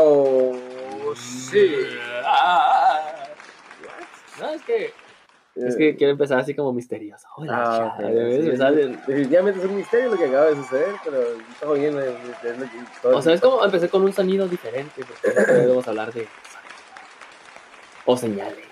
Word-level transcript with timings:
Oh, 0.00 0.54
sí. 1.16 1.74
Ah. 2.24 3.00
No, 4.40 4.50
es 4.50 4.62
que, 4.62 4.92
es 5.56 5.76
que 5.76 5.96
quiero 5.96 6.12
empezar 6.12 6.38
así 6.38 6.54
como 6.54 6.72
misterioso. 6.72 7.26
Hola, 7.36 7.52
Ah, 7.64 7.76
chava, 7.96 8.08
ok, 8.08 8.14
¿ves? 8.14 8.42
sí, 8.44 8.50
Me 8.50 8.56
sale- 8.56 8.86
Definitivamente 9.06 9.58
es 9.60 9.66
un 9.66 9.76
misterio 9.76 10.10
lo 10.10 10.16
que 10.16 10.26
acaba 10.26 10.46
de 10.46 10.54
suceder, 10.56 10.94
pero 11.04 11.22
está 11.50 11.72
bien. 11.72 11.98
es- 11.98 12.06
es 12.44 13.02
todo- 13.02 13.16
O 13.16 13.22
sea, 13.22 13.34
es 13.34 13.40
como 13.40 13.64
empecé 13.64 13.88
con 13.88 14.02
un 14.04 14.12
sonido 14.12 14.46
diferente, 14.46 15.04
porque 15.04 15.40
podemos 15.52 15.88
hablar 15.88 16.12
de 16.12 16.28
o 18.06 18.16
señales. 18.16 18.64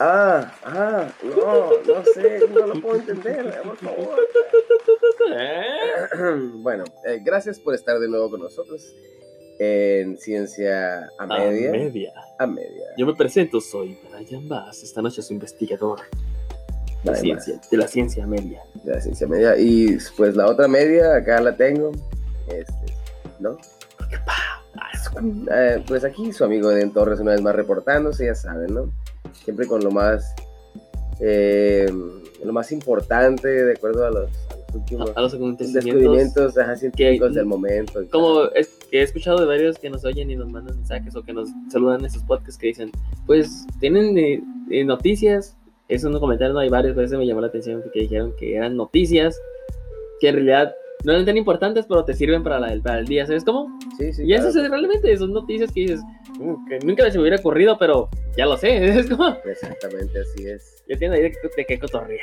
Ah, 0.00 0.52
ah, 0.64 1.06
no, 1.22 1.70
no 1.84 2.04
sé, 2.04 2.40
no 2.50 2.66
lo 2.66 2.80
puedo 2.80 2.96
entender, 2.96 3.62
por 3.62 3.76
favor. 3.76 4.18
¿Eh? 5.36 5.68
Bueno, 6.54 6.84
eh, 7.04 7.20
gracias 7.22 7.58
por 7.60 7.74
estar 7.74 7.98
de 7.98 8.08
nuevo 8.08 8.30
con 8.30 8.40
nosotros 8.40 8.94
en 9.58 10.16
Ciencia 10.18 11.08
a 11.18 11.26
Media. 11.26 11.68
A 11.70 11.72
media. 11.72 12.12
A 12.38 12.46
Media. 12.46 12.84
Yo 12.96 13.06
me 13.06 13.14
presento, 13.14 13.60
soy 13.60 13.98
Brian 14.12 14.48
Bass. 14.48 14.82
Esta 14.82 15.02
noche 15.02 15.20
soy 15.22 15.34
investigador 15.34 16.00
de, 17.04 17.10
Brian 17.10 17.40
ciencia, 17.40 17.60
de 17.70 17.76
la 17.76 17.88
ciencia 17.88 18.26
media. 18.26 18.62
de 18.84 18.92
la 18.94 19.00
Ciencia 19.00 19.26
Media. 19.26 19.56
Y 19.58 19.98
pues 20.16 20.36
la 20.36 20.46
otra 20.46 20.68
media, 20.68 21.14
acá 21.16 21.40
la 21.40 21.56
tengo. 21.56 21.92
Este, 22.48 22.94
¿No? 23.40 23.56
Eh, 25.52 25.82
pues 25.86 26.04
aquí 26.04 26.32
su 26.32 26.44
amigo 26.44 26.70
Eden 26.70 26.92
Torres 26.92 27.18
una 27.20 27.32
vez 27.32 27.42
más 27.42 27.54
reportándose, 27.54 28.26
ya 28.26 28.34
saben, 28.34 28.72
¿no? 28.74 28.92
Siempre 29.44 29.66
con 29.66 29.82
lo 29.82 29.90
más 29.90 30.34
eh, 31.20 31.90
lo 32.44 32.52
más 32.52 32.70
importante 32.70 33.48
de 33.48 33.72
acuerdo 33.72 34.06
a 34.06 34.10
los, 34.10 34.30
a 34.30 34.54
los 34.66 34.74
últimos 34.74 35.10
A, 35.10 35.18
a 35.18 35.22
los 35.22 35.34
acontecimientos. 35.34 35.84
descubrimientos 35.84 36.54
científicos 36.78 37.28
que- 37.30 37.34
del 37.36 37.46
momento. 37.46 38.00
Como 38.10 38.44
es, 38.54 38.77
que 38.90 39.00
he 39.00 39.02
escuchado 39.02 39.38
de 39.38 39.46
varios 39.46 39.78
que 39.78 39.90
nos 39.90 40.04
oyen 40.04 40.30
y 40.30 40.36
nos 40.36 40.48
mandan 40.48 40.76
mensajes 40.76 41.14
o 41.16 41.22
que 41.22 41.32
nos 41.32 41.48
saludan 41.70 42.02
en 42.04 42.10
sus 42.10 42.22
podcasts 42.22 42.58
que 42.58 42.68
dicen, 42.68 42.90
pues 43.26 43.66
tienen 43.80 44.16
eh, 44.18 44.42
eh, 44.70 44.84
noticias. 44.84 45.56
Es 45.88 46.04
un 46.04 46.18
comentario, 46.18 46.52
no 46.54 46.60
hay 46.60 46.68
varios, 46.68 46.94
pero 46.94 47.06
ese 47.06 47.16
me 47.16 47.26
llamó 47.26 47.40
la 47.40 47.46
atención 47.48 47.80
porque 47.82 48.00
dijeron 48.00 48.34
que 48.38 48.56
eran 48.56 48.76
noticias 48.76 49.38
que 50.20 50.28
en 50.28 50.34
realidad 50.34 50.74
no 51.04 51.12
eran 51.12 51.24
tan 51.24 51.36
importantes, 51.36 51.86
pero 51.86 52.04
te 52.04 52.12
sirven 52.12 52.42
para, 52.42 52.58
la, 52.58 52.76
para 52.82 52.98
el 52.98 53.06
día, 53.06 53.24
¿sabes 53.26 53.44
cómo? 53.44 53.78
Sí, 53.96 54.12
sí, 54.12 54.24
Y 54.24 54.34
eso 54.34 54.50
claro. 54.50 54.64
es 54.64 54.70
realmente, 54.70 55.16
son 55.16 55.32
noticias 55.32 55.70
que 55.72 55.80
dices, 55.82 56.00
"Mm, 56.40 56.66
que 56.68 56.78
nunca 56.80 57.04
les 57.04 57.16
hubiera 57.16 57.36
ocurrido, 57.36 57.78
pero 57.78 58.08
ya 58.36 58.46
lo 58.46 58.56
sé, 58.56 58.76
es 59.00 59.08
como, 59.08 59.28
Exactamente, 59.44 60.18
así 60.20 60.46
es. 60.46 60.82
ya 60.88 60.98
tienen 60.98 61.16
ahí 61.16 61.22
de, 61.22 61.32
de 61.56 61.64
qué 61.66 61.78
cotorrear. 61.78 62.20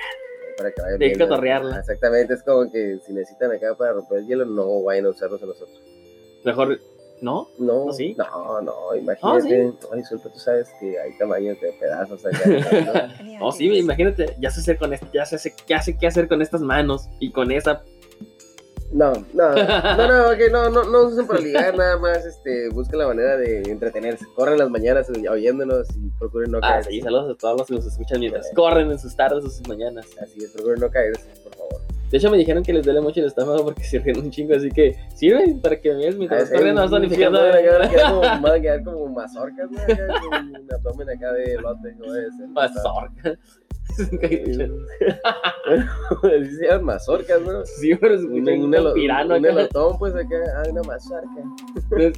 Para 0.58 0.71
que 0.71 0.81
vayan 0.81 1.19
cotorrearla. 1.19 1.80
Exactamente, 1.80 2.33
es 2.33 2.43
como 2.43 2.71
que 2.71 2.97
si 3.05 3.13
necesitan 3.13 3.52
acá 3.52 3.75
para 3.77 3.93
romper 3.93 4.19
el 4.19 4.27
hielo, 4.27 4.45
no 4.45 4.83
vayan 4.83 5.05
a 5.05 5.09
usarlos 5.09 5.41
a 5.41 5.45
nosotros. 5.45 5.81
Mejor, 6.46 6.80
¿no? 7.22 7.50
No, 7.58 7.86
¿Oh, 7.86 7.94
sí? 7.94 8.16
no, 8.18 8.62
no, 8.62 8.96
imagínate. 8.96 9.74
Ay, 9.92 10.04
Sulpa, 10.04 10.30
tú 10.32 10.40
sabes 10.40 10.70
que 10.80 11.00
hay 11.00 11.18
tamaños 11.18 11.60
de 11.60 11.72
pedazos 11.74 12.26
acá. 12.26 12.40
¿no? 13.26 13.40
No, 13.40 13.52
sí, 13.52 13.66
imagínate, 13.78 14.36
ya 14.40 14.50
sé, 14.52 14.62
hacer 14.62 14.78
con 14.78 14.94
esto, 14.94 15.08
ya 15.14 15.26
sé, 15.26 15.54
ya 15.68 15.82
sé 15.82 15.98
qué 15.98 16.08
hacer 16.08 16.28
con 16.28 16.42
estas 16.42 16.62
manos 16.62 17.10
y 17.20 17.32
con 17.32 17.52
esa. 17.52 17.84
No, 18.94 19.11
no, 19.34 19.50
no, 19.55 20.30
no, 20.30 20.38
que 20.38 20.50
no, 20.50 20.70
no, 20.70 20.84
no 20.86 21.04
usen 21.08 21.26
para 21.28 21.39
ligar, 21.39 21.76
nada 21.76 21.98
más, 21.98 22.23
este, 22.23 22.70
busquen 22.70 23.00
la 23.00 23.08
manera 23.08 23.36
de 23.36 23.64
entretenerse. 23.64 24.26
Corren 24.36 24.60
las 24.60 24.70
mañanas 24.70 25.08
oyéndonos 25.10 25.88
y 25.98 26.10
procuren 26.20 26.52
no 26.52 26.60
Ah, 26.61 26.73
caerse. 26.73 26.92
sí, 26.92 27.02
saludos 27.02 27.32
a 27.36 27.38
todos 27.38 27.58
los 27.58 27.67
que 27.67 27.73
nos 27.73 27.86
escuchan 27.88 28.20
mientras 28.20 28.50
corren 28.55 28.92
en 28.92 29.00
sus 29.00 29.16
tardes 29.16 29.44
o 29.44 29.50
sus 29.50 29.67
mañanas. 29.67 30.05
Así 30.22 30.42
es, 30.44 30.52
procuren 30.52 30.80
no 30.80 30.89
caerse, 30.92 31.28
por 31.44 31.55
favor. 31.55 31.82
De 32.11 32.17
hecho, 32.17 32.30
me 32.30 32.38
dijeron 32.38 32.64
que 32.64 32.71
les 32.71 32.86
duele 32.86 33.02
mucho 33.02 33.20
el 33.20 33.27
estómago 33.27 33.64
porque 33.66 33.83
se 33.83 33.99
ríen 33.99 34.20
un 34.20 34.32
chingo, 34.32 34.55
así 34.55 34.70
que 34.70 34.95
sirve 35.16 35.55
para 35.61 35.80
que 35.80 35.89
me 35.92 35.98
veas 35.98 36.16
mientras 36.16 36.49
sí, 36.49 36.55
corriendo, 36.55 36.82
vas 36.82 36.89
sí, 36.89 36.95
tonificando. 36.95 37.39
Van 37.42 38.45
a 38.45 38.61
quedar, 38.61 38.83
como, 38.83 39.10
mazorcas, 39.10 39.70
¿no? 39.71 39.80
Un 39.82 40.67
abdomen 40.73 41.10
acá 41.10 41.33
de 41.33 41.55
elote, 41.55 41.95
¿no? 41.95 42.11
Debe 42.11 42.32
ser. 42.32 42.48
Mazorca. 42.49 43.38
Así 46.23 46.55
se 46.58 46.66
llaman 46.67 46.86
mazorcas, 46.86 47.42
¿no? 47.42 47.66
Sí, 47.66 47.95
pero 47.95 48.16
es 48.20 48.22
Un, 48.22 48.48
un, 48.48 48.76
un, 48.76 48.93
pirano 48.93 49.37
un 49.37 49.45
elotón, 49.45 49.98
pues 49.98 50.14
acá, 50.16 50.37
ah, 50.58 50.64
una 50.70 50.82
mazorca. 50.83 51.43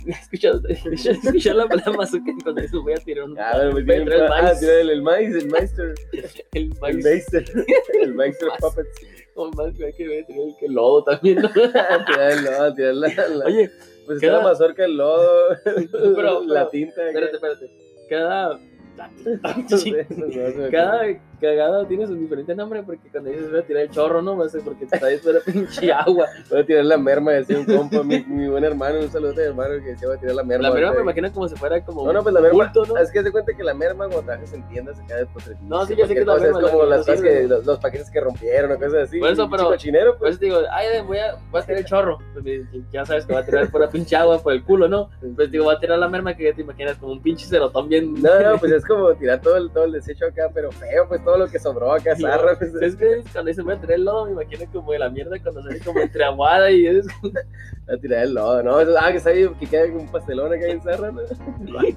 Escucha, 0.08 0.52
escucha 0.70 1.54
la 1.56 1.68
palabra 1.68 1.94
mazorca 1.94 2.32
con 2.44 2.58
eso 2.60 2.82
voy 2.82 2.94
a 2.94 2.98
tirar 2.98 3.26
un. 3.26 3.40
Ah, 3.40 3.52
bueno, 3.56 3.72
pues 3.72 3.86
tirar 3.86 4.02
el 4.02 4.24
ah, 4.24 4.42
maíz. 4.42 4.62
el, 4.64 4.90
el 4.90 5.02
maíz, 5.02 5.36
el 5.36 5.50
Meister. 5.50 5.94
El 6.12 6.30
El 6.54 6.76
maíz. 6.80 7.06
El 7.06 8.16
Meister 8.16 8.48
Maíz. 8.48 8.60
Puppets. 8.60 9.17
Oh, 9.40 9.52
más 9.56 9.72
que 9.76 9.84
voy 10.08 10.18
a 10.18 10.26
tirar 10.26 10.48
el 10.48 10.56
que 10.60 10.68
lodo 10.68 11.04
también. 11.04 11.42
¿no? 11.42 11.50
tirar 11.54 12.32
el 12.32 12.44
lodo, 12.44 12.74
tirar 12.74 12.94
la, 12.96 13.08
la- 13.30 13.46
Oye, 13.46 13.70
pues 14.08 14.20
queda- 14.20 14.32
está 14.34 14.38
la 14.38 14.44
mazorca, 14.44 14.86
el 14.86 14.98
lodo, 14.98 15.50
pero- 16.16 16.44
la 16.44 16.70
tinta. 16.70 17.08
espérate, 17.08 17.36
espérate. 17.36 17.72
Cada. 18.10 18.60
No 18.98 20.28
no 20.28 20.64
no. 20.66 20.72
Cada 20.72 21.04
cagada 21.40 21.88
tiene 21.88 22.08
su 22.08 22.16
diferente 22.16 22.56
nombre 22.56 22.84
porque 22.84 23.10
cuando 23.12 23.30
dices 23.30 23.50
voy 23.50 23.60
a 23.60 23.64
tirar 23.66 23.84
el 23.84 23.90
chorro, 23.90 24.22
no, 24.22 24.48
sé, 24.50 24.60
porque 24.62 24.86
te 24.86 24.98
traes 25.00 25.22
fuera 25.22 25.40
pinche 25.46 25.92
agua. 25.94 26.26
Voy 26.50 26.60
a 26.62 26.66
tirar 26.66 26.86
la 26.86 26.98
merma, 26.98 27.32
decía 27.32 27.58
un 27.60 27.66
compa, 27.66 28.04
mi, 28.04 28.24
mi 28.24 28.48
buen 28.48 28.64
hermano, 28.64 29.00
un 29.00 29.10
saludo 29.10 29.32
a 29.32 29.36
mi 29.36 29.42
hermano 29.42 29.76
que 29.84 29.92
decía 29.92 30.08
voy 30.08 30.18
a 30.18 30.20
tirar 30.20 30.36
la 30.36 30.44
merma. 30.44 30.68
La 30.70 30.74
verdad 30.74 30.94
me 30.96 31.02
imagino 31.02 31.32
como 31.32 31.48
si 31.48 31.56
fuera 31.56 31.84
como. 31.84 32.06
No, 32.06 32.14
no, 32.14 32.24
pues 32.24 32.34
la 32.34 32.42
merma, 32.42 32.58
bulto, 32.74 32.86
¿no? 32.86 32.98
es 33.00 33.12
que 33.12 33.24
se 33.24 33.32
cuenta 33.32 33.54
que 33.56 33.64
la 33.64 33.74
merma 33.74 34.06
cuando 34.08 34.24
trabajas 34.24 34.54
en 34.54 34.68
tiendas 34.68 35.00
acá 35.00 35.16
de 35.18 35.26
postre. 35.28 35.56
No, 35.62 35.86
sí, 35.86 35.96
yo 35.96 36.06
sé 36.08 36.14
que 36.16 36.26
la 36.26 36.36
es 36.36 36.42
merma, 36.42 36.62
como 36.62 36.84
la- 36.84 36.98
las 36.98 37.08
la 37.08 37.14
cosas 37.14 37.22
que, 37.22 37.48
los, 37.48 37.66
los 37.66 37.80
paquetes 37.80 38.10
que 38.10 38.20
rompieron 38.22 38.72
o 38.72 38.76
cosas 38.78 39.04
así. 39.10 39.20
Por 39.20 39.30
eso, 39.30 39.50
pero- 39.50 39.66
cochinero, 39.66 40.12
Por 40.14 40.20
pues. 40.28 40.40
digo, 40.40 40.58
ay, 40.72 40.88
voy 41.06 41.18
a, 41.20 41.36
voy 41.52 41.62
a 41.62 41.66
tirar 41.66 41.80
el 41.80 41.86
chorro. 41.86 42.18
Pues 42.34 42.44
ya 42.92 43.06
sabes 43.06 43.26
que 43.26 43.34
va 43.34 43.40
a 43.40 43.46
tirar 43.46 43.70
pura 43.72 43.90
pinche 43.92 44.16
agua 44.16 44.40
por 44.42 44.54
el 44.54 44.64
culo, 44.64 44.88
¿no? 44.88 45.10
Pues 45.36 45.52
digo, 45.52 45.66
voy 45.66 45.76
a 45.76 45.80
tirar 45.80 46.00
la 46.00 46.08
merma 46.08 46.36
que 46.36 46.46
ya 46.46 46.54
te 46.54 46.62
imaginas 46.62 46.98
como 46.98 47.14
un 47.14 47.22
pinche 47.22 47.46
cerotón 47.46 47.90
bien. 47.90 48.14
No, 48.22 48.40
no, 48.40 48.58
pues 48.58 48.72
es 48.72 48.86
como 48.86 49.14
tirar 49.16 49.42
todo 49.42 49.58
el, 49.58 49.70
todo 49.72 49.86
el 49.86 49.92
desecho 49.92 50.26
acá, 50.26 50.50
pero 50.54 50.72
feo, 50.72 51.08
pues 51.08 51.24
todo 51.28 51.40
lo 51.40 51.48
que 51.50 51.60
sobró 51.60 51.92
acá, 51.92 52.14
No, 52.18 52.26
zarra, 52.26 52.58
pues. 52.58 52.74
Es 52.76 52.96
que 52.96 53.22
cuando 53.34 53.50
dicen 53.50 53.66
voy 53.66 53.74
a 53.74 53.82
tirar 53.82 53.96
el 53.98 54.06
lodo, 54.06 54.26
me 54.28 54.32
imagino 54.32 54.64
como 54.72 54.94
de 54.94 55.00
la 55.00 55.10
mierda 55.10 55.36
cuando 55.44 55.62
sale 55.62 55.82
como 55.82 56.00
entre 56.00 56.24
aguada 56.24 56.72
y 56.72 56.88
es 56.88 57.06
A 57.90 57.98
tirar 57.98 58.24
el 58.24 58.34
lodo, 58.34 58.64
¿no? 58.64 58.78
Ah, 58.98 59.12
que 59.12 59.30
ahí, 59.30 59.50
que 59.60 59.68
queda 59.68 59.86
un 59.94 60.08
pastelón 60.10 60.54
acá 60.54 60.66
en 60.68 60.82
zarra, 60.82 61.12
¿no? 61.12 61.22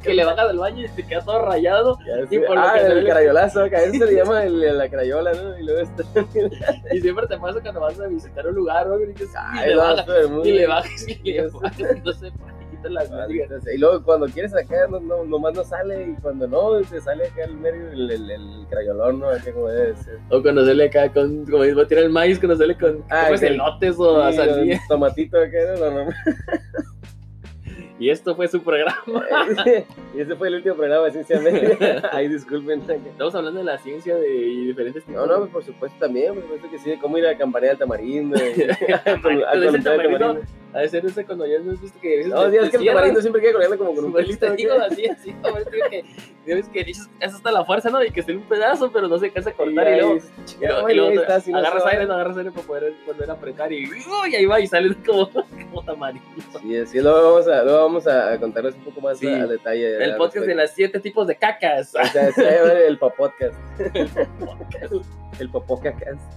que 0.03 0.15
le 0.15 0.25
bajas 0.25 0.49
del 0.49 0.59
baño 0.59 0.85
y 0.85 0.89
te 0.89 1.05
queda 1.05 1.21
todo 1.25 1.45
rayado. 1.47 1.97
Ya 2.07 2.25
Y 2.29 2.39
por 2.41 2.57
lo 2.57 2.61
ah, 2.61 2.75
que 2.75 2.87
el 2.87 3.07
carayolazo 3.07 3.61
acá, 3.65 3.83
eso 3.85 3.99
se 3.99 4.07
le 4.07 4.15
llama 4.17 4.45
el- 4.45 4.79
la 4.79 4.89
carayola, 4.89 5.33
¿no? 5.33 5.59
Y 5.59 5.63
luego 5.65 5.81
está. 5.81 6.03
Y 6.93 7.01
siempre 7.01 7.27
te 7.29 7.39
pasa 7.39 7.61
cuando 7.61 7.81
vas 7.81 8.01
a 8.01 8.09
visitar 8.09 8.47
un 8.49 8.55
lugar, 8.57 8.89
¿no? 8.89 8.99
Y, 9.01 9.07
dices, 9.07 9.31
y 9.65 9.69
le 9.69 9.77
bajas, 9.77 10.07
todo 10.07 10.17
el 10.17 10.29
mundo. 10.29 10.49
y 10.49 10.53
le 10.53 10.67
bajas 10.67 11.09
y 11.09 11.33
le 11.33 11.49
Sí, 11.49 11.57
bajas, 11.61 11.79
y 11.81 11.83
no 12.05 12.13
sé, 12.13 12.33
las 12.89 13.11
entonces, 13.11 13.75
Y 13.75 13.79
luego 13.79 14.03
cuando 14.03 14.27
quieres 14.27 14.53
sacar, 14.53 14.89
no, 14.91 15.01
no, 15.01 15.25
nomás 15.25 15.55
no 15.55 15.65
sale, 15.65 16.05
y 16.11 16.15
cuando 16.23 16.47
no, 16.49 16.81
te 16.81 17.01
sale 17.01 17.27
acá 17.27 17.45
el 17.45 17.55
medio, 17.55 17.91
el, 17.93 18.11
el, 18.11 18.31
el 18.31 18.67
crayolón, 18.71 19.21
¿no? 19.21 19.27
Como 19.53 19.69
debe 19.69 19.97
ser. 19.97 20.19
O 20.31 20.41
cuando 20.41 20.65
sale 20.65 20.85
acá 20.85 21.13
con, 21.13 21.45
como 21.45 21.59
voy 21.59 21.71
a 21.81 21.87
tirar 21.87 22.05
el 22.05 22.11
maíz, 22.11 22.39
cuando 22.39 22.57
sale 22.57 22.77
con 22.79 23.05
Ah, 23.11 23.29
que- 23.39 23.47
elotes 23.49 23.97
o 23.99 24.33
Sí, 24.33 24.71
tomatito 24.89 25.39
acá, 25.39 25.59
¿no? 25.79 25.91
no, 25.91 26.05
no. 26.05 26.11
Y 27.99 28.09
esto 28.09 28.35
fue 28.35 28.49
su 28.49 28.63
programa. 28.63 28.97
y 30.15 30.21
ese 30.23 30.35
fue 30.35 30.49
el 30.49 30.55
último 30.55 30.75
programa 30.75 31.05
de 31.05 31.11
Ciencia 31.13 31.39
Media. 31.39 31.77
Ay, 32.13 32.29
disculpen. 32.29 32.81
Estamos 32.89 33.35
hablando 33.35 33.59
de 33.59 33.65
la 33.67 33.77
ciencia 33.77 34.17
de 34.17 34.37
y 34.39 34.67
diferentes 34.69 35.07
No, 35.07 35.27
no, 35.27 35.41
pues 35.41 35.51
por 35.51 35.63
supuesto 35.65 35.99
también, 35.99 36.33
por 36.33 36.45
supuesto 36.45 36.71
que 36.71 36.79
sí, 36.79 36.89
de 36.91 36.99
cómo 36.99 37.19
ir 37.19 37.27
a 37.27 37.37
campanear 37.37 37.73
al 37.73 37.79
tamarindo. 37.79 38.39
y- 38.39 38.63
a 38.95 39.03
tamarindo, 39.83 40.41
de 40.79 40.89
ser 40.89 41.05
ese 41.05 41.25
cuando 41.27 41.45
ya 41.47 41.59
no 41.59 41.73
has 41.73 41.81
visto 41.81 41.99
que 42.01 42.15
a 42.15 42.17
veces 42.19 42.33
No, 42.33 42.49
sí, 42.49 42.57
es 42.57 42.71
que 42.71 42.77
el 42.77 42.87
tamarindo 42.87 43.21
siempre 43.21 43.43
queda 43.43 43.53
colgando 43.53 43.79
como 43.79 43.95
con 43.95 44.05
un 44.05 44.13
Pues 44.13 44.25
pelito. 44.27 44.47
te 44.47 44.57
digo 44.57 44.75
acá. 44.75 44.87
así, 44.87 45.07
así, 45.07 45.33
como 45.43 45.57
es 45.59 45.67
que, 45.67 46.05
ves 46.55 46.69
que 46.69 46.85
dices, 46.85 47.11
es 47.19 47.35
hasta 47.35 47.51
la 47.51 47.65
fuerza, 47.65 47.91
¿no? 47.91 48.05
Y 48.05 48.11
que 48.13 48.21
esté 48.21 48.33
en 48.33 48.39
un 48.39 48.45
pedazo, 48.49 48.91
pero 48.93 49.09
no 49.09 49.19
se 49.19 49.31
cansa 49.33 49.51
a 49.51 49.53
cortar 49.55 49.89
y, 49.93 49.97
luego, 50.01 50.17
y 50.61 50.67
luego, 50.67 50.91
y 50.91 50.95
luego 50.95 51.21
está, 51.21 51.35
agarras 51.59 51.87
aire, 51.87 52.07
no 52.07 52.15
agarras 52.15 52.37
aire 52.37 52.51
para 52.53 52.67
poder 52.67 52.93
volver 53.07 53.31
a 53.31 53.33
apretar 53.33 53.73
y, 53.73 53.85
uy, 53.87 54.35
ahí 54.37 54.47
va 54.47 54.61
y 54.61 54.67
sale 54.69 54.95
como, 55.07 55.29
como 55.31 55.83
tamarindo. 55.85 56.29
Sí, 56.61 56.87
sí, 56.87 57.01
luego 57.01 57.33
vamos 57.33 57.49
a, 57.49 57.63
luego 57.65 57.79
vamos 57.83 58.07
a 58.07 58.39
contarles 58.39 58.75
un 58.77 58.85
poco 58.85 59.01
más 59.01 59.19
Sí. 59.19 59.27
a, 59.29 59.43
a 59.43 59.47
detalle. 59.47 60.05
El 60.05 60.17
podcast 60.17 60.47
de 60.47 60.55
las 60.55 60.71
siete 60.73 61.01
tipos 61.01 61.27
de 61.27 61.37
cacas. 61.37 61.95
O 61.95 62.05
sea, 62.07 62.31
se 62.33 62.49
a 62.49 62.53
llamar 62.61 62.77
el 62.77 62.99
Popodcast. 62.99 63.55
el. 65.39 65.51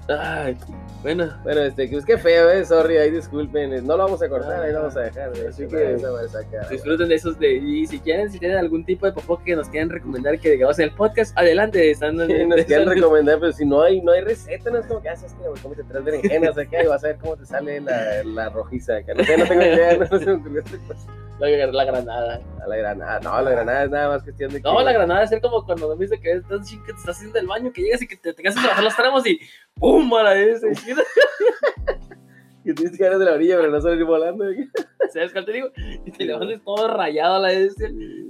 Ay, 0.09 0.57
bueno, 1.01 1.33
Bueno, 1.43 1.61
este, 1.61 1.89
que 1.89 1.97
es 1.97 2.05
que 2.05 2.17
feo, 2.17 2.49
eh, 2.49 2.65
sorry, 2.65 2.97
ahí 2.97 3.11
disculpen, 3.11 3.73
eh, 3.73 3.81
no 3.81 3.97
lo 3.97 4.03
vamos 4.05 4.21
a 4.21 4.22
cortar, 4.29 4.61
ahí 4.63 4.71
lo 4.71 4.79
vamos 4.79 4.95
a 4.97 5.01
dejar, 5.01 5.31
eh, 5.37 5.47
Así 5.49 5.67
que- 5.67 5.95
a 5.95 6.27
sacar. 6.27 6.69
disfruten 6.69 7.07
de 7.09 7.15
esos 7.15 7.37
de, 7.39 7.53
y 7.53 7.85
si 7.87 7.99
quieren, 7.99 8.31
si 8.31 8.39
tienen 8.39 8.57
algún 8.57 8.85
tipo 8.85 9.05
de 9.05 9.11
popó 9.13 9.41
que 9.43 9.55
nos 9.55 9.69
quieran 9.69 9.89
recomendar 9.89 10.39
que 10.39 10.51
digamos 10.51 10.77
en 10.79 10.85
el 10.89 10.95
podcast, 10.95 11.37
adelante, 11.37 11.91
están 11.91 12.13
Sí, 12.27 12.45
nos 12.45 12.61
quieren 12.65 12.87
recomendar, 12.95 13.39
pero 13.39 13.51
si 13.51 13.65
no 13.65 13.81
hay, 13.81 14.01
no 14.01 14.11
hay 14.11 14.21
receta, 14.21 14.69
no 14.69 14.79
es 14.79 14.85
como 14.85 15.01
que 15.01 15.09
haces 15.09 15.33
que 15.33 15.61
comete 15.61 15.83
tres 15.83 16.03
berenjenas 16.03 16.57
acá 16.57 16.83
y 16.83 16.87
vas 16.87 17.03
a 17.03 17.07
ver 17.07 17.17
cómo 17.17 17.35
te 17.37 17.45
sale 17.45 17.79
la, 17.81 18.23
la 18.23 18.49
rojiza 18.49 18.97
acá. 18.97 19.13
No 19.13 19.23
sé, 19.23 19.37
no 19.37 19.45
tengo 19.47 19.61
idea, 19.61 19.97
no 19.97 20.05
ocurrió 20.05 20.61
esta 20.61 20.77
cosa. 20.87 21.07
la, 21.39 21.47
la 21.67 21.85
granada. 21.85 22.41
A 22.63 22.67
la 22.67 22.75
granada, 22.77 23.19
no, 23.21 23.41
la 23.41 23.51
granada 23.51 23.83
es 23.83 23.89
nada 23.89 24.07
más 24.09 24.23
cuestión 24.23 24.51
de 24.51 24.57
que. 24.61 24.63
No, 24.63 24.81
la 24.81 24.93
granada 24.93 25.23
es 25.23 25.29
ser 25.29 25.41
como 25.41 25.65
cuando 25.65 25.93
me 25.95 26.05
dice 26.05 26.19
que 26.19 26.31
estás 26.31 26.69
que 26.69 26.77
te 26.93 26.99
estás 26.99 27.17
haciendo 27.17 27.39
el 27.39 27.47
baño, 27.47 27.71
que 27.73 27.81
llegas 27.81 28.01
y 28.01 28.07
que 28.07 28.15
te 28.15 28.33
tengas 28.33 28.55
que 28.55 28.65
bajar 28.65 28.83
los 28.83 28.95
tramos 28.95 29.25
y 29.27 29.39
¡pum! 29.75 30.13
a 30.13 30.23
la 30.23 30.33
vez. 30.33 30.61
Que 32.63 32.73
tienes 32.73 32.97
que 32.97 33.03
agarrar 33.03 33.19
de 33.19 33.25
la 33.25 33.33
orilla, 33.33 33.57
pero 33.57 33.71
no 33.71 33.81
salir 33.81 34.05
volando. 34.05 34.45
¿Sabes 35.11 35.31
cuál 35.31 35.45
te 35.45 35.51
digo? 35.51 35.69
Y 36.05 36.11
te 36.11 36.25
levantas 36.25 36.61
todo 36.63 36.87
rayado 36.87 37.35
a 37.35 37.39
la 37.39 37.47
vez. 37.49 37.75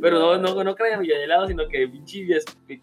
Pero 0.02 0.20
no, 0.20 0.38
no, 0.38 0.64
no 0.64 0.76
crean 0.76 1.02
de 1.02 1.24
helado, 1.24 1.48
sino 1.48 1.68
que 1.68 1.88
pinche, 1.88 2.26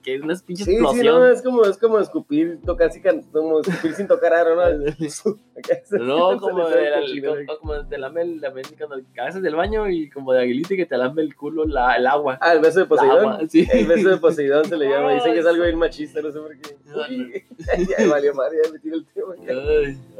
que 0.02 0.14
es 0.14 0.23
una 0.23 0.35
pinche 0.47 0.64
Sí, 0.64 0.76
sí, 0.76 1.02
no, 1.02 1.26
es 1.26 1.43
como, 1.43 1.64
es 1.64 1.76
como 1.76 1.99
escupir, 1.99 2.61
tocar, 2.64 2.91
como 3.32 3.61
escupir 3.61 3.94
sin 3.94 4.06
tocar 4.06 4.32
aro, 4.32 4.56
¿no? 4.56 4.62
No, 5.92 6.38
como 6.38 6.68
de, 6.68 6.90
la, 6.90 7.00
como, 7.46 7.58
como 7.58 7.86
te 7.88 7.98
lame 7.98 8.22
el, 8.22 8.40
la 8.40 8.50
cuando 8.52 8.96
haces 9.22 9.42
del 9.42 9.54
baño 9.54 9.88
y 9.88 10.08
como 10.10 10.32
de 10.32 10.42
aguilita 10.42 10.74
y 10.74 10.76
que 10.78 10.86
te 10.86 10.96
lame 10.96 11.22
el 11.22 11.34
culo 11.36 11.64
la, 11.64 11.96
el 11.96 12.06
agua. 12.06 12.38
Ah, 12.40 12.52
el 12.52 12.60
beso 12.60 12.80
de 12.80 12.84
La 12.84 12.88
Poseidón. 12.88 13.48
sí. 13.48 13.66
El 13.70 13.86
beso 13.86 14.08
de 14.10 14.16
Poseidón 14.18 14.64
se 14.64 14.76
le 14.76 14.88
llama. 14.88 15.14
Dicen 15.14 15.32
que 15.34 15.40
es 15.40 15.46
algo 15.46 15.64
bien 15.64 15.78
machista, 15.78 16.20
no 16.20 16.30
sé 16.30 16.38
por 16.38 16.56
qué. 16.58 16.76
Uy, 17.10 17.44
ya 17.88 18.06
valió 18.08 18.34
madre, 18.34 18.58
ya 18.64 18.72
me 18.72 18.78
tiro 18.78 18.96
el 18.96 19.06
tema. 19.06 19.34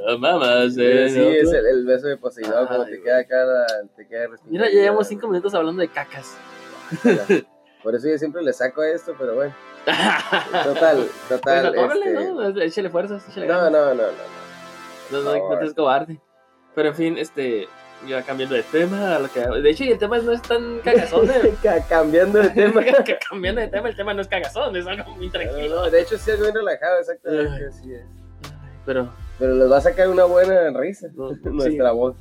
Ay, 0.06 0.19
mamá, 0.19 0.62
Sí, 0.69 0.75
sí, 0.75 1.08
sí, 1.10 1.20
es 1.20 1.52
el, 1.52 1.66
el 1.66 1.86
beso 1.86 2.06
de 2.08 2.16
Poseidón, 2.16 2.66
cuando 2.66 2.86
te 2.86 3.00
queda 3.02 3.25
la- 3.46 3.66
te 3.96 4.06
queda. 4.06 4.28
Mira, 4.48 4.66
ya 4.66 4.81
llevamos 4.81 5.06
cinco 5.08 5.28
minutos 5.28 5.54
hablando 5.54 5.81
de 5.81 5.88
cacas. 5.88 6.36
Por 7.82 7.94
eso 7.94 8.08
yo 8.08 8.19
siempre 8.19 8.43
le 8.43 8.52
saco 8.52 8.82
a 8.82 8.88
esto, 8.88 9.14
pero 9.19 9.34
bueno. 9.34 9.54
Total, 10.64 10.96
Pues 10.98 11.28
total. 11.40 11.66
atórale, 11.66 12.12
este, 12.12 12.12
¿no? 12.31 12.60
Échale 12.62 12.90
fuerzas, 12.90 13.26
échale 13.31 13.46
No, 13.46 13.54
ganas. 13.54 13.72
no, 13.72 13.84
no, 13.94 14.02
no. 14.02 14.39
No, 15.12 15.22
no, 15.22 15.50
no 15.50 15.58
te 15.58 15.64
es 15.66 15.74
cobarde. 15.74 16.18
Pero 16.74 16.88
en 16.90 16.94
fin, 16.94 17.18
este, 17.18 17.66
ya 18.06 18.22
cambiando 18.22 18.54
de 18.54 18.62
tema, 18.62 19.18
lo 19.18 19.28
que, 19.30 19.40
de 19.40 19.70
hecho, 19.70 19.84
el 19.84 19.98
tema 19.98 20.18
no 20.18 20.32
es 20.32 20.40
tan 20.42 20.78
cagazón. 20.80 21.28
¿eh? 21.30 21.54
Ca- 21.62 21.84
Cambiando 21.88 22.38
de 22.40 22.50
tema. 22.50 22.82
Cambiando 23.30 23.60
de 23.60 23.68
tema, 23.68 23.88
el 23.88 23.96
tema 23.96 24.14
no 24.14 24.20
es 24.22 24.28
cagazón, 24.28 24.76
es 24.76 24.86
algo 24.86 25.10
muy 25.16 25.28
tranquilo. 25.30 25.76
no, 25.84 25.90
de 25.90 26.00
hecho, 26.00 26.16
sí 26.16 26.30
es 26.30 26.40
bien 26.40 26.54
relajado, 26.54 26.98
exactamente. 27.00 27.66
Así 27.66 27.92
es. 27.94 28.04
Pero, 28.86 29.08
Pero 29.38 29.54
les 29.56 29.70
va 29.70 29.76
a 29.78 29.80
sacar 29.80 30.08
una 30.08 30.24
buena 30.24 30.70
risa. 30.78 31.08
No, 31.14 31.30
Nuestra 31.50 31.90
voz. 31.92 32.16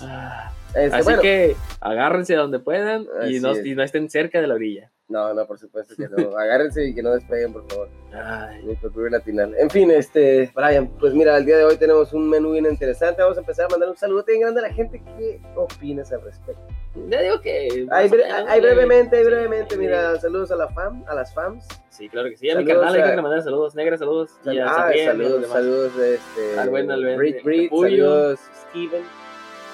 ah, 0.00 0.52
Este, 0.68 0.94
así 0.96 1.04
bueno, 1.04 1.22
que 1.22 1.56
agárrense 1.80 2.34
donde 2.34 2.58
puedan 2.58 3.06
y 3.28 3.40
no, 3.40 3.56
y 3.56 3.74
no 3.74 3.82
estén 3.82 4.08
cerca 4.10 4.40
de 4.40 4.46
la 4.46 4.54
orilla. 4.54 4.90
No, 5.08 5.32
no, 5.32 5.46
por 5.46 5.56
supuesto 5.58 5.94
que 5.96 6.08
no. 6.08 6.36
Agárrense 6.38 6.84
y 6.84 6.92
que 6.94 7.00
no 7.02 7.12
despeguen, 7.12 7.52
por 7.52 7.64
favor. 7.70 7.88
Ay, 8.12 8.62
por 8.64 8.76
procuren 8.78 9.14
atinar. 9.14 9.50
En 9.56 9.70
fin, 9.70 9.90
este, 9.92 10.50
Brian, 10.54 10.88
pues 10.98 11.14
mira, 11.14 11.36
el 11.36 11.44
día 11.46 11.58
de 11.58 11.64
hoy 11.64 11.76
tenemos 11.76 12.12
un 12.12 12.28
menú 12.28 12.52
bien 12.52 12.66
interesante. 12.66 13.22
Vamos 13.22 13.36
a 13.36 13.40
empezar 13.40 13.66
a 13.66 13.68
mandar 13.68 13.88
un 13.88 13.96
saludo 13.96 14.24
bien 14.26 14.40
grande 14.40 14.60
a 14.60 14.64
la 14.64 14.72
gente. 14.72 15.00
¿Qué 15.16 15.40
opinas 15.54 16.12
al 16.12 16.22
respecto? 16.22 16.60
ya 17.08 17.20
digo 17.22 17.40
que. 17.40 17.86
Ahí, 17.92 18.08
bre- 18.08 18.24
ahí 18.48 18.60
brevemente, 18.60 19.16
ahí 19.18 19.24
brevemente, 19.24 19.76
mira, 19.76 20.18
saludos 20.18 20.50
a 20.50 20.56
la 20.56 20.68
fam, 20.68 21.04
a 21.06 21.14
las 21.14 21.32
fams. 21.32 21.66
Sí, 21.90 22.08
claro 22.08 22.28
que 22.28 22.36
sí. 22.36 22.50
A 22.50 22.56
mi 22.56 22.64
Saludos 22.66 22.74
carnal 22.84 22.92
le 22.94 23.02
a- 23.02 23.06
quiero 23.06 23.22
mandar 23.22 23.42
saludos, 23.42 23.74
negras, 23.76 23.98
saludos. 24.00 24.30
Y 24.44 24.58
a 24.58 24.66
ah, 24.66 24.74
Sabriel, 24.74 25.04
y 25.04 25.08
a 25.08 25.12
los 25.28 25.46
saludos, 25.46 25.92
saludos, 25.92 25.92
este, 25.98 26.58
Al 26.58 26.70
buen, 26.70 26.90
al 26.90 27.02
buen 27.04 27.16
Brit, 27.18 27.36
Capullo. 27.68 27.88
saludos, 27.88 28.40
Steven. 28.70 29.02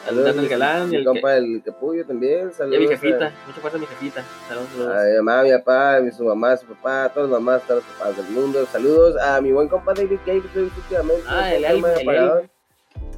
Al 0.08 0.24
Daniel 0.24 0.48
Galán 0.48 0.88
y 0.88 0.90
mi 0.90 0.96
el 0.96 1.04
compa 1.04 1.36
el 1.36 1.62
Capullo 1.64 2.04
también, 2.04 2.48
Y 2.48 2.50
a 2.50 2.52
saludos. 2.52 2.80
mi 2.80 2.88
jefita, 2.88 3.32
mucha 3.46 3.60
fuerza 3.60 3.76
a 3.78 3.80
mi 3.80 3.86
jefita. 3.86 4.24
Saludos, 4.48 4.68
saludos. 4.72 4.96
A 4.96 5.04
mi 5.04 5.16
mamá, 5.18 5.40
a 5.40 5.42
mi 5.44 5.50
papá, 5.52 5.96
a 5.96 6.00
mi- 6.00 6.10
su 6.10 6.24
mamá, 6.24 6.56
su 6.56 6.66
papá, 6.66 7.04
a 7.04 7.08
todas 7.12 7.30
las 7.30 7.40
mamás, 7.40 7.62
todos 7.62 7.84
los 7.84 7.96
papás 7.96 8.16
del 8.16 8.26
mundo. 8.34 8.66
Saludos 8.66 9.16
a 9.22 9.40
mi 9.40 9.52
buen 9.52 9.68
compa 9.68 9.94
David 9.94 10.18
Gates, 10.26 10.50
que 10.52 10.60
últimamente. 10.60 11.22
Ah, 11.28 11.54
el. 11.54 11.64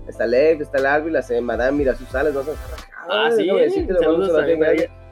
Está 0.09 0.27
Lev, 0.27 0.61
está 0.61 0.79
el 0.79 0.87
Arby, 0.87 1.11
la 1.11 1.25
Madame, 1.41 1.79
mira 1.79 1.95
sus 1.95 2.09
sales, 2.09 2.35
no 2.35 2.43
se 2.43 2.51
Ah, 3.09 3.31
sí, 3.35 3.47
saludos. 3.47 4.31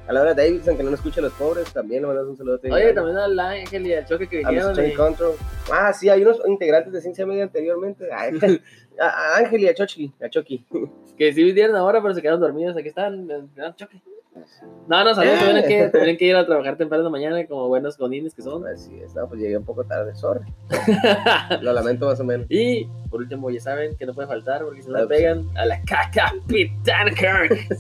A 0.09 0.13
la 0.13 0.21
hora 0.21 0.35
Davidson, 0.35 0.77
que 0.77 0.83
no 0.83 0.91
nos 0.91 0.99
escucha 0.99 1.21
a 1.21 1.23
los 1.25 1.33
pobres, 1.35 1.73
también 1.73 2.03
le 2.03 2.09
mandamos 2.09 2.33
un 2.33 2.37
saludo. 2.37 2.59
Oye, 2.73 2.93
también 2.93 3.17
al 3.17 3.39
Ángel 3.39 3.87
y 3.87 3.95
al 3.95 4.05
Choque 4.05 4.29
que 4.29 4.43
a 4.45 4.49
vinieron. 4.49 4.73
Mr. 4.75 4.89
y- 4.89 4.95
Control. 4.95 5.35
Ah, 5.73 5.93
sí, 5.93 6.09
hay 6.09 6.23
unos 6.23 6.41
integrantes 6.47 6.93
de 6.93 7.01
Ciencia 7.01 7.25
Media 7.25 7.45
anteriormente. 7.45 8.09
Ay, 8.13 8.31
a, 9.00 9.37
Ángel 9.39 9.61
y 9.62 9.69
a 9.69 9.75
Chochi, 9.75 10.12
a 10.23 10.29
Choki. 10.29 10.65
Que 11.17 11.31
sí 11.33 11.44
vinieron 11.44 11.77
ahora, 11.77 12.00
pero 12.00 12.15
se 12.15 12.23
quedaron 12.23 12.41
dormidos. 12.41 12.75
Aquí 12.77 12.89
están. 12.89 13.29
Choque. 13.77 14.00
No, 14.89 15.05
no, 15.05 15.15
saludos. 15.15 15.39
Eh. 15.65 15.91
Tienen 15.93 16.17
que, 16.17 16.25
ir 16.25 16.35
a 16.35 16.47
trabajar 16.47 16.77
temprano 16.77 17.11
mañana 17.11 17.47
como 17.47 17.69
buenos 17.69 17.99
godines 17.99 18.35
que 18.35 18.43
son. 18.43 18.67
Así 18.67 18.99
es, 18.99 19.15
no, 19.15 19.29
pues 19.29 19.41
llegué 19.41 19.59
un 19.59 19.65
poco 19.65 19.85
tarde, 19.85 20.15
sorry. 20.15 20.41
Lo 21.61 21.73
lamento 21.73 22.06
más 22.06 22.19
o 22.19 22.25
menos. 22.25 22.47
Y 22.49 22.87
por 23.11 23.21
último, 23.21 23.50
ya 23.50 23.61
saben 23.61 23.94
que 23.97 24.06
no 24.06 24.15
puede 24.15 24.27
faltar 24.27 24.65
porque 24.65 24.83
si 24.83 24.89
no 24.89 24.99
le 24.99 25.06
pues. 25.06 25.19
pegan 25.19 25.47
a 25.55 25.67
la 25.67 25.81
Capitán 25.83 26.41
Kirk. 27.15 27.69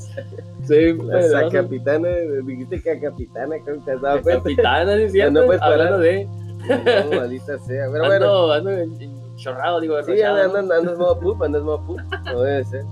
Sí, 0.64 0.92
La 0.92 1.40
a- 1.40 1.50
capitana, 1.50 2.08
dijiste 2.46 2.80
que 2.80 3.00
capitana, 3.00 3.56
creo 3.64 3.78
que 3.78 3.84
te 3.84 3.92
has 3.92 4.00
dado 4.00 4.16
la 4.16 4.22
cuenta. 4.22 4.42
Capitana, 4.42 4.96
¿sí 4.96 5.02
es 5.02 5.12
cierto? 5.12 5.40
No 5.40 5.46
puedes 5.46 5.60
parar. 5.60 5.98
De. 5.98 6.24
No, 6.24 7.16
maldita 7.16 7.58
sea. 7.58 7.86
Pero 7.90 8.04
bueno, 8.06 8.52
ando, 8.52 8.52
ando 8.52 8.70
en- 8.70 9.02
en 9.02 9.21
chorrado, 9.42 9.80
digo, 9.80 10.00
sí, 10.02 10.12
derrochado, 10.12 10.42
andas, 10.42 10.64
¿no? 10.64 10.74
andas 10.74 10.98
modo 10.98 11.20
poop, 11.20 11.42
andas 11.42 11.62
modo 11.62 11.84
poop. 11.86 12.00
No 12.24 12.40
debe 12.40 12.64
ser. 12.64 12.84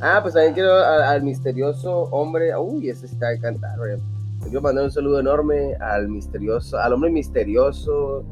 Ah, 0.00 0.20
pues 0.22 0.34
también 0.34 0.54
quiero 0.54 0.72
al 0.74 1.22
misterioso 1.22 2.02
hombre. 2.12 2.56
Uy, 2.56 2.88
ese 2.88 3.06
está 3.06 3.28
de 3.30 3.40
cantar, 3.40 3.76
güey. 3.78 3.96
Quiero 4.42 4.60
mandar 4.60 4.84
un 4.84 4.90
saludo 4.90 5.18
enorme 5.18 5.74
al 5.80 6.08
misterioso, 6.08 6.78
al 6.78 6.92
hombre 6.92 7.10
misterioso, 7.10 8.24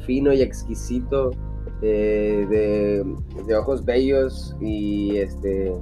fino 0.00 0.32
y 0.32 0.42
exquisito, 0.42 1.30
eh, 1.80 2.46
de, 2.50 3.42
de 3.44 3.56
ojos 3.56 3.84
bellos 3.84 4.54
y 4.60 5.16
este. 5.16 5.72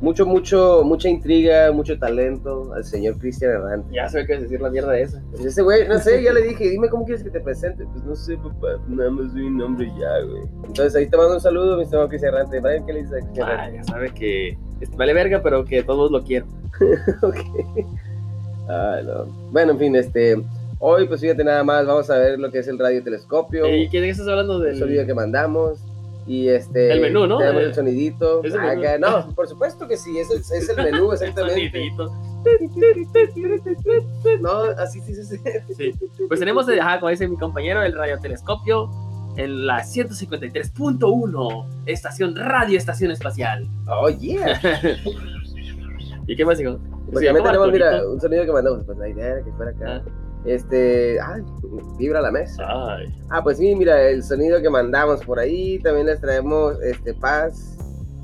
Mucho, 0.00 0.24
mucho, 0.24 0.82
mucha 0.84 1.08
intriga, 1.08 1.72
mucho 1.72 1.98
talento 1.98 2.72
al 2.72 2.84
señor 2.84 3.18
Cristian 3.18 3.50
Herrante. 3.50 3.92
Ya 3.92 4.08
sé 4.08 4.24
qué 4.26 4.34
es 4.34 4.42
decir 4.42 4.60
la 4.60 4.70
mierda 4.70 4.92
de 4.92 5.02
esa. 5.02 5.20
Pues 5.32 5.44
ese 5.44 5.62
güey, 5.62 5.88
no 5.88 5.98
sé, 5.98 6.22
ya 6.22 6.32
le 6.32 6.42
dije, 6.42 6.70
dime 6.70 6.88
cómo 6.88 7.04
quieres 7.04 7.24
que 7.24 7.30
te 7.30 7.40
presente. 7.40 7.84
Pues 7.92 8.04
no 8.04 8.14
sé, 8.14 8.36
papá, 8.36 8.78
nada 8.88 9.10
más 9.10 9.32
doy 9.34 9.42
un 9.42 9.58
nombre 9.58 9.90
ya, 9.98 10.20
güey. 10.24 10.42
Entonces 10.66 10.94
ahí 10.94 11.06
te 11.08 11.16
mando 11.16 11.34
un 11.34 11.40
saludo, 11.40 11.76
mi 11.76 11.82
estimado 11.82 12.08
Cristian 12.08 12.32
Errante. 12.34 12.60
Brian, 12.60 12.86
¿qué 12.86 12.92
le 12.92 12.98
dices 13.00 13.14
a 13.14 13.24
Cristian 13.24 13.48
Ah, 13.50 13.70
ya 13.70 13.84
sabe 13.84 14.10
que 14.10 14.56
vale 14.96 15.14
verga, 15.14 15.40
pero 15.42 15.64
que 15.64 15.82
todos 15.82 16.10
lo 16.10 16.22
quieren. 16.22 16.48
Ok. 17.22 17.36
Ay, 18.68 19.04
no. 19.04 19.24
Bueno, 19.50 19.72
en 19.72 19.78
fin, 19.78 19.96
este. 19.96 20.36
Hoy, 20.78 21.08
pues 21.08 21.20
fíjate 21.20 21.42
nada 21.42 21.64
más, 21.64 21.84
vamos 21.86 22.08
a 22.08 22.18
ver 22.18 22.38
lo 22.38 22.52
que 22.52 22.58
es 22.58 22.68
el 22.68 22.78
radiotelescopio. 22.78 23.66
¿Y 23.66 23.88
quién 23.88 24.04
estás 24.04 24.28
hablando 24.28 24.64
el 24.64 24.78
sonido 24.78 24.98
del 24.98 25.06
que 25.08 25.14
mandamos. 25.14 25.80
Y 26.28 26.48
este. 26.50 26.92
El 26.92 27.00
menú, 27.00 27.26
¿no? 27.26 27.38
Tenemos 27.38 27.62
Eh, 27.62 27.66
el 27.66 27.74
sonidito. 27.74 28.44
¿es 28.44 28.52
el 28.54 28.60
menú? 28.60 28.80
Acá- 28.82 28.98
no, 28.98 29.34
por 29.34 29.48
supuesto 29.48 29.88
que 29.88 29.96
sí, 29.96 30.18
es 30.18 30.30
el, 30.30 30.40
es 30.40 30.68
el 30.68 30.76
menú, 30.76 31.10
exactamente. 31.14 31.70
sonidito? 31.70 32.12
no, 34.40 34.60
así 34.78 35.00
sí, 35.00 35.14
sí, 35.14 35.36
sí. 35.76 35.92
Pues 36.28 36.38
tenemos, 36.38 36.68
eh, 36.68 36.80
ajá, 36.80 37.00
como 37.00 37.10
dice 37.10 37.26
mi 37.26 37.36
compañero, 37.36 37.82
el 37.82 37.92
radiotelescopio 37.94 38.88
en 39.36 39.66
la 39.66 39.82
153.1, 39.84 41.66
estación 41.86 42.36
Radio 42.36 42.76
Estación 42.76 43.10
Espacial. 43.10 43.66
Oh, 43.86 44.08
yeah. 44.08 44.60
¿Y 46.26 46.36
qué 46.36 46.44
más, 46.44 46.60
hijo? 46.60 46.78
Pues 47.10 47.20
Sí, 47.20 47.24
también 47.26 47.44
tenemos, 47.44 47.72
mira, 47.72 48.06
un 48.06 48.20
sonido 48.20 48.44
que 48.44 48.52
mandamos. 48.52 48.84
Pues 48.84 48.98
la 48.98 49.08
idea 49.08 49.26
era 49.28 49.42
que 49.44 49.52
fuera 49.52 49.70
acá. 49.70 50.02
Ah. 50.06 50.27
Este. 50.44 51.18
Ay, 51.20 51.42
vibra 51.98 52.20
la 52.20 52.30
mesa. 52.30 52.64
Ay. 52.66 53.06
Ah, 53.30 53.42
pues 53.42 53.58
sí, 53.58 53.74
mira, 53.74 54.08
el 54.08 54.22
sonido 54.22 54.60
que 54.62 54.70
mandamos 54.70 55.24
por 55.24 55.38
ahí. 55.38 55.78
También 55.80 56.06
les 56.06 56.20
traemos 56.20 56.80
este 56.82 57.12
Paz, 57.14 57.76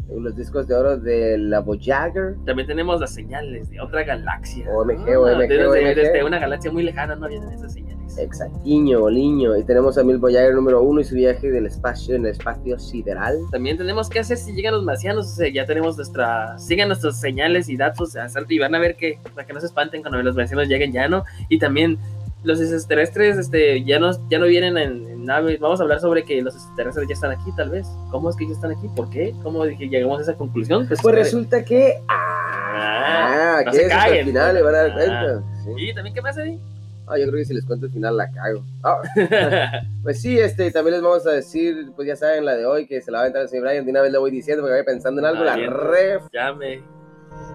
los 0.08 0.34
discos 0.36 0.66
de 0.68 0.74
oro 0.74 0.96
de 0.96 1.36
la 1.38 1.60
Voyager. 1.60 2.36
También 2.46 2.66
tenemos 2.68 3.00
las 3.00 3.12
señales 3.12 3.68
de 3.70 3.80
otra 3.80 4.04
galaxia. 4.04 4.66
OMG, 4.70 5.08
Ah, 5.12 5.18
OMG, 5.18 5.38
desde, 5.48 5.66
OMG. 5.66 5.94
desde 5.96 6.24
una 6.24 6.38
galaxia 6.38 6.70
muy 6.72 6.82
lejana 6.84 7.16
no 7.16 7.28
vienen 7.28 7.50
esas 7.52 7.72
señales. 7.72 8.03
Exactiño, 8.18 9.00
boliño. 9.00 9.56
Y 9.56 9.64
tenemos 9.64 9.98
a 9.98 10.04
Mil 10.04 10.18
Voyager 10.18 10.54
número 10.54 10.82
uno 10.82 11.00
y 11.00 11.04
su 11.04 11.14
viaje 11.14 11.50
del 11.50 11.66
espacio 11.66 12.14
en 12.16 12.24
el 12.26 12.32
espacio 12.32 12.78
sideral. 12.78 13.38
También 13.50 13.76
tenemos 13.76 14.08
que 14.08 14.20
hacer 14.20 14.36
si 14.36 14.52
llegan 14.52 14.74
los 14.74 14.84
marcianos. 14.84 15.26
O 15.26 15.34
sea, 15.34 15.48
ya 15.52 15.66
tenemos 15.66 15.96
nuestra. 15.96 16.58
Sigan 16.58 16.88
nuestras 16.88 17.20
señales 17.20 17.68
y 17.68 17.76
datos 17.76 18.14
y 18.48 18.58
van 18.58 18.74
a 18.74 18.78
ver 18.78 18.96
que. 18.96 19.18
Para 19.34 19.46
que 19.46 19.52
no 19.52 19.60
se 19.60 19.66
espanten 19.66 20.02
cuando 20.02 20.22
los 20.22 20.36
marcianos 20.36 20.68
lleguen 20.68 20.92
ya, 20.92 21.08
¿no? 21.08 21.24
Y 21.48 21.58
también 21.58 21.98
los 22.42 22.60
extraterrestres 22.60 23.38
este, 23.38 23.82
ya, 23.84 23.98
no, 23.98 24.10
ya 24.28 24.38
no 24.38 24.46
vienen 24.46 24.76
en, 24.76 25.08
en 25.08 25.24
naves. 25.24 25.58
Vamos 25.60 25.80
a 25.80 25.82
hablar 25.84 25.98
sobre 26.00 26.24
que 26.24 26.42
los 26.42 26.54
extraterrestres 26.54 27.08
ya 27.08 27.14
están 27.14 27.30
aquí, 27.30 27.50
tal 27.56 27.70
vez. 27.70 27.86
¿Cómo 28.10 28.28
es 28.30 28.36
que 28.36 28.46
ya 28.46 28.52
están 28.52 28.70
aquí? 28.72 28.86
¿Por 28.94 29.08
qué? 29.10 29.34
¿Cómo 29.42 29.64
dije, 29.64 29.88
llegamos 29.88 30.18
a 30.18 30.22
esa 30.22 30.34
conclusión? 30.34 30.86
Pues, 30.86 31.00
Pues 31.02 31.14
resulta 31.14 31.64
que. 31.64 31.94
Ah, 32.08 33.62
no 33.64 33.70
que 33.72 33.78
se 33.78 33.86
eso 33.86 33.96
caguen, 33.96 34.18
al 34.20 34.24
final 34.26 34.54
le 34.54 34.62
van 34.62 34.74
a 34.74 34.78
dar 34.78 34.90
Ah. 34.90 34.94
cuenta. 34.94 35.42
Sí. 35.64 35.70
¿Y 35.78 35.94
también 35.94 36.14
qué 36.14 36.20
más 36.22 36.36
ahí? 36.36 36.60
Ah, 37.06 37.18
yo 37.18 37.24
creo 37.26 37.36
que 37.38 37.44
si 37.44 37.54
les 37.54 37.64
cuento 37.66 37.86
el 37.86 37.92
final 37.92 38.16
la 38.16 38.30
cago. 38.30 38.64
Ah, 38.82 39.00
Pues 40.02 40.20
sí, 40.20 40.38
este, 40.38 40.70
también 40.70 40.94
les 40.94 41.02
vamos 41.02 41.26
a 41.26 41.32
decir, 41.32 41.92
pues 41.96 42.08
ya 42.08 42.16
saben 42.16 42.44
la 42.44 42.54
de 42.56 42.64
hoy, 42.66 42.86
que 42.86 43.00
se 43.00 43.10
la 43.10 43.18
va 43.18 43.24
a 43.24 43.26
entrar 43.26 43.42
el 43.44 43.48
señor 43.48 43.66
Brian, 43.66 43.84
de 43.84 43.90
una 43.90 44.02
vez 44.02 44.12
le 44.12 44.18
voy 44.18 44.30
diciendo, 44.30 44.62
porque 44.62 44.72
vaya 44.74 44.84
pensando 44.84 45.20
en 45.20 45.26
algo, 45.26 45.44
la 45.44 45.52
Valiendo. 45.52 45.76
ref. 45.76 46.22
Llame. 46.32 46.82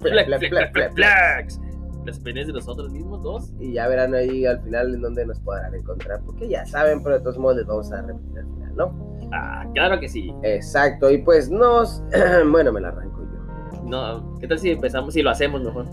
Flex, 0.00 0.26
flex, 0.26 0.38
flex, 0.38 0.50
flex, 0.50 0.72
flex, 0.72 0.94
flex. 0.94 0.94
flex. 0.94 1.60
Las 2.06 2.18
opiniones 2.18 2.46
de 2.46 2.52
nosotros 2.54 2.90
mismos, 2.90 3.22
dos. 3.22 3.52
Y 3.60 3.74
ya 3.74 3.86
verán 3.88 4.14
ahí 4.14 4.46
al 4.46 4.60
final 4.62 4.94
en 4.94 5.00
dónde 5.02 5.26
nos 5.26 5.38
podrán 5.40 5.74
encontrar, 5.74 6.20
porque 6.24 6.48
ya 6.48 6.64
saben, 6.66 7.02
pero 7.02 7.16
de 7.18 7.20
todos 7.22 7.38
modos 7.38 7.56
les 7.58 7.66
vamos 7.66 7.92
a 7.92 8.00
repetir 8.02 8.38
al 8.38 8.46
final, 8.46 8.76
¿no? 8.76 9.28
Ah, 9.32 9.64
claro 9.74 10.00
que 10.00 10.08
sí. 10.08 10.32
Exacto, 10.42 11.10
y 11.10 11.18
pues 11.18 11.50
nos, 11.50 12.02
bueno, 12.50 12.72
me 12.72 12.80
la 12.80 12.88
arranco 12.88 13.20
yo. 13.22 13.82
No, 13.84 14.38
¿qué 14.40 14.48
tal 14.48 14.58
si 14.58 14.70
empezamos, 14.70 15.12
si 15.14 15.22
lo 15.22 15.30
hacemos 15.30 15.62
mejor? 15.62 15.84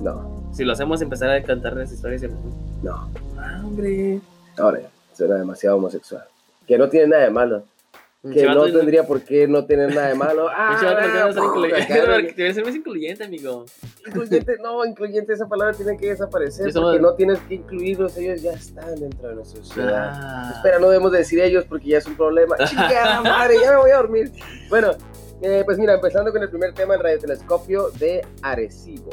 No, 0.00 0.48
Si 0.52 0.64
lo 0.64 0.72
hacemos, 0.72 1.02
empezar 1.02 1.30
a 1.30 1.42
cantar 1.42 1.74
las 1.76 1.92
historias. 1.92 2.22
y- 2.22 2.28
no, 2.84 3.10
hombre. 3.64 4.20
ahora 4.58 4.80
ya, 4.82 4.90
suena 5.14 5.36
demasiado 5.36 5.76
homosexual. 5.76 6.24
Que 6.66 6.76
no 6.76 6.88
tiene 6.88 7.08
nada 7.08 7.24
de 7.24 7.30
malo. 7.30 7.64
que 8.22 8.44
no 8.44 8.64
tendría 8.64 9.06
por 9.06 9.22
qué 9.22 9.48
no 9.48 9.64
tener 9.64 9.94
nada 9.94 10.08
de 10.08 10.14
malo. 10.14 10.48
Ah, 10.56 10.78
debe 12.36 12.52
ser 12.52 12.64
más 12.64 12.74
incluyente, 12.74 13.24
amigo. 13.24 13.64
Incluyente, 14.06 14.58
no, 14.62 14.84
incluyente, 14.84 15.32
esa 15.32 15.48
palabra 15.48 15.74
tiene 15.74 15.96
que 15.96 16.08
desaparecer 16.08 16.72
porque 16.74 17.00
no 17.00 17.14
tienes 17.14 17.38
que 17.40 17.54
incluirlos, 17.54 18.16
ellos 18.18 18.42
ya 18.42 18.52
están 18.52 18.94
dentro 18.96 19.28
de 19.28 19.34
nuestra 19.36 19.62
sociedad. 19.62 20.10
Ah. 20.14 20.52
Espera, 20.56 20.78
no 20.78 20.88
debemos 20.88 21.12
decir 21.12 21.40
ellos 21.40 21.64
porque 21.66 21.88
ya 21.88 21.98
es 21.98 22.06
un 22.06 22.16
problema. 22.16 22.56
Chica, 22.66 23.22
madre, 23.22 23.56
ya 23.62 23.70
me 23.70 23.76
voy 23.78 23.90
a 23.92 23.96
dormir. 23.96 24.30
Bueno, 24.68 24.90
eh, 25.40 25.62
pues 25.64 25.78
mira, 25.78 25.94
empezando 25.94 26.30
con 26.32 26.42
el 26.42 26.50
primer 26.50 26.74
tema, 26.74 26.94
el 26.94 27.00
radiotelescopio 27.00 27.90
de 27.92 28.26
Arecibo. 28.42 29.10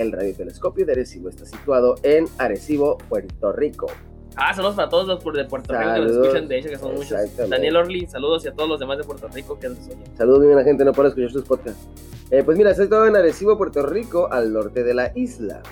El 0.00 0.12
radiotelescopio 0.12 0.86
de 0.86 0.92
Arecibo 0.92 1.28
está 1.28 1.44
situado 1.44 1.96
en 2.02 2.24
Arecibo, 2.38 2.96
Puerto 3.10 3.52
Rico. 3.52 3.86
Ah, 4.34 4.54
saludos 4.54 4.74
para 4.74 4.88
todos 4.88 5.06
los 5.06 5.22
de 5.34 5.44
Puerto 5.44 5.74
Rico 5.74 5.92
que 5.92 6.00
nos 6.00 6.12
escuchan, 6.12 6.48
de 6.48 6.58
hecho, 6.58 6.68
que 6.70 6.78
son 6.78 6.94
muchos. 6.94 7.36
Daniel 7.50 7.76
Orly, 7.76 8.06
saludos 8.06 8.42
y 8.46 8.48
a 8.48 8.54
todos 8.54 8.66
los 8.66 8.80
demás 8.80 8.96
de 8.96 9.04
Puerto 9.04 9.28
Rico 9.28 9.58
que 9.58 9.68
nos 9.68 9.78
oyen. 9.80 9.98
Saludos, 10.16 10.40
bien, 10.40 10.56
la 10.56 10.64
gente, 10.64 10.86
no 10.86 10.94
para 10.94 11.08
escuchar 11.08 11.30
sus 11.30 11.44
podcasts. 11.44 11.86
Eh, 12.30 12.42
pues 12.42 12.56
mira, 12.56 12.70
está 12.70 12.84
situado 12.84 13.06
en 13.08 13.14
Arecibo, 13.14 13.58
Puerto 13.58 13.84
Rico, 13.84 14.32
al 14.32 14.54
norte 14.54 14.84
de 14.84 14.94
la 14.94 15.12
isla. 15.14 15.62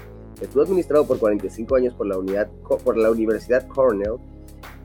Estuvo 0.42 0.62
administrado 0.62 1.06
por 1.06 1.18
45 1.18 1.76
años 1.76 1.94
por 1.94 2.06
la, 2.06 2.18
unidad, 2.18 2.48
por 2.84 2.98
la 2.98 3.10
Universidad 3.10 3.66
Cornell 3.66 4.16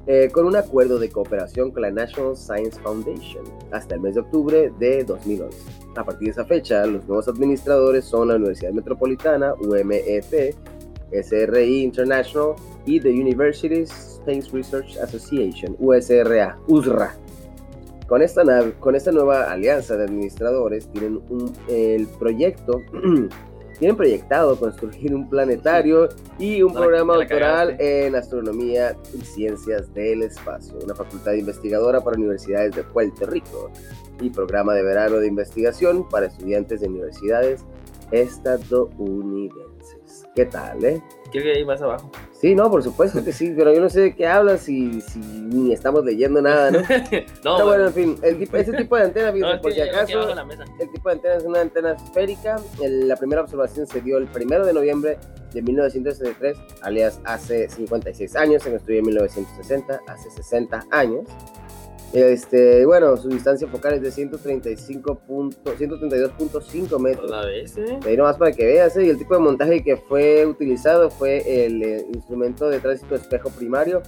eh, 0.08 0.30
con 0.32 0.46
un 0.46 0.56
acuerdo 0.56 1.00
de 1.00 1.10
cooperación 1.10 1.72
con 1.72 1.84
la 1.84 1.92
National 1.92 2.36
Science 2.36 2.80
Foundation 2.82 3.44
hasta 3.72 3.96
el 3.96 4.02
mes 4.02 4.16
de 4.16 4.22
octubre 4.22 4.72
de 4.78 5.04
2011. 5.04 5.58
A 5.96 6.04
partir 6.04 6.28
de 6.28 6.32
esa 6.32 6.46
fecha, 6.46 6.86
los 6.86 7.06
nuevos 7.08 7.28
administradores 7.28 8.06
son 8.06 8.28
la 8.28 8.36
Universidad 8.36 8.72
Metropolitana, 8.72 9.54
UMET, 9.62 10.56
SRI 11.12 11.84
International 11.84 12.56
y 12.86 13.00
The 13.00 13.10
Universities 13.10 14.20
Space 14.20 14.50
Research 14.52 14.98
Association, 14.98 15.76
USRA, 15.80 16.58
USRA. 16.68 17.16
Con 18.08 18.22
esta, 18.22 19.12
nueva 19.12 19.52
alianza 19.52 19.96
de 19.96 20.04
administradores 20.04 20.88
tienen 20.90 21.22
el 21.68 22.08
proyecto 22.20 22.82
tienen 23.84 23.98
proyectado 23.98 24.58
construir 24.58 25.14
un 25.14 25.30
planetario 25.30 26.08
y 26.40 26.62
un 26.62 26.74
programa 26.74 27.16
doctoral 27.16 27.76
en 27.80 28.16
astronomía 28.16 28.96
y 29.14 29.20
ciencias 29.26 29.94
del 29.94 30.24
espacio, 30.24 30.80
una 30.82 30.96
facultad 30.96 31.34
investigadora 31.34 32.00
para 32.00 32.16
universidades 32.16 32.74
de 32.78 32.84
Puerto 32.84 33.26
Rico 33.26 33.70
y 34.22 34.30
programa 34.30 34.74
de 34.74 34.84
verano 34.84 35.18
de 35.18 35.28
investigación 35.28 36.08
para 36.08 36.28
estudiantes 36.28 36.80
de 36.80 36.88
universidades 36.88 37.66
estadounidenses. 38.12 39.83
¿Qué 40.36 40.46
tal, 40.46 40.84
eh? 40.84 41.02
Creo 41.32 41.44
que 41.44 41.52
ahí 41.52 41.66
más 41.66 41.82
abajo. 41.82 42.12
Sí, 42.32 42.54
no, 42.54 42.70
por 42.70 42.84
supuesto 42.84 43.24
que 43.24 43.32
sí, 43.32 43.54
pero 43.58 43.74
yo 43.74 43.82
no 43.82 43.90
sé 43.90 44.02
de 44.02 44.16
qué 44.16 44.28
hablas 44.28 44.62
si, 44.62 45.02
si 45.02 45.20
ni 45.20 45.74
estamos 45.74 46.04
leyendo 46.04 46.42
nada, 46.42 46.72
¿no? 46.72 46.80
no, 47.44 47.66
bueno, 47.66 47.88
en 47.88 47.94
fin, 47.94 48.18
el 48.22 48.42
ese 48.42 48.74
tipo 48.74 48.96
de 48.96 49.04
antena, 49.04 49.32
por 49.62 49.74
si 49.74 49.82
acaso, 49.82 50.30
el 50.80 50.92
tipo 50.92 51.10
de 51.10 51.16
antena 51.16 51.36
es 51.36 51.44
una 51.44 51.62
antena 51.62 51.94
esférica. 51.94 52.58
la 52.80 53.16
primera 53.16 53.42
observación 53.42 53.88
se 53.88 54.02
dio 54.02 54.18
el 54.18 54.28
primero 54.28 54.66
de 54.66 54.74
noviembre 54.74 55.18
de 55.54 55.62
1963, 55.62 56.58
alias 56.82 57.20
hace 57.24 57.70
56 57.70 58.36
años, 58.36 58.64
se 58.64 58.76
estudio 58.76 59.00
en 59.00 59.06
1960, 59.06 60.02
hace 60.08 60.30
60 60.30 60.86
años. 60.92 61.28
Este, 62.14 62.86
bueno, 62.86 63.18
su 63.18 63.28
distancia 63.30 63.68
focal 63.68 63.96
es 63.96 64.02
de 64.04 64.12
135 64.12 65.22
132.5 65.28 67.00
metros. 67.00 67.30
La 67.30 67.46
vez, 67.46 67.76
¿eh? 67.78 68.00
Ahí 68.06 68.16
nomás 68.16 68.38
para 68.38 68.52
que 68.52 68.66
veas, 68.66 68.96
¿eh? 68.98 69.06
Y 69.06 69.10
el 69.10 69.18
tipo 69.18 69.34
de 69.34 69.40
montaje 69.40 69.84
que 69.84 69.98
fue 69.98 70.46
utilizado 70.46 71.10
fue 71.10 71.66
el 71.66 71.82
eh, 71.82 72.06
instrumento 72.14 72.70
de 72.70 72.80
tránsito 72.80 73.16
espejo 73.16 73.50
primario 73.50 74.04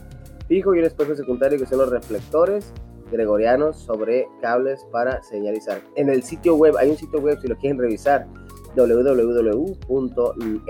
fijo 0.47 0.75
y 0.75 0.79
un 0.79 0.85
espejo 0.85 1.15
secundario 1.15 1.57
que 1.57 1.65
son 1.65 1.79
los 1.79 1.89
reflectores 1.89 2.71
gregorianos 3.11 3.77
sobre 3.77 4.27
cables 4.41 4.85
para 4.91 5.21
señalizar. 5.23 5.81
En 5.95 6.09
el 6.09 6.23
sitio 6.23 6.55
web, 6.55 6.75
hay 6.77 6.89
un 6.89 6.97
sitio 6.97 7.19
web 7.19 7.39
si 7.41 7.47
lo 7.47 7.55
quieren 7.57 7.79
revisar, 7.79 8.27
www.nic, 8.75 10.61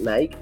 Nike, 0.00 0.36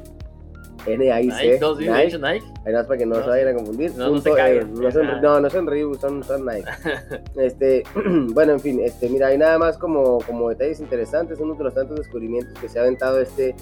NIC. 0.97 1.27
Nike, 1.27 1.59
dos 1.59 1.79
Nike. 1.79 2.19
Nike. 2.19 2.47
Ahí 2.65 2.73
más 2.73 2.87
para 2.87 2.99
que 2.99 3.07
no, 3.07 3.17
se 3.17 3.29
vayan 3.29 3.49
a 3.49 3.55
confundir. 3.55 3.95
No, 3.97 4.11
no, 4.11 4.21
se 4.21 4.31
eh, 4.31 4.65
no, 4.65 4.91
son, 4.91 5.21
no, 5.21 5.41
no 5.41 5.51
son 5.51 5.67
Reebok, 5.67 6.01
son, 6.01 6.23
son 6.23 6.47
Nike. 6.47 6.69
este, 7.37 7.83
bueno, 8.33 8.53
en 8.53 8.61
fin, 8.61 8.81
este, 8.81 9.09
mira, 9.09 9.29
hay 9.29 9.39
nada 9.39 9.59
más 9.59 9.77
como, 9.79 10.19
como 10.21 10.49
detalles 10.49 10.81
interesantes, 10.81 11.39
uno 11.41 11.55
de 11.55 11.65
los 11.65 11.75
tantos 11.75 11.99
descubrimientos 11.99 12.59
que 12.59 12.69
se 12.69 12.79
ha 12.79 12.83
aventado 12.83 13.21
este, 13.21 13.55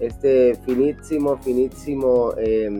este 0.00 0.54
finísimo, 0.64 1.38
finísimo, 1.38 2.34
eh, 2.38 2.70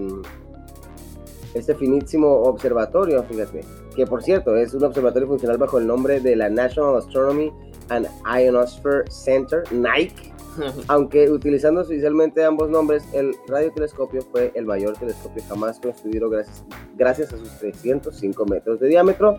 este 1.55 1.75
finísimo 1.75 2.43
observatorio, 2.43 3.23
fíjate, 3.23 3.61
que 3.95 4.07
por 4.07 4.23
cierto 4.23 4.57
es 4.57 4.75
un 4.75 4.85
observatorio 4.85 5.27
funcional 5.29 5.59
bajo 5.59 5.79
el 5.79 5.87
nombre 5.87 6.21
de 6.21 6.37
la 6.37 6.49
National 6.51 6.97
Astronomy 6.97 7.51
and 7.89 8.07
Ionosphere 8.27 9.05
Center, 9.11 9.63
NICE 9.73 10.36
Aunque 10.89 11.31
utilizando 11.31 11.83
oficialmente 11.83 12.45
ambos 12.45 12.69
nombres, 12.69 13.05
el 13.13 13.35
radiotelescopio 13.49 14.23
fue 14.23 14.53
el 14.55 14.67
mayor 14.67 14.97
telescopio 14.97 15.43
jamás 15.49 15.79
construido 15.81 16.29
gracias, 16.31 16.65
gracias 16.97 17.33
a 17.33 17.39
sus 17.39 17.51
305 17.59 18.47
metros 18.47 18.81
de 18.81 18.89
diámetro 18.89 19.39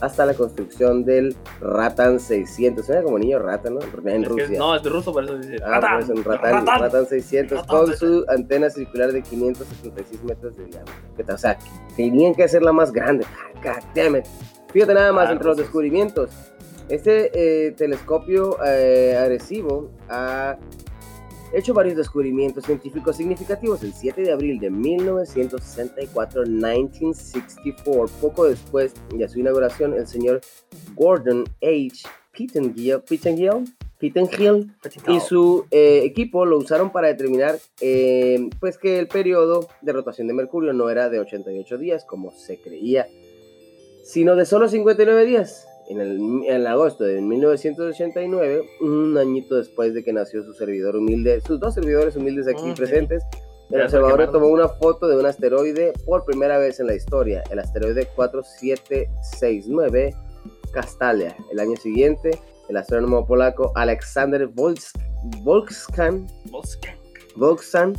hasta 0.00 0.24
la 0.24 0.34
construcción 0.34 1.04
del 1.04 1.36
Ratan 1.60 2.20
600. 2.20 2.84
Suena 2.84 3.02
como 3.02 3.18
niño 3.18 3.38
Ratan, 3.38 3.74
¿no? 3.74 3.80
En 4.06 4.24
Rusia. 4.24 4.58
no, 4.58 4.74
es 4.74 4.82
de 4.82 4.90
ruso, 4.90 5.12
por 5.12 5.24
eso 5.24 5.36
dice. 5.36 5.58
Ah, 5.62 5.80
Ratan, 5.80 6.06
pues, 6.06 6.24
Ratan, 6.24 6.66
Ratan, 6.66 7.06
600 7.06 7.66
con 7.66 7.94
su 7.96 8.24
antena 8.28 8.70
circular 8.70 9.12
de 9.12 9.22
576 9.22 10.24
metros 10.24 10.56
de 10.56 10.64
diámetro. 10.64 11.34
O 11.34 11.38
sea, 11.38 11.58
tenían 11.96 12.34
que 12.34 12.44
hacerla 12.44 12.72
más 12.72 12.92
grande. 12.92 13.26
God 13.62 14.22
Fíjate 14.72 14.94
nada 14.94 15.12
más 15.12 15.30
entre 15.30 15.48
los 15.48 15.56
descubrimientos 15.56 16.30
este 16.90 17.30
eh, 17.34 17.70
telescopio 17.72 18.58
eh, 18.64 19.16
agresivo 19.16 19.90
ha 20.08 20.58
hecho 21.52 21.72
varios 21.72 21.96
descubrimientos 21.96 22.64
científicos 22.64 23.16
significativos. 23.16 23.82
El 23.84 23.92
7 23.92 24.22
de 24.22 24.32
abril 24.32 24.58
de 24.58 24.70
1964, 24.70 26.42
1964, 26.42 28.06
poco 28.20 28.44
después 28.44 28.92
de 29.14 29.28
su 29.28 29.38
inauguración, 29.38 29.94
el 29.94 30.06
señor 30.06 30.40
Gordon 30.96 31.44
H. 31.62 32.08
Pittengill, 32.32 33.00
Pittengill, 33.02 33.72
y 35.08 35.20
su 35.20 35.66
eh, 35.70 36.02
equipo 36.04 36.46
lo 36.46 36.58
usaron 36.58 36.90
para 36.90 37.08
determinar 37.08 37.58
pues 38.58 38.78
que 38.78 38.98
el 38.98 39.08
periodo 39.08 39.68
de 39.82 39.92
rotación 39.92 40.26
de 40.26 40.34
Mercurio 40.34 40.72
no 40.72 40.90
era 40.90 41.08
de 41.08 41.20
88 41.20 41.78
días, 41.78 42.04
como 42.04 42.30
se 42.32 42.60
creía, 42.60 43.06
sino 44.02 44.36
de 44.36 44.46
solo 44.46 44.68
59 44.68 45.26
días 45.26 45.66
en 45.90 46.00
el, 46.46 46.66
agosto 46.66 47.04
de 47.04 47.20
1989, 47.20 48.62
un 48.80 49.18
añito 49.18 49.56
después 49.56 49.92
de 49.92 50.02
que 50.04 50.12
nació 50.12 50.44
su 50.44 50.54
servidor 50.54 50.94
humilde, 50.96 51.40
sus 51.40 51.58
dos 51.58 51.74
servidores 51.74 52.14
humildes 52.14 52.46
aquí 52.46 52.72
presentes, 52.76 53.24
el 53.70 53.82
observador 53.82 54.30
tomó 54.30 54.46
una 54.48 54.68
foto 54.68 55.08
de 55.08 55.18
un 55.18 55.26
asteroide 55.26 55.92
por 56.04 56.24
primera 56.24 56.58
vez 56.58 56.78
en 56.80 56.86
la 56.86 56.94
historia, 56.94 57.42
el 57.50 57.58
asteroide 57.58 58.06
4769 58.14 60.14
Castalia. 60.72 61.36
El 61.50 61.58
año 61.58 61.74
siguiente, 61.76 62.38
el 62.68 62.76
astrónomo 62.76 63.26
polaco 63.26 63.72
Alexander 63.74 64.48
Volkskan, 65.42 66.28
Volkskan. 67.36 67.94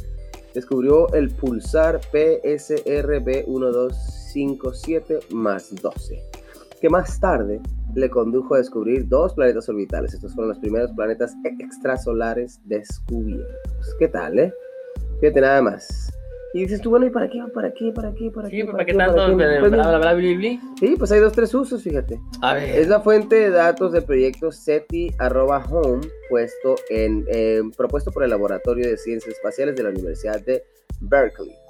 Descubrió 0.53 1.07
el 1.13 1.33
pulsar 1.33 2.01
PSRB 2.11 3.47
1257 3.47 5.19
más 5.29 5.73
12 5.75 6.40
que 6.81 6.89
más 6.89 7.19
tarde 7.19 7.61
le 7.93 8.09
condujo 8.09 8.55
a 8.55 8.57
descubrir 8.57 9.07
dos 9.07 9.33
planetas 9.35 9.69
orbitales. 9.69 10.13
Estos 10.13 10.33
fueron 10.33 10.49
los 10.49 10.59
primeros 10.59 10.91
planetas 10.91 11.35
extrasolares 11.59 12.59
descubiertos. 12.65 13.95
¿Qué 13.99 14.07
tal, 14.07 14.39
eh? 14.39 14.53
Fíjate 15.19 15.41
nada 15.41 15.61
más. 15.61 16.11
Y 16.53 16.63
dices 16.63 16.81
tú, 16.81 16.89
bueno, 16.89 17.05
¿y 17.05 17.11
para 17.11 17.29
qué? 17.29 17.39
¿Para 17.53 17.71
qué? 17.73 17.91
¿Para 17.93 18.13
qué? 18.13 18.29
¿Para 18.29 18.49
qué? 18.49 18.65
¿para, 18.65 18.83
qué 18.83 18.93
tanto? 18.93 19.37
Pues, 19.37 20.59
sí, 20.79 20.95
pues 20.97 21.11
hay 21.11 21.19
dos, 21.21 21.31
tres 21.31 21.53
usos, 21.53 21.81
fíjate. 21.81 22.19
A 22.41 22.55
ver. 22.55 22.77
Es 22.77 22.89
la 22.89 22.99
fuente 22.99 23.35
de 23.35 23.49
datos 23.51 23.93
del 23.93 24.03
proyecto 24.03 24.51
SETI-HOME, 24.51 26.01
puesto 26.29 26.75
en, 26.89 27.25
eh, 27.31 27.61
propuesto 27.77 28.11
por 28.11 28.23
el 28.23 28.31
Laboratorio 28.31 28.85
de 28.89 28.97
Ciencias 28.97 29.35
Espaciales 29.35 29.77
de 29.77 29.83
la 29.83 29.89
Universidad 29.89 30.43
de 30.43 30.63
Berkeley. 30.99 31.60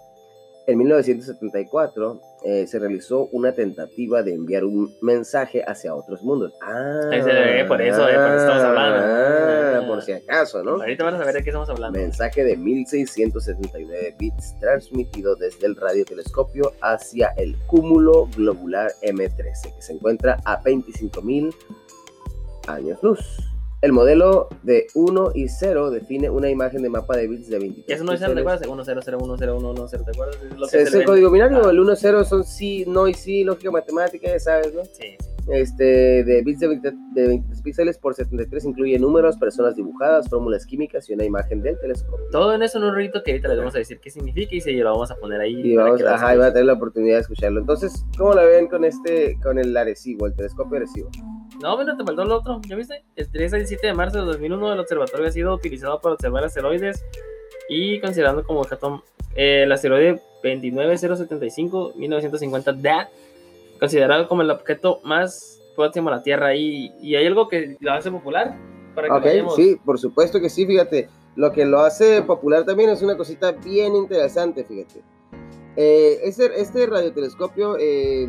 En 0.67 0.77
1974 0.77 2.21
eh, 2.43 2.67
se 2.67 2.79
realizó 2.79 3.27
una 3.31 3.51
tentativa 3.53 4.21
de 4.21 4.33
enviar 4.33 4.63
un 4.63 4.95
mensaje 5.01 5.63
hacia 5.65 5.93
otros 5.95 6.21
mundos. 6.21 6.53
Ah, 6.61 7.01
por 7.03 7.13
eso, 7.13 7.29
eh, 7.29 7.65
por 7.67 7.81
eso 7.81 8.07
estamos 8.07 8.63
hablando. 8.63 8.99
Ah, 9.03 9.83
por 9.87 10.01
si 10.03 10.11
acaso, 10.13 10.63
¿no? 10.63 10.73
Ahorita 10.73 11.03
van 11.03 11.15
a 11.15 11.17
saber 11.17 11.35
de 11.35 11.43
qué 11.43 11.49
estamos 11.49 11.69
hablando. 11.69 11.99
Mensaje 11.99 12.43
de 12.43 12.57
1679 12.57 14.15
bits 14.17 14.59
transmitido 14.59 15.35
desde 15.35 15.65
el 15.65 15.75
radiotelescopio 15.75 16.73
hacia 16.81 17.29
el 17.37 17.57
cúmulo 17.67 18.27
globular 18.35 18.91
M13, 19.01 19.75
que 19.75 19.81
se 19.81 19.93
encuentra 19.93 20.37
a 20.45 20.61
25.000 20.61 21.53
años 22.67 22.99
luz. 23.01 23.50
El 23.81 23.93
modelo 23.93 24.47
de 24.61 24.85
1 24.93 25.31
y 25.33 25.47
0 25.47 25.89
define 25.89 26.29
una 26.29 26.49
imagen 26.49 26.83
de 26.83 26.89
mapa 26.89 27.17
de 27.17 27.27
bits 27.27 27.49
de 27.49 27.57
23 27.57 27.87
Que 27.87 27.93
eso 27.93 28.03
no 28.03 28.13
es 28.13 28.21
el 28.21 28.35
píxeles. 28.35 28.59
de 28.59 28.67
1 28.67 28.85
0 28.85 29.01
0 29.03 29.17
1 29.19 29.35
0 29.39 29.57
1 29.57 29.69
1 29.71 29.87
0 29.87 30.03
¿te 30.05 30.11
acuerdas? 30.11 30.35
Es 30.35 30.57
lo 30.59 30.67
que 30.67 30.77
Es 30.77 30.93
el 30.93 31.03
código 31.03 31.31
binario, 31.31 31.65
Ah, 31.65 31.71
el 31.71 31.79
1 31.79 31.95
0 31.95 32.23
son 32.23 32.43
sí, 32.43 32.85
no 32.87 33.07
y 33.07 33.15
sí, 33.15 33.43
lógica 33.43 33.71
matemática, 33.71 34.37
sabes, 34.39 34.73
¿no? 34.75 34.85
Sí, 34.85 35.17
sí. 35.19 35.27
Este, 35.51 36.23
de 36.23 36.43
bits 36.43 36.59
de 36.59 36.67
20 36.67 36.91
de 37.15 37.27
23 37.27 37.61
píxeles 37.63 37.97
por 37.97 38.13
73 38.13 38.63
incluye 38.65 38.99
números, 38.99 39.37
personas 39.37 39.75
dibujadas, 39.75 40.29
fórmulas 40.29 40.67
químicas 40.67 41.09
y 41.09 41.13
una 41.13 41.25
imagen 41.25 41.63
del 41.63 41.79
telescopio. 41.79 42.27
Todo 42.31 42.53
en 42.53 42.61
eso 42.61 42.77
en 42.77 42.83
un 42.83 42.95
rito 42.95 43.23
que 43.23 43.31
ahorita 43.31 43.47
les 43.47 43.57
vamos 43.57 43.73
a 43.73 43.79
decir 43.79 43.99
qué 43.99 44.11
significa 44.11 44.55
y 44.55 44.61
se 44.61 44.71
lo 44.73 44.91
vamos 44.91 45.09
a 45.09 45.15
poner 45.15 45.41
ahí. 45.41 45.59
Y 45.59 45.75
vamos, 45.75 46.03
ajá, 46.03 46.35
y 46.35 46.37
va 46.37 46.45
a 46.45 46.53
tener 46.53 46.67
la 46.67 46.73
oportunidad 46.73 47.15
de 47.15 47.21
escucharlo. 47.21 47.59
Entonces, 47.59 48.05
¿cómo 48.15 48.35
la 48.35 48.43
ven 48.43 48.67
con 48.67 48.85
este, 48.85 49.39
con 49.41 49.57
el 49.57 49.75
Arecibo, 49.75 50.27
el 50.27 50.35
telescopio 50.35 50.77
Arecibo? 50.77 51.09
No, 51.61 51.75
bueno, 51.75 51.97
te 51.97 52.03
faltó 52.03 52.21
el 52.21 52.31
otro, 52.31 52.61
¿ya 52.67 52.75
viste? 52.75 53.03
El 53.15 53.29
3 53.31 53.53
al 53.53 53.67
7 53.67 53.87
de 53.87 53.93
marzo 53.93 54.19
de 54.19 54.25
2001 54.25 54.73
el 54.73 54.79
observatorio 54.79 55.27
ha 55.27 55.31
sido 55.31 55.53
utilizado 55.53 55.99
para 55.99 56.15
observar 56.15 56.43
asteroides 56.43 57.03
y 57.69 57.99
considerando 57.99 58.43
como 58.43 58.61
objeto 58.61 59.03
eh, 59.35 59.63
el 59.63 59.71
asteroide 59.71 60.21
29075-1950 60.43 62.75
DAT, 62.81 63.09
considerado 63.79 64.27
como 64.27 64.41
el 64.41 64.51
objeto 64.51 64.99
más 65.03 65.59
próximo 65.75 66.09
a 66.09 66.13
la 66.17 66.23
Tierra 66.23 66.55
y, 66.55 66.91
y 67.01 67.15
hay 67.15 67.25
algo 67.27 67.47
que 67.47 67.77
lo 67.79 67.93
hace 67.93 68.11
popular 68.11 68.55
para 68.95 69.07
que 69.07 69.13
Ok, 69.13 69.23
vayamos. 69.23 69.55
sí, 69.55 69.77
por 69.83 69.99
supuesto 69.99 70.39
que 70.39 70.49
sí, 70.49 70.65
fíjate. 70.65 71.09
Lo 71.35 71.51
que 71.53 71.65
lo 71.65 71.79
hace 71.79 72.21
popular 72.23 72.65
también 72.65 72.89
es 72.89 73.01
una 73.01 73.15
cosita 73.15 73.53
bien 73.53 73.95
interesante, 73.95 74.65
fíjate. 74.65 75.01
Eh, 75.77 76.19
este, 76.23 76.59
este 76.59 76.85
radiotelescopio, 76.87 77.77
eh, 77.79 78.27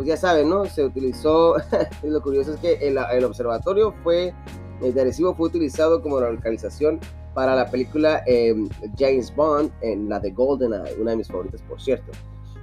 pues 0.00 0.08
ya 0.08 0.16
saben, 0.16 0.48
¿no? 0.48 0.64
Se 0.64 0.82
utilizó, 0.82 1.56
lo 2.02 2.22
curioso 2.22 2.54
es 2.54 2.60
que 2.60 2.72
el, 2.88 2.96
el 3.12 3.22
observatorio 3.22 3.92
fue, 4.02 4.32
el 4.80 4.94
de 4.94 5.00
Arecibo 5.02 5.34
fue 5.34 5.48
utilizado 5.48 6.00
como 6.00 6.18
la 6.18 6.30
localización 6.30 6.98
para 7.34 7.54
la 7.54 7.70
película 7.70 8.22
eh, 8.26 8.54
James 8.98 9.30
Bond, 9.36 9.70
en 9.82 10.08
la 10.08 10.18
de 10.18 10.30
GoldenEye, 10.30 10.94
una 10.98 11.10
de 11.10 11.18
mis 11.18 11.28
favoritas, 11.28 11.60
por 11.68 11.82
cierto. 11.82 12.12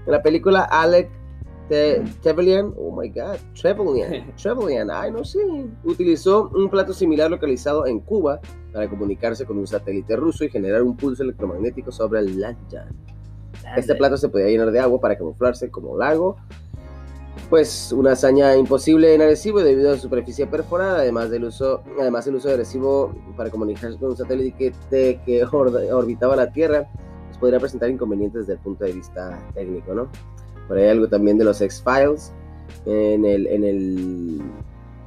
En 0.07 0.13
la 0.13 0.23
película 0.23 0.63
Alec 0.63 1.11
Te- 1.69 2.01
Trevelyan, 2.23 2.73
oh 2.75 2.99
my 2.99 3.07
god, 3.09 3.35
Trevelyan, 3.53 4.33
Trevelyan, 4.41 4.89
ay 4.89 5.11
no 5.11 5.23
sé, 5.23 5.37
utilizó 5.83 6.49
un 6.55 6.71
plato 6.71 6.91
similar 6.91 7.29
localizado 7.29 7.85
en 7.85 7.99
Cuba 7.99 8.39
para 8.73 8.89
comunicarse 8.89 9.45
con 9.45 9.59
un 9.59 9.67
satélite 9.67 10.15
ruso 10.15 10.43
y 10.43 10.49
generar 10.49 10.81
un 10.81 10.97
pulso 10.97 11.21
electromagnético 11.21 11.91
sobre 11.91 12.21
el 12.21 12.39
Lanjan. 12.41 12.87
Este 13.75 13.93
plato 13.93 14.17
se 14.17 14.27
podía 14.29 14.47
llenar 14.47 14.71
de 14.71 14.79
agua 14.79 14.99
para 14.99 15.15
camuflarse 15.15 15.69
como 15.69 15.95
lago, 15.97 16.37
pues 17.49 17.91
una 17.91 18.11
hazaña 18.11 18.55
imposible 18.55 19.13
en 19.13 19.21
Arecibo 19.21 19.59
debido 19.59 19.91
a 19.91 19.95
su 19.95 20.01
superficie 20.01 20.47
perforada, 20.47 20.99
además 20.99 21.29
del 21.29 21.45
uso, 21.45 21.81
además 21.99 22.27
el 22.27 22.35
uso 22.35 22.47
de 22.47 22.55
Arecibo 22.55 23.13
para 23.35 23.49
comunicarse 23.49 23.97
con 23.97 24.09
un 24.09 24.17
satélite 24.17 24.73
que, 24.89 25.19
que 25.25 25.43
or- 25.43 25.75
orbitaba 25.91 26.35
la 26.35 26.51
Tierra, 26.51 26.87
pues 27.27 27.37
podría 27.37 27.59
presentar 27.59 27.89
inconvenientes 27.89 28.41
desde 28.41 28.53
el 28.53 28.59
punto 28.59 28.83
de 28.85 28.93
vista 28.93 29.39
técnico, 29.53 29.93
¿no? 29.93 30.07
Por 30.67 30.77
ahí 30.77 30.87
algo 30.89 31.07
también 31.07 31.37
de 31.37 31.45
los 31.45 31.61
X-Files, 31.61 32.33
en 32.85 33.25
el, 33.25 33.47
en, 33.47 33.63
el, 33.63 34.41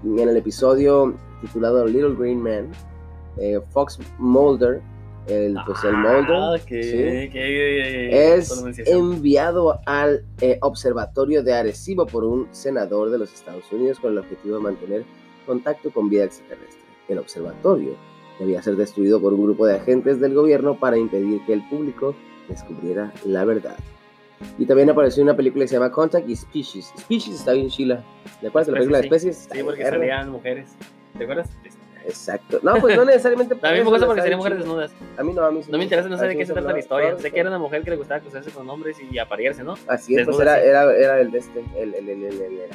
en 0.05 0.29
el 0.29 0.37
episodio 0.37 1.15
titulado 1.43 1.87
Little 1.87 2.15
Green 2.15 2.43
Man, 2.43 2.69
eh, 3.37 3.61
Fox 3.71 3.99
Mulder, 4.19 4.81
el, 5.31 5.57
pues 5.67 5.85
el 5.85 5.95
Ah, 5.95 6.57
que, 6.67 6.83
sí. 6.83 7.31
que- 7.31 8.35
es 8.35 8.51
enviado 8.87 9.79
al 9.87 10.25
eh, 10.41 10.59
observatorio 10.63 11.43
de 11.43 11.53
Arecibo 11.55 12.07
por 12.07 12.25
un 12.25 12.49
senador 12.51 13.11
de 13.11 13.19
los 13.19 13.33
Estados 13.33 13.71
Unidos 13.73 14.01
con 14.01 14.13
el 14.13 14.19
objetivo 14.19 14.57
de 14.57 14.63
mantener 14.63 15.05
contacto 15.47 15.91
con 15.91 16.09
vida 16.09 16.25
extraterrestre. 16.25 16.81
El 17.09 17.19
observatorio 17.19 17.95
debía 18.39 18.63
ser 18.63 18.77
destruido 18.77 19.21
por 19.21 19.33
un 19.33 19.43
grupo 19.45 19.67
de 19.67 19.77
agentes 19.77 20.21
del 20.21 20.35
gobierno 20.35 20.79
para 20.79 20.97
impedir 20.99 21.41
que 21.47 21.53
el 21.53 21.69
público 21.69 22.15
descubriera 22.49 23.13
la 23.25 23.45
verdad. 23.45 23.77
Y 24.59 24.65
también 24.65 24.89
apareció 24.89 25.23
una 25.23 25.37
película 25.37 25.65
que 25.65 25.69
se 25.69 25.75
llama 25.75 25.93
Contact 25.93 26.27
y 26.29 26.35
Species. 26.35 26.93
Species 26.99 27.37
está 27.41 27.53
bien 27.53 27.69
chila. 27.69 28.03
¿De 28.41 28.49
acuerdas 28.49 28.67
de 28.69 28.73
la 28.73 28.79
película 28.79 28.99
de 29.01 29.05
Especies? 29.07 29.49
Sí, 29.53 29.63
porque 29.63 29.85
salían 29.85 30.31
mujeres. 30.31 30.71
¿Te 31.19 31.25
acuerdas? 31.25 31.51
Exacto. 32.05 32.61
No, 32.63 32.75
pues 32.77 32.97
no 32.97 33.05
necesariamente. 33.05 33.55
A 33.63 33.69
mí 33.69 33.75
me 33.75 33.75
eso, 33.81 33.85
gusta 33.85 33.97
está 33.97 34.07
porque 34.07 34.21
salían 34.23 34.39
mujeres 34.39 34.59
desnudas. 34.59 34.93
A 35.19 35.23
mí 35.23 35.33
no, 35.33 35.45
a 35.45 35.51
mí 35.51 35.63
sí 35.63 35.71
No 35.71 35.79
me 35.79 35.85
interesa, 35.85 36.09
no 36.09 36.17
sé 36.19 36.27
de 36.27 36.37
qué 36.37 36.43
sí 36.45 36.49
se 36.49 36.53
trata 36.55 36.73
la 36.73 36.79
historia. 36.79 37.17
Sé 37.19 37.31
que 37.31 37.41
era 37.41 37.49
una 37.51 37.59
mujer 37.59 37.83
que 37.83 37.91
le 37.91 37.97
gustaba 37.97 38.19
acostarse 38.21 38.51
con 38.51 38.69
hombres 38.71 38.97
y 39.01 39.19
aparearse, 39.19 39.63
¿no? 39.65 39.75
Así 39.87 40.17
es, 40.17 40.27
pues 40.27 40.41
era, 40.41 40.57
sí. 40.57 40.63
era, 40.67 40.95
era 40.97 41.21
el 41.21 41.31
de 41.31 41.39
este, 41.39 41.65
el, 41.77 41.95
el, 41.95 42.09
el, 42.09 42.23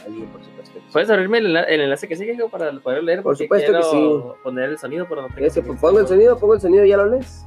alien, 0.06 0.28
por 0.28 0.44
supuesto. 0.44 0.80
¿Puedes 0.92 1.10
abrirme 1.10 1.40
el, 1.40 1.48
enla- 1.48 1.66
el 1.68 1.82
enlace 1.82 2.08
que 2.08 2.16
sigue 2.16 2.38
para 2.50 2.72
poder 2.80 3.04
leer? 3.04 3.22
Por 3.24 3.38
supuesto 3.38 3.72
que 3.72 3.80
quiero 3.80 4.38
poner 4.44 4.70
el 4.70 4.78
sonido, 4.78 5.06
pero 5.10 5.22
no 5.24 5.28
tengo. 5.30 5.76
Pongo 5.80 6.00
el 6.00 6.08
sonido, 6.08 6.38
pongo 6.38 6.54
el 6.56 6.62
sonido, 6.62 6.86
¿ya 6.86 6.98
lo 6.98 7.06
lees? 7.08 7.46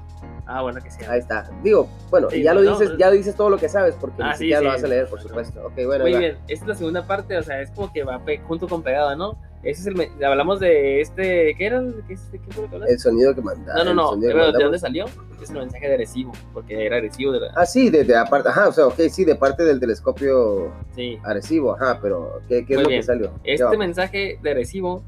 Ah, 0.51 0.63
bueno, 0.63 0.81
que 0.83 0.91
sí. 0.91 0.99
Ahí 1.07 1.19
está. 1.19 1.49
Digo, 1.63 1.87
bueno, 2.11 2.31
Sí, 2.31 2.43
ya 2.43 2.55
lo 2.55 2.63
no, 2.63 2.71
dices, 2.73 2.89
pues- 2.89 2.99
ya 2.99 3.11
dices 3.11 3.37
todo 3.37 3.51
lo 3.51 3.59
que 3.59 3.69
sabes, 3.69 3.95
porque 4.01 4.23
Ah, 4.23 4.29
ni 4.29 4.33
sí, 4.33 4.39
siquiera 4.39 4.63
lo 4.63 4.71
sí. 4.71 4.75
vas 4.77 4.85
a 4.85 4.89
leer, 4.89 5.07
por 5.09 5.21
supuesto. 5.21 5.61
Ok, 5.67 5.75
bueno, 5.85 6.05
Muy 6.05 6.17
bien, 6.17 6.39
esta 6.49 6.65
es 6.65 6.69
la 6.69 6.75
segunda 6.75 7.07
parte, 7.07 7.37
o 7.37 7.43
sea, 7.43 7.61
es 7.61 7.71
como 7.71 7.93
que 7.93 8.03
va 8.03 8.19
junto 8.47 8.67
con 8.67 8.83
pegada, 8.83 9.15
¿no? 9.15 9.39
Ese 9.63 9.81
es 9.81 9.87
el. 9.89 10.25
Hablamos 10.25 10.61
de 10.61 11.01
este. 11.01 11.55
¿Qué 11.57 11.67
era? 11.67 11.83
¿Qué, 12.07 12.17
fue 12.51 12.69
lo 12.69 12.85
que? 12.85 12.93
El 12.93 12.99
sonido 12.99 13.35
que 13.35 13.43
manda. 13.43 13.75
No, 13.75 13.85
no, 13.85 13.95
no. 13.95 14.21
pero 14.21 14.53
¿De 14.53 14.63
dónde 14.63 14.79
salió? 14.79 15.07
Es 15.43 15.51
el 15.51 15.59
mensaje 15.59 15.87
de 15.87 15.95
agresivo, 15.95 16.33
porque 16.53 16.87
era 16.87 16.97
agresivo 16.97 17.33
de 17.33 17.41
la. 17.41 17.53
Ah, 17.57 17.67
sí, 17.67 17.91
de, 17.91 18.05
de 18.05 18.17
aparte, 18.17 18.49
ajá, 18.49 18.69
o 18.69 18.73
sea, 18.73 18.87
ok, 18.87 19.01
sí, 19.11 19.25
de 19.25 19.35
parte 19.35 19.65
del 19.65 19.81
telescopio 19.81 20.73
Sí. 20.95 21.19
Arecibo, 21.25 21.75
ajá, 21.75 21.99
pero 22.01 22.41
¿qué, 22.49 22.65
qué 22.65 22.75
es 22.75 22.79
Muy 22.79 22.83
lo 22.85 22.89
bien. 22.89 23.01
que 23.01 23.07
salió? 23.07 23.31
Este 23.45 23.77
mensaje 23.77 24.39
de 24.43 24.55
recibo 24.55 25.03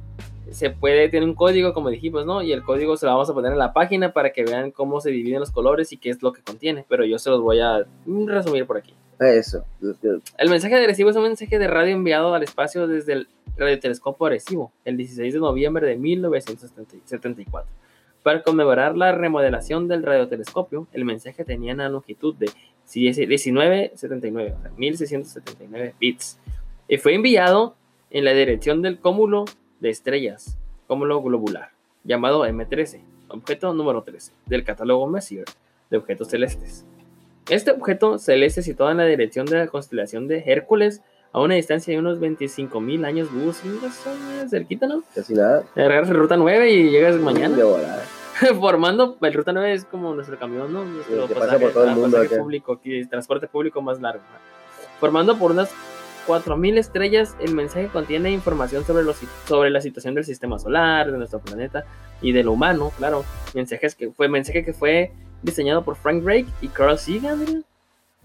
se 0.50 0.70
puede, 0.70 1.08
tiene 1.08 1.26
un 1.26 1.34
código, 1.34 1.72
como 1.72 1.90
dijimos, 1.90 2.26
¿no? 2.26 2.42
Y 2.42 2.52
el 2.52 2.62
código 2.64 2.96
se 2.96 3.06
lo 3.06 3.12
vamos 3.12 3.30
a 3.30 3.34
poner 3.34 3.52
en 3.52 3.58
la 3.58 3.72
página 3.72 4.12
para 4.12 4.32
que 4.32 4.42
vean 4.44 4.72
cómo 4.72 5.00
se 5.00 5.10
dividen 5.10 5.40
los 5.40 5.52
colores 5.52 5.92
y 5.92 5.96
qué 5.96 6.10
es 6.10 6.22
lo 6.22 6.32
que 6.32 6.42
contiene. 6.42 6.84
Pero 6.88 7.04
yo 7.04 7.18
se 7.18 7.30
los 7.30 7.40
voy 7.40 7.60
a 7.60 7.86
resumir 8.26 8.66
por 8.66 8.76
aquí. 8.76 8.94
Eso. 9.20 9.66
El 10.38 10.48
mensaje 10.48 10.76
de 10.76 10.84
Arecibo 10.84 11.10
es 11.10 11.16
un 11.16 11.24
mensaje 11.24 11.58
de 11.58 11.68
radio 11.68 11.94
enviado 11.94 12.32
al 12.32 12.42
espacio 12.42 12.86
desde 12.86 13.12
el 13.12 13.28
radiotelescopio 13.58 14.26
Arecibo 14.26 14.72
el 14.86 14.96
16 14.96 15.34
de 15.34 15.40
noviembre 15.40 15.86
de 15.86 15.96
1974. 15.96 17.70
Para 18.22 18.42
conmemorar 18.42 18.96
la 18.96 19.12
remodelación 19.12 19.88
del 19.88 20.02
radiotelescopio, 20.02 20.86
el 20.92 21.04
mensaje 21.04 21.44
tenía 21.44 21.74
una 21.74 21.90
longitud 21.90 22.34
de 22.34 22.50
1979, 22.94 24.54
o 24.56 24.62
sea, 24.62 24.70
1679 24.76 25.94
bits, 26.00 26.38
y 26.88 26.96
fue 26.96 27.14
enviado 27.14 27.76
en 28.10 28.24
la 28.24 28.32
dirección 28.32 28.80
del 28.80 28.98
cúmulo 28.98 29.44
de 29.80 29.90
estrellas, 29.90 30.56
cúmulo 30.86 31.22
globular, 31.22 31.70
llamado 32.04 32.46
M13, 32.46 33.00
objeto 33.28 33.72
número 33.74 34.02
13, 34.02 34.32
del 34.46 34.64
catálogo 34.64 35.06
Messier 35.06 35.44
de 35.90 35.98
objetos 35.98 36.28
celestes. 36.28 36.86
Este 37.48 37.70
objeto 37.70 38.18
celeste 38.18 38.62
situado 38.62 38.90
en 38.90 38.98
la 38.98 39.06
dirección 39.06 39.46
de 39.46 39.58
la 39.58 39.66
constelación 39.66 40.28
de 40.28 40.44
Hércules 40.46 41.02
a 41.32 41.40
una 41.40 41.54
distancia 41.54 41.92
de 41.92 41.98
unos 42.00 42.18
25.000 42.18 43.04
años 43.06 43.32
luz, 43.32 43.60
cerquita, 44.48 44.86
¿no? 44.86 45.02
Casi 45.14 45.34
nada. 45.34 45.64
Agarras 45.76 46.10
el 46.10 46.16
ruta 46.16 46.36
9 46.36 46.70
y 46.70 46.90
llegas 46.90 47.16
mañana. 47.16 47.56
De 47.56 47.62
volada. 47.62 48.02
Formando, 48.60 49.16
el 49.20 49.34
ruta 49.34 49.52
9 49.52 49.72
es 49.72 49.84
como 49.84 50.14
nuestro 50.14 50.38
camión, 50.38 50.72
¿no? 50.72 50.84
Nuestro 50.84 51.22
Sí, 51.22 51.34
que 51.34 51.40
pasa 51.40 51.58
por 51.58 51.72
todo 51.72 51.84
el 51.84 51.90
ah, 51.90 51.94
mundo 51.94 52.16
pasaje 52.16 52.34
acá. 52.34 52.42
público, 52.42 52.72
aquí, 52.72 52.98
el 52.98 53.08
transporte 53.08 53.46
público 53.46 53.82
más 53.82 54.00
largo. 54.00 54.22
Formando 54.98 55.38
por 55.38 55.52
unas 55.52 55.70
4.000 56.26 56.78
estrellas, 56.78 57.36
el 57.40 57.54
mensaje 57.54 57.88
contiene 57.88 58.30
información 58.30 58.84
sobre, 58.84 59.04
los, 59.04 59.16
sobre 59.46 59.70
la 59.70 59.80
situación 59.80 60.14
del 60.14 60.24
sistema 60.24 60.58
solar, 60.58 61.10
de 61.10 61.18
nuestro 61.18 61.40
planeta 61.40 61.84
y 62.22 62.32
de 62.32 62.42
lo 62.42 62.52
humano, 62.52 62.92
claro. 62.98 63.24
Mensajes 63.54 63.94
que 63.94 64.10
fue, 64.10 64.28
mensaje 64.28 64.64
que 64.64 64.72
fue 64.72 65.12
diseñado 65.42 65.82
por 65.84 65.96
Frank 65.96 66.22
Drake 66.22 66.46
y 66.60 66.68
Carl 66.68 66.98
Sagan. 66.98 67.64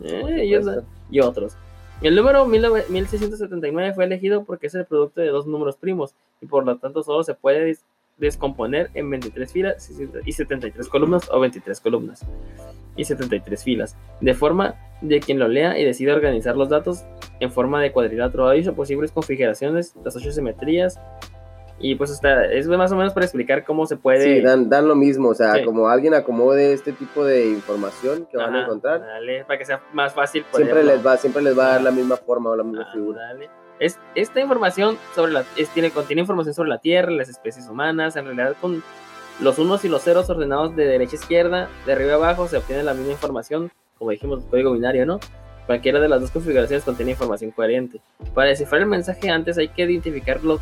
Eh, 0.03 0.61
y 1.09 1.19
otros. 1.21 1.55
El 2.01 2.15
número 2.15 2.45
19- 2.45 2.89
1679 2.89 3.93
fue 3.93 4.03
elegido 4.03 4.43
porque 4.43 4.67
es 4.67 4.75
el 4.75 4.85
producto 4.85 5.21
de 5.21 5.27
dos 5.29 5.47
números 5.47 5.77
primos 5.77 6.13
y 6.41 6.45
por 6.45 6.65
lo 6.65 6.77
tanto 6.77 7.03
solo 7.03 7.23
se 7.23 7.33
puede 7.33 7.63
des- 7.63 7.85
descomponer 8.17 8.89
en 8.93 9.09
23 9.09 9.51
filas 9.51 9.89
y 10.25 10.31
73 10.31 10.87
columnas 10.89 11.29
o 11.31 11.39
23 11.39 11.79
columnas 11.79 12.25
y 12.97 13.03
73 13.05 13.63
filas, 13.63 13.95
de 14.21 14.33
forma 14.33 14.75
de 15.01 15.19
quien 15.19 15.39
lo 15.39 15.47
lea 15.47 15.77
y 15.79 15.83
decida 15.85 16.13
organizar 16.13 16.55
los 16.57 16.69
datos 16.69 17.03
en 17.39 17.51
forma 17.51 17.81
de 17.81 17.91
cuadrilátero 17.91 18.47
aviso, 18.49 18.73
posibles 18.73 19.11
configuraciones, 19.11 19.93
las 20.03 20.15
ocho 20.15 20.31
simetrías 20.31 20.99
y 21.79 21.95
pues 21.95 22.09
está, 22.09 22.45
es 22.45 22.67
más 22.67 22.91
o 22.91 22.95
menos 22.95 23.13
para 23.13 23.25
explicar 23.25 23.63
cómo 23.65 23.85
se 23.85 23.97
puede... 23.97 24.21
Sí, 24.21 24.41
dan, 24.41 24.69
dan 24.69 24.87
lo 24.87 24.95
mismo, 24.95 25.29
o 25.29 25.33
sea, 25.35 25.55
Sí. 25.55 25.63
como 25.65 25.89
alguien 25.89 26.13
acomode 26.13 26.71
este 26.73 26.93
tipo 26.93 27.23
de 27.25 27.49
información 27.49 28.25
que 28.31 28.37
van 28.37 28.55
a 28.55 28.63
encontrar, 28.63 29.01
dale, 29.01 29.43
para 29.45 29.59
que 29.59 29.65
sea 29.65 29.81
más 29.93 30.13
fácil. 30.13 30.45
siempre 30.53 30.83
les 30.83 31.05
va, 31.05 31.17
siempre 31.17 31.41
les 31.43 31.57
va 31.57 31.65
a 31.67 31.71
dar 31.73 31.81
la 31.81 31.91
misma 31.91 32.15
forma 32.17 32.49
o 32.51 32.55
la 32.55 32.63
misma 32.63 32.85
Ah, 32.89 32.93
figura. 32.93 33.21
dale. 33.21 33.49
Es, 33.79 33.99
esta 34.15 34.39
información 34.39 34.97
sobre 35.15 35.33
la, 35.33 35.43
es- 35.57 35.67
tiene, 35.69 35.91
contiene 35.91 36.21
información 36.21 36.53
sobre 36.53 36.69
la 36.69 36.77
Tierra, 36.77 37.11
las 37.11 37.27
especies 37.27 37.67
humanas, 37.67 38.15
en 38.15 38.23
realidad 38.25 38.55
con 38.61 38.81
los 39.41 39.59
unos 39.59 39.83
y 39.83 39.89
los 39.89 40.01
ceros 40.01 40.29
ordenados 40.29 40.77
de 40.77 40.85
derecha 40.85 41.17
a 41.17 41.19
izquierda, 41.19 41.69
de 41.85 41.91
arriba 41.91 42.13
a 42.13 42.15
abajo, 42.15 42.47
se 42.47 42.55
obtiene 42.55 42.83
la 42.83 42.93
misma 42.93 43.11
información, 43.11 43.69
como 43.97 44.11
dijimos, 44.11 44.45
código 44.49 44.71
binario, 44.71 45.05
¿no? 45.05 45.19
Cualquiera 45.65 45.99
de 45.99 46.07
las 46.07 46.21
dos 46.21 46.31
configuraciones 46.31 46.83
contiene 46.83 47.11
información 47.11 47.51
coherente. 47.51 47.99
Para 48.33 48.49
descifrar 48.49 48.81
el 48.81 48.87
mensaje 48.87 49.29
antes 49.29 49.57
hay 49.57 49.69
que 49.69 49.83
identificar 49.83 50.43
los, 50.43 50.61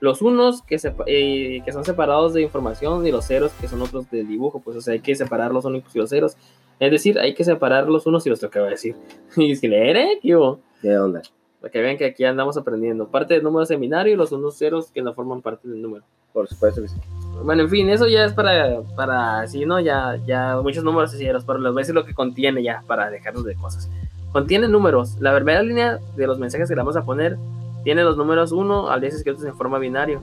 los 0.00 0.22
unos 0.22 0.62
que, 0.62 0.78
se, 0.78 0.94
eh, 1.06 1.62
que 1.64 1.72
son 1.72 1.84
separados 1.84 2.34
de 2.34 2.42
información 2.42 3.06
y 3.06 3.10
los 3.10 3.26
ceros 3.26 3.52
que 3.60 3.68
son 3.68 3.80
otros 3.80 4.10
del 4.10 4.28
dibujo. 4.28 4.60
Pues 4.60 4.76
o 4.76 4.80
sea, 4.82 4.92
hay 4.92 5.00
que 5.00 5.14
separar 5.14 5.52
los 5.52 5.64
únicos 5.64 5.94
y 5.96 5.98
los 5.98 6.10
ceros. 6.10 6.36
Es 6.78 6.90
decir, 6.90 7.18
hay 7.18 7.34
que 7.34 7.44
separar 7.44 7.88
los 7.88 8.06
unos 8.06 8.26
y 8.26 8.30
los 8.30 8.40
que 8.40 8.60
va 8.60 8.66
a 8.66 8.70
decir. 8.70 8.96
y 9.36 9.56
si 9.56 9.66
leer, 9.66 9.96
¿eh? 9.96 10.18
¿Qué 10.20 10.36
¿Qué 10.82 10.98
onda? 10.98 11.22
Para 11.60 11.72
que 11.72 11.80
vean 11.80 11.96
que 11.96 12.04
aquí 12.04 12.24
andamos 12.24 12.56
aprendiendo. 12.56 13.08
Parte 13.08 13.34
del 13.34 13.42
número 13.42 13.64
seminario 13.64 14.12
y 14.12 14.16
los 14.16 14.30
unos 14.30 14.58
ceros 14.58 14.90
que 14.92 15.02
no 15.02 15.14
forman 15.14 15.42
parte 15.42 15.68
del 15.68 15.80
número. 15.82 16.04
Por 16.32 16.46
supuesto 16.46 16.82
que 16.82 16.88
sí. 16.88 16.96
Bueno, 17.42 17.62
en 17.62 17.70
fin, 17.70 17.88
eso 17.88 18.06
ya 18.06 18.24
es 18.24 18.32
para, 18.32 18.82
para 18.94 19.46
sí, 19.46 19.64
¿no? 19.64 19.80
Ya, 19.80 20.20
ya 20.26 20.60
muchos 20.62 20.84
números 20.84 21.14
y 21.14 21.18
ceros, 21.18 21.44
pero 21.44 21.58
les 21.58 21.72
voy 21.72 21.80
a 21.80 21.82
decir 21.82 21.94
lo 21.94 22.04
que 22.04 22.14
contiene 22.14 22.62
ya 22.62 22.84
para 22.86 23.10
dejarnos 23.10 23.44
de 23.44 23.54
cosas. 23.56 23.90
Contiene 24.32 24.68
números. 24.68 25.16
La 25.20 25.34
primera 25.34 25.62
línea 25.62 25.98
de 26.16 26.26
los 26.26 26.38
mensajes 26.38 26.68
que 26.68 26.74
le 26.74 26.80
vamos 26.80 26.96
a 26.96 27.02
poner 27.02 27.38
tiene 27.84 28.04
los 28.04 28.16
números 28.16 28.52
1 28.52 28.90
al 28.90 29.00
10 29.00 29.14
escritos 29.14 29.44
en 29.44 29.56
forma 29.56 29.78
binario. 29.78 30.20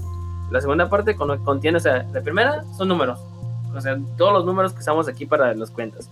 La 0.52 0.62
segunda 0.62 0.90
parte 0.90 1.16
contiene, 1.16 1.78
o 1.78 1.82
sea, 1.82 2.04
la 2.14 2.22
primera 2.22 2.64
son 2.78 2.88
números. 2.88 3.20
O 3.76 3.82
sea, 3.82 4.00
todos 4.18 4.32
los 4.32 4.46
números 4.46 4.74
que 4.74 4.80
usamos 4.80 5.08
aquí 5.08 5.26
para 5.26 5.54
las 5.56 5.72
cuentas. 5.72 6.10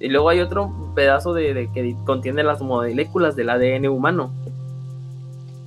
Y 0.00 0.08
luego 0.08 0.28
hay 0.28 0.40
otro 0.40 0.72
pedazo 0.94 1.32
de, 1.32 1.70
que 1.72 1.96
contiene 2.04 2.42
las 2.42 2.60
moléculas 2.60 3.34
del 3.34 3.50
ADN 3.50 3.86
humano. 3.88 4.30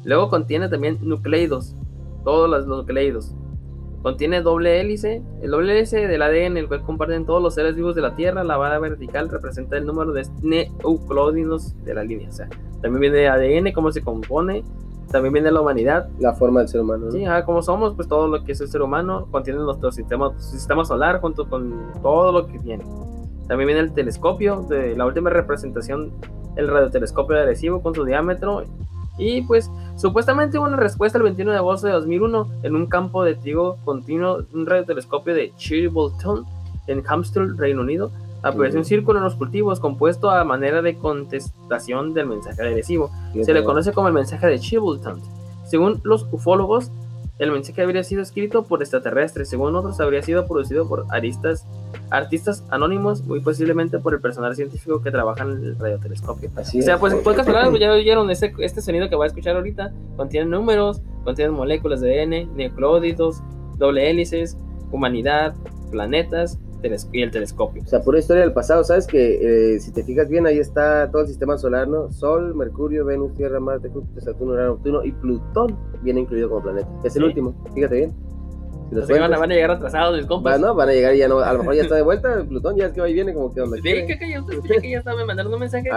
Luego 0.03 0.29
contiene 0.29 0.69
también 0.69 0.97
nucleidos, 1.01 1.75
todos 2.23 2.49
los 2.49 2.67
nucleidos. 2.67 3.33
Contiene 4.01 4.41
doble 4.41 4.79
hélice, 4.79 5.21
el 5.41 5.51
doble 5.51 5.77
hélice 5.77 6.07
del 6.07 6.21
ADN, 6.23 6.57
el 6.57 6.67
cual 6.67 6.81
comparten 6.81 7.25
todos 7.25 7.41
los 7.41 7.53
seres 7.53 7.75
vivos 7.75 7.95
de 7.95 8.01
la 8.01 8.15
Tierra. 8.15 8.43
La 8.43 8.57
barra 8.57 8.79
vertical 8.79 9.29
representa 9.29 9.77
el 9.77 9.85
número 9.85 10.11
de 10.11 10.25
nucleótidos 10.83 11.75
de 11.83 11.93
la 11.93 12.03
línea. 12.03 12.29
O 12.29 12.31
sea, 12.31 12.49
también 12.81 13.11
viene 13.11 13.27
ADN, 13.27 13.71
cómo 13.73 13.91
se 13.91 14.01
compone. 14.01 14.63
También 15.11 15.33
viene 15.33 15.51
la 15.51 15.61
humanidad. 15.61 16.09
La 16.19 16.33
forma 16.33 16.61
del 16.61 16.69
ser 16.69 16.81
humano. 16.81 17.11
Sí, 17.11 17.25
ah, 17.25 17.45
como 17.45 17.61
somos, 17.61 17.93
pues 17.95 18.07
todo 18.07 18.27
lo 18.27 18.43
que 18.43 18.53
es 18.53 18.61
el 18.61 18.69
ser 18.69 18.81
humano 18.81 19.27
contiene 19.29 19.59
nuestro 19.59 19.91
sistema, 19.91 20.31
sistema 20.39 20.83
solar 20.85 21.19
junto 21.21 21.47
con 21.47 21.91
todo 22.01 22.31
lo 22.31 22.47
que 22.47 22.57
tiene. 22.59 22.83
También 23.47 23.67
viene 23.67 23.81
el 23.81 23.93
telescopio, 23.93 24.65
de 24.69 24.95
la 24.95 25.05
última 25.05 25.29
representación, 25.29 26.13
el 26.55 26.69
radiotelescopio 26.69 27.37
agresivo 27.37 27.83
con 27.83 27.93
su 27.93 28.05
diámetro. 28.05 28.63
Y 29.21 29.43
pues 29.43 29.69
supuestamente 29.97 30.57
hubo 30.57 30.65
una 30.65 30.77
respuesta 30.77 31.19
el 31.19 31.23
21 31.23 31.51
de 31.51 31.57
agosto 31.57 31.85
de 31.85 31.93
2001 31.93 32.47
en 32.63 32.75
un 32.75 32.87
campo 32.87 33.23
de 33.23 33.35
trigo 33.35 33.77
continuo, 33.85 34.45
un 34.51 34.65
radiotelescopio 34.65 35.35
de 35.35 35.53
Chilbolton 35.57 36.43
en 36.87 37.03
Hampstead, 37.07 37.55
Reino 37.55 37.81
Unido. 37.81 38.11
Apareció 38.41 38.79
un 38.79 38.85
círculo 38.85 39.19
en 39.19 39.25
los 39.25 39.35
cultivos 39.35 39.79
compuesto 39.79 40.31
a 40.31 40.43
manera 40.43 40.81
de 40.81 40.97
contestación 40.97 42.15
del 42.15 42.25
mensaje 42.25 42.63
agresivo. 42.63 43.11
Se 43.43 43.53
le 43.53 43.63
conoce 43.63 43.93
como 43.93 44.07
el 44.07 44.15
mensaje 44.15 44.47
de 44.47 44.59
Chilbolton. 44.59 45.21
Según 45.65 46.01
los 46.03 46.25
ufólogos, 46.31 46.91
el 47.41 47.51
mensaje 47.51 47.81
habría 47.81 48.03
sido 48.03 48.21
escrito 48.21 48.63
por 48.63 48.81
extraterrestres, 48.81 49.49
según 49.49 49.75
otros 49.75 49.99
habría 49.99 50.21
sido 50.21 50.47
producido 50.47 50.87
por 50.87 51.07
aristas, 51.09 51.65
artistas 52.11 52.63
anónimos, 52.69 53.25
muy 53.25 53.39
posiblemente 53.39 53.97
por 53.97 54.13
el 54.13 54.21
personal 54.21 54.55
científico 54.55 55.01
que 55.01 55.09
trabaja 55.09 55.43
en 55.43 55.49
el 55.49 55.79
radiotelescopio. 55.79 56.51
Así 56.55 56.79
o 56.79 56.83
sea, 56.83 56.99
pues 56.99 57.13
en 57.13 57.23
pocas 57.23 57.47
palabras 57.47 57.73
ya 57.79 57.91
oyeron 57.91 58.29
este, 58.29 58.53
este 58.59 58.81
sonido 58.81 59.09
que 59.09 59.15
voy 59.15 59.25
a 59.25 59.27
escuchar 59.27 59.55
ahorita, 59.55 59.91
contiene 60.17 60.45
números, 60.51 61.01
contiene 61.23 61.49
moléculas 61.49 62.01
de 62.01 62.21
ADN, 62.21 62.55
nucleóditos, 62.55 63.41
doble 63.77 64.11
hélices, 64.11 64.55
humanidad, 64.91 65.55
planetas, 65.89 66.59
y 67.11 67.21
el 67.21 67.31
telescopio. 67.31 67.83
O 67.83 67.87
sea, 67.87 68.01
pura 68.01 68.19
historia 68.19 68.41
del 68.41 68.53
pasado, 68.53 68.83
¿sabes? 68.83 69.07
Que 69.07 69.75
eh, 69.75 69.79
si 69.79 69.91
te 69.91 70.03
fijas 70.03 70.29
bien, 70.29 70.45
ahí 70.47 70.59
está 70.59 71.09
todo 71.11 71.21
el 71.21 71.27
sistema 71.27 71.57
solar, 71.57 71.87
¿no? 71.87 72.11
Sol, 72.11 72.55
Mercurio, 72.55 73.05
Venus, 73.05 73.33
Tierra, 73.35 73.59
Marte, 73.59 73.89
Júpiter, 73.89 74.23
Saturno, 74.23 74.53
Urano, 74.53 74.75
Neptuno 74.75 75.03
y 75.03 75.11
Plutón 75.11 75.77
viene 76.01 76.21
incluido 76.21 76.49
como 76.49 76.63
planeta. 76.63 76.89
Es 77.03 77.15
el 77.15 77.23
último, 77.23 77.53
fíjate 77.73 77.95
bien. 77.95 78.13
Si 78.91 79.13
van, 79.13 79.33
a, 79.33 79.37
van, 79.37 79.49
a, 79.49 79.53
llegar 79.53 79.71
atrasados 79.71 80.19
el 80.19 80.27
compas. 80.27 80.59
Van, 80.59 80.75
van 80.75 80.89
a 80.89 80.91
llegar 80.91 81.15
y 81.15 81.19
ya 81.19 81.29
no, 81.29 81.39
a 81.39 81.53
lo 81.53 81.59
mejor 81.59 81.75
ya 81.75 81.83
está 81.83 81.95
de 81.95 82.01
vuelta, 82.01 82.43
Plutón 82.43 82.75
ya 82.75 82.87
es 82.87 82.91
que 82.91 82.99
va 82.99 83.09
y 83.09 83.13
viene 83.13 83.33
como 83.33 83.53
que 83.53 83.61
donde 83.61 83.77
Sí, 83.77 83.83
que, 83.83 84.19
que, 84.19 84.29
ya, 84.29 84.43
que 84.81 84.89
ya 84.89 84.97
está, 84.99 85.15
me 85.15 85.23
mandaron 85.23 85.53
un 85.53 85.61
mensaje, 85.61 85.89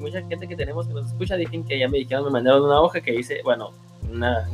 mucha 0.00 0.22
gente 0.22 0.48
que 0.48 0.56
tenemos 0.56 0.88
que 0.88 0.94
nos 0.94 1.06
escucha, 1.06 1.36
dicen 1.36 1.64
que 1.64 1.78
ya 1.78 1.88
me 1.88 1.98
dijeron, 1.98 2.24
me 2.24 2.30
mandaron 2.30 2.64
una 2.64 2.80
hoja 2.80 3.00
que 3.00 3.12
dice, 3.12 3.42
bueno, 3.44 3.70
una 4.12 4.44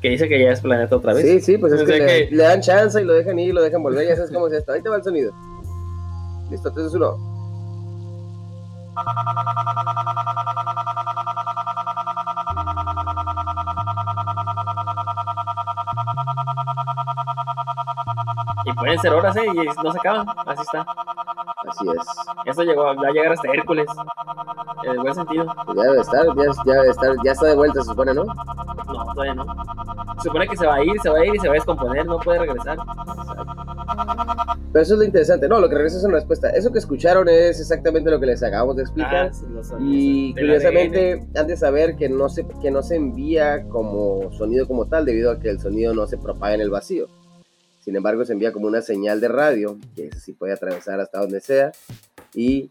que 0.00 0.10
dice 0.10 0.28
que 0.28 0.40
ya 0.40 0.50
es 0.52 0.60
planeta 0.60 0.96
otra 0.96 1.12
vez. 1.14 1.24
Sí, 1.24 1.40
sí, 1.40 1.58
pues 1.58 1.72
es 1.72 1.82
que, 1.82 2.28
le, 2.30 2.42
dan 2.42 2.60
chance 2.60 3.00
y 3.00 3.04
lo 3.04 3.14
dejan 3.14 3.38
ir, 3.38 3.54
lo 3.54 3.62
dejan 3.62 3.82
volver, 3.82 4.06
ya 4.06 4.16
sabes 4.16 4.30
cómo 4.30 4.48
se 4.48 4.58
está. 4.58 4.74
Ahí 4.74 4.82
te 4.82 4.88
va 4.88 4.96
el 4.96 5.02
sonido. 5.02 5.32
Listo, 6.50 6.72
3, 6.72 6.92
2, 6.92 6.94
1. 6.94 7.38
Y 18.64 18.72
pueden 18.72 18.98
ser 18.98 19.14
horas, 19.14 19.36
¿eh? 19.36 19.46
Y 19.46 19.82
no 19.82 19.92
se 19.92 19.98
acaban. 19.98 20.26
Así 20.46 20.62
está. 20.62 20.86
Así 21.68 21.86
es. 21.88 21.96
Eso 22.44 22.62
llegó, 22.62 22.84
va 22.84 22.92
a 22.92 23.10
llegar 23.10 23.32
hasta 23.32 23.48
Hércules. 23.50 23.88
En 24.84 25.02
buen 25.02 25.14
sentido. 25.14 25.46
Ya 25.74 25.82
debe 25.82 26.00
estar, 26.00 26.26
ya, 26.64 26.74
debe 26.74 26.90
estar, 26.90 27.16
ya 27.24 27.32
está 27.32 27.46
de 27.46 27.54
vuelta, 27.56 27.82
se 27.82 27.88
supone, 27.88 28.14
¿no? 28.14 28.24
No, 28.24 29.12
todavía 29.14 29.34
no. 29.34 29.44
Se 30.18 30.28
supone 30.28 30.48
que 30.48 30.56
se 30.56 30.66
va 30.66 30.76
a 30.76 30.84
ir, 30.84 31.00
se 31.02 31.08
va 31.08 31.18
a 31.18 31.26
ir 31.26 31.34
y 31.34 31.38
se 31.38 31.48
va 31.48 31.54
a 31.54 31.56
descomponer, 31.56 32.06
no 32.06 32.18
puede 32.18 32.40
regresar. 32.40 32.78
Pero 34.72 34.82
eso 34.82 34.94
es 34.94 34.98
lo 34.98 35.04
interesante, 35.04 35.48
no, 35.48 35.60
lo 35.60 35.68
que 35.68 35.76
regresa 35.76 35.98
es 35.98 36.04
una 36.04 36.14
respuesta. 36.16 36.50
Eso 36.50 36.72
que 36.72 36.78
escucharon 36.78 37.28
es 37.28 37.60
exactamente 37.60 38.10
lo 38.10 38.20
que 38.20 38.26
les 38.26 38.42
acabamos 38.42 38.76
de 38.76 38.82
explicar. 38.82 39.30
Ah, 39.32 39.78
y 39.80 40.32
curiosamente, 40.32 41.26
han 41.34 41.46
de 41.46 41.56
saber 41.56 41.96
que 41.96 42.08
no, 42.08 42.28
se, 42.28 42.46
que 42.60 42.70
no 42.70 42.82
se 42.82 42.96
envía 42.96 43.64
como 43.68 44.30
sonido 44.32 44.66
como 44.66 44.86
tal, 44.86 45.04
debido 45.04 45.30
a 45.30 45.38
que 45.38 45.50
el 45.50 45.60
sonido 45.60 45.94
no 45.94 46.06
se 46.06 46.18
propaga 46.18 46.54
en 46.54 46.60
el 46.60 46.70
vacío. 46.70 47.06
Sin 47.80 47.96
embargo, 47.96 48.24
se 48.24 48.34
envía 48.34 48.52
como 48.52 48.66
una 48.66 48.82
señal 48.82 49.20
de 49.20 49.28
radio, 49.28 49.78
que 49.96 50.10
sí 50.12 50.32
puede 50.32 50.52
atravesar 50.52 51.00
hasta 51.00 51.20
donde 51.20 51.40
sea, 51.40 51.72
y 52.34 52.70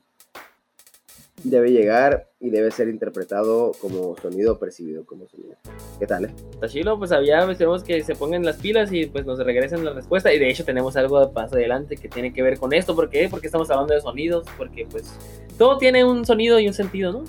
debe 1.44 1.72
llegar 1.72 2.28
y 2.40 2.50
debe 2.50 2.72
ser 2.72 2.88
interpretado 2.88 3.72
como 3.80 4.16
sonido 4.18 4.58
percibido 4.58 5.06
como 5.06 5.28
sonido. 5.28 5.56
¿Qué 6.00 6.08
tal? 6.08 6.26
Eh? 6.26 6.34
Está 6.52 6.68
chilo, 6.68 6.98
pues 6.98 7.12
había, 7.12 7.46
pues, 7.46 7.58
tenemos 7.58 7.84
que 7.84 8.04
se 8.04 8.16
pongan 8.16 8.44
las 8.44 8.58
pilas 8.58 8.92
y 8.92 9.06
pues 9.06 9.26
nos 9.26 9.40
regresen 9.40 9.86
la 9.86 9.94
respuesta. 9.94 10.34
Y 10.34 10.40
de 10.40 10.50
hecho 10.50 10.66
tenemos 10.66 10.98
algo 10.98 11.32
más 11.32 11.54
adelante 11.54 11.98
que 11.98 12.10
tiene 12.10 12.34
que 12.34 12.42
ver 12.42 12.58
con 12.58 12.74
esto. 12.74 12.96
¿Por 12.96 13.10
qué? 13.10 13.28
Porque 13.30 13.48
estamos 13.48 13.70
hablando 13.70 13.94
de 13.94 14.02
sonidos, 14.02 14.46
porque 14.58 14.88
pues 14.90 15.18
todo 15.58 15.78
tiene 15.78 16.04
un 16.04 16.26
sonido 16.26 16.60
y 16.60 16.68
un 16.68 16.74
sentido, 16.74 17.12
¿no? 17.12 17.24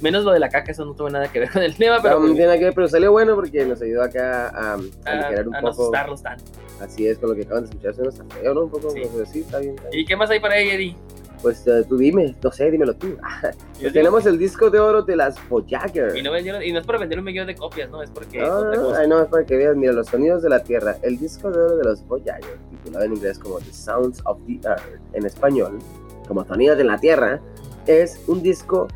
Menos 0.00 0.24
lo 0.24 0.32
de 0.32 0.38
la 0.38 0.48
caca, 0.48 0.72
eso 0.72 0.86
no 0.86 0.94
tuvo 0.94 1.10
nada 1.10 1.30
que 1.30 1.40
ver 1.40 1.50
con 1.50 1.62
el 1.62 1.76
tema, 1.76 1.98
pero... 2.02 2.18
No, 2.18 2.26
tiene 2.28 2.46
nada 2.46 2.58
que 2.58 2.64
ver, 2.64 2.74
pero 2.74 2.88
salió 2.88 3.12
bueno 3.12 3.34
porque 3.34 3.66
nos 3.66 3.82
ayudó 3.82 4.02
acá 4.02 4.48
a, 4.48 4.72
a, 4.72 4.76
un 4.76 5.54
poco... 5.60 5.90
tanto. 5.90 6.42
Así 6.80 7.06
es, 7.06 7.18
con 7.18 7.28
lo 7.28 7.36
que 7.36 7.42
acaban 7.42 7.64
de 7.64 7.70
escuchar, 7.70 7.94
se 7.94 8.02
está 8.02 8.24
feo, 8.34 8.54
¿no? 8.54 8.62
Un 8.62 8.70
poco, 8.70 8.90
sí. 8.90 9.02
Pues, 9.12 9.28
sí, 9.28 9.40
está 9.40 9.58
bien, 9.58 9.76
¿Y 9.92 10.06
qué 10.06 10.16
más 10.16 10.30
hay 10.30 10.40
para 10.40 10.54
ahí, 10.54 10.70
Eddie? 10.70 10.96
Pues 11.44 11.62
uh, 11.66 11.84
tú 11.84 11.98
dime, 11.98 12.34
no 12.42 12.50
sé, 12.50 12.70
dímelo 12.70 12.96
tú. 12.96 13.18
tenemos 13.92 14.24
el 14.24 14.38
disco 14.38 14.70
de 14.70 14.80
oro 14.80 15.02
de 15.02 15.14
las 15.14 15.36
Voyager. 15.50 16.16
Y 16.16 16.22
no, 16.22 16.38
y 16.38 16.72
no 16.72 16.78
es 16.78 16.86
para 16.86 16.98
vender 16.98 17.18
un 17.18 17.26
millón 17.26 17.46
de 17.46 17.54
copias, 17.54 17.90
¿no? 17.90 18.02
Es 18.02 18.08
porque. 18.08 18.40
No, 18.40 18.94
Ay, 18.94 19.06
no, 19.06 19.20
es 19.20 19.28
para 19.28 19.44
que 19.44 19.54
veas, 19.54 19.76
mira, 19.76 19.92
los 19.92 20.06
sonidos 20.06 20.42
de 20.42 20.48
la 20.48 20.60
Tierra. 20.60 20.96
El 21.02 21.18
disco 21.18 21.50
de 21.50 21.58
oro 21.60 21.76
de 21.76 21.84
los 21.84 22.02
Voyager, 22.08 22.56
titulado 22.70 23.04
en 23.04 23.12
inglés 23.12 23.38
como 23.38 23.58
The 23.58 23.74
Sounds 23.74 24.22
of 24.24 24.38
the 24.46 24.58
Earth, 24.66 24.80
en 25.12 25.26
español, 25.26 25.80
como 26.26 26.46
sonidos 26.46 26.78
de 26.78 26.84
la 26.84 26.96
Tierra, 26.96 27.42
es 27.86 28.18
un 28.26 28.42
disco 28.42 28.88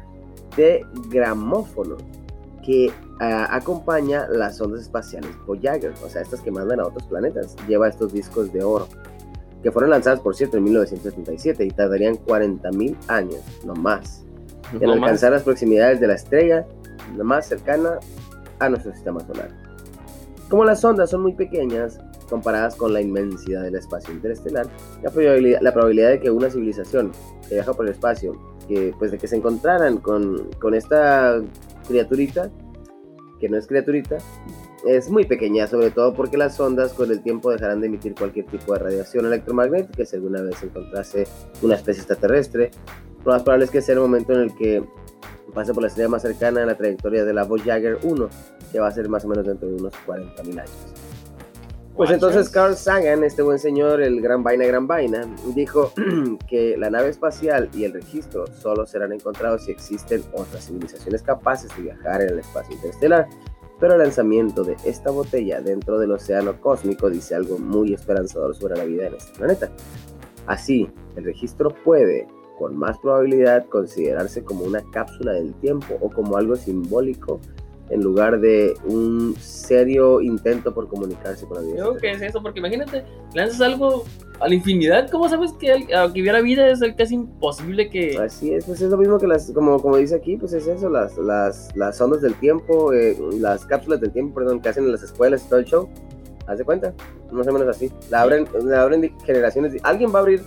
de 0.56 0.86
gramófono 1.10 1.98
que 2.64 2.90
uh, 3.20 3.44
acompaña 3.50 4.26
las 4.30 4.58
ondas 4.58 4.80
espaciales 4.80 5.30
Voyager, 5.46 5.92
o 6.02 6.08
sea, 6.08 6.22
estas 6.22 6.40
que 6.40 6.50
mandan 6.50 6.80
a 6.80 6.86
otros 6.86 7.06
planetas. 7.08 7.54
Lleva 7.68 7.88
estos 7.88 8.10
discos 8.10 8.50
de 8.54 8.64
oro 8.64 8.88
que 9.62 9.72
fueron 9.72 9.90
lanzadas, 9.90 10.20
por 10.20 10.34
cierto, 10.36 10.56
en 10.56 10.64
1977 10.64 11.64
y 11.64 11.70
tardarían 11.70 12.16
40.000 12.16 12.96
años, 13.08 13.40
no 13.64 13.74
más, 13.74 14.24
en 14.78 14.88
alcanzar 14.88 15.32
las 15.32 15.42
proximidades 15.42 16.00
de 16.00 16.06
la 16.06 16.14
estrella 16.14 16.66
más 17.16 17.46
cercana 17.46 17.98
a 18.58 18.68
nuestro 18.68 18.92
sistema 18.92 19.20
solar. 19.20 19.50
Como 20.48 20.64
las 20.64 20.84
ondas 20.84 21.10
son 21.10 21.22
muy 21.22 21.34
pequeñas 21.34 22.00
comparadas 22.28 22.76
con 22.76 22.92
la 22.92 23.00
inmensidad 23.00 23.62
del 23.62 23.74
espacio 23.74 24.14
interestelar, 24.14 24.66
la 25.02 25.10
probabilidad, 25.10 25.60
la 25.60 25.72
probabilidad 25.72 26.10
de 26.10 26.20
que 26.20 26.30
una 26.30 26.50
civilización 26.50 27.12
que 27.48 27.54
viaja 27.54 27.72
por 27.72 27.86
el 27.86 27.92
espacio, 27.92 28.38
que, 28.68 28.94
pues 28.98 29.10
de 29.10 29.18
que 29.18 29.26
se 29.26 29.36
encontraran 29.36 29.98
con, 29.98 30.50
con 30.58 30.74
esta 30.74 31.40
criaturita, 31.86 32.50
que 33.40 33.48
no 33.48 33.56
es 33.56 33.66
criaturita, 33.66 34.18
es 34.96 35.10
muy 35.10 35.24
pequeña, 35.24 35.66
sobre 35.66 35.90
todo 35.90 36.14
porque 36.14 36.36
las 36.36 36.58
ondas 36.58 36.92
con 36.92 37.10
el 37.10 37.22
tiempo 37.22 37.50
dejarán 37.50 37.80
de 37.80 37.88
emitir 37.88 38.14
cualquier 38.14 38.46
tipo 38.46 38.72
de 38.72 38.78
radiación 38.78 39.26
electromagnética 39.26 40.04
si 40.04 40.16
alguna 40.16 40.42
vez 40.42 40.56
se 40.58 40.66
encontrase 40.66 41.26
una 41.62 41.74
especie 41.74 42.00
extraterrestre. 42.00 42.70
Lo 43.24 43.32
más 43.32 43.42
probable 43.42 43.66
es 43.66 43.70
que 43.70 43.82
sea 43.82 43.94
el 43.94 44.00
momento 44.00 44.32
en 44.32 44.40
el 44.40 44.54
que 44.54 44.82
pase 45.54 45.74
por 45.74 45.82
la 45.82 45.88
estrella 45.88 46.08
más 46.08 46.22
cercana 46.22 46.60
en 46.62 46.68
la 46.68 46.76
trayectoria 46.76 47.24
de 47.24 47.34
la 47.34 47.44
Voyager 47.44 47.98
1, 48.02 48.28
que 48.72 48.80
va 48.80 48.88
a 48.88 48.92
ser 48.92 49.08
más 49.08 49.24
o 49.24 49.28
menos 49.28 49.46
dentro 49.46 49.68
de 49.68 49.74
unos 49.74 49.92
40.000 50.06 50.60
años. 50.60 50.94
Pues 51.98 52.10
entonces. 52.10 52.48
Carl 52.48 52.76
Sagan, 52.76 53.24
este 53.24 53.42
buen 53.42 53.58
señor, 53.58 54.00
el 54.00 54.20
gran 54.20 54.44
vaina, 54.44 54.64
gran 54.66 54.86
vaina, 54.86 55.26
dijo 55.54 55.92
que 56.48 56.76
la 56.78 56.90
nave 56.90 57.08
espacial 57.08 57.68
y 57.74 57.82
el 57.82 57.92
registro 57.92 58.46
solo 58.46 58.86
serán 58.86 59.12
encontrados 59.12 59.64
si 59.64 59.72
existen 59.72 60.22
otras 60.32 60.66
civilizaciones 60.66 61.22
capaces 61.22 61.76
de 61.76 61.82
viajar 61.82 62.22
en 62.22 62.28
el 62.30 62.38
espacio 62.38 62.76
interestelar. 62.76 63.28
Pero 63.80 63.94
el 63.94 64.00
lanzamiento 64.00 64.64
de 64.64 64.76
esta 64.84 65.10
botella 65.10 65.60
dentro 65.60 65.98
del 65.98 66.12
océano 66.12 66.60
cósmico 66.60 67.08
dice 67.08 67.34
algo 67.34 67.58
muy 67.58 67.94
esperanzador 67.94 68.54
sobre 68.54 68.76
la 68.76 68.84
vida 68.84 69.06
en 69.06 69.14
este 69.14 69.38
planeta. 69.38 69.70
Así, 70.46 70.90
el 71.16 71.24
registro 71.24 71.72
puede, 71.84 72.26
con 72.58 72.76
más 72.76 72.98
probabilidad, 72.98 73.66
considerarse 73.66 74.42
como 74.42 74.64
una 74.64 74.82
cápsula 74.90 75.32
del 75.32 75.54
tiempo 75.54 75.96
o 76.00 76.10
como 76.10 76.36
algo 76.36 76.56
simbólico 76.56 77.40
en 77.90 78.02
lugar 78.02 78.40
de 78.40 78.74
un 78.84 79.34
serio 79.38 80.20
intento 80.20 80.74
por 80.74 80.88
comunicarse 80.88 81.46
con 81.46 81.56
la 81.56 81.62
vida. 81.62 81.76
Yo 81.78 81.84
creo 81.90 82.00
que 82.00 82.10
es 82.12 82.22
eso, 82.22 82.42
porque 82.42 82.58
imagínate, 82.58 83.04
lanzas 83.34 83.60
algo 83.60 84.04
a 84.40 84.48
la 84.48 84.54
infinidad, 84.54 85.10
¿cómo 85.10 85.28
sabes 85.28 85.52
que 85.54 85.72
aunque 85.94 86.20
hubiera 86.20 86.40
vida 86.40 86.68
es 86.68 86.80
casi 86.96 87.14
imposible 87.14 87.90
que... 87.90 88.18
Así 88.18 88.52
es, 88.52 88.64
pues 88.66 88.80
es 88.80 88.90
lo 88.90 88.96
mismo 88.96 89.18
que 89.18 89.26
las, 89.26 89.50
como, 89.52 89.80
como 89.80 89.96
dice 89.96 90.14
aquí, 90.14 90.36
pues 90.36 90.52
es 90.52 90.66
eso, 90.66 90.88
las, 90.88 91.16
las, 91.18 91.74
las 91.76 92.00
ondas 92.00 92.22
del 92.22 92.34
tiempo, 92.34 92.92
eh, 92.92 93.16
las 93.40 93.66
cápsulas 93.66 94.00
del 94.00 94.12
tiempo, 94.12 94.34
perdón, 94.36 94.60
que 94.60 94.68
hacen 94.68 94.84
en 94.84 94.92
las 94.92 95.02
escuelas 95.02 95.44
y 95.44 95.48
todo 95.48 95.58
el 95.58 95.64
show. 95.64 95.88
Haz 96.46 96.58
de 96.58 96.64
cuenta, 96.64 96.94
más 97.30 97.46
o 97.46 97.52
menos 97.52 97.68
así. 97.68 97.90
La 98.10 98.22
abren, 98.22 98.46
la 98.64 98.82
abren 98.82 99.02
de 99.02 99.12
generaciones. 99.26 99.74
Alguien 99.82 100.10
va 100.14 100.20
a 100.20 100.22
abrir 100.22 100.42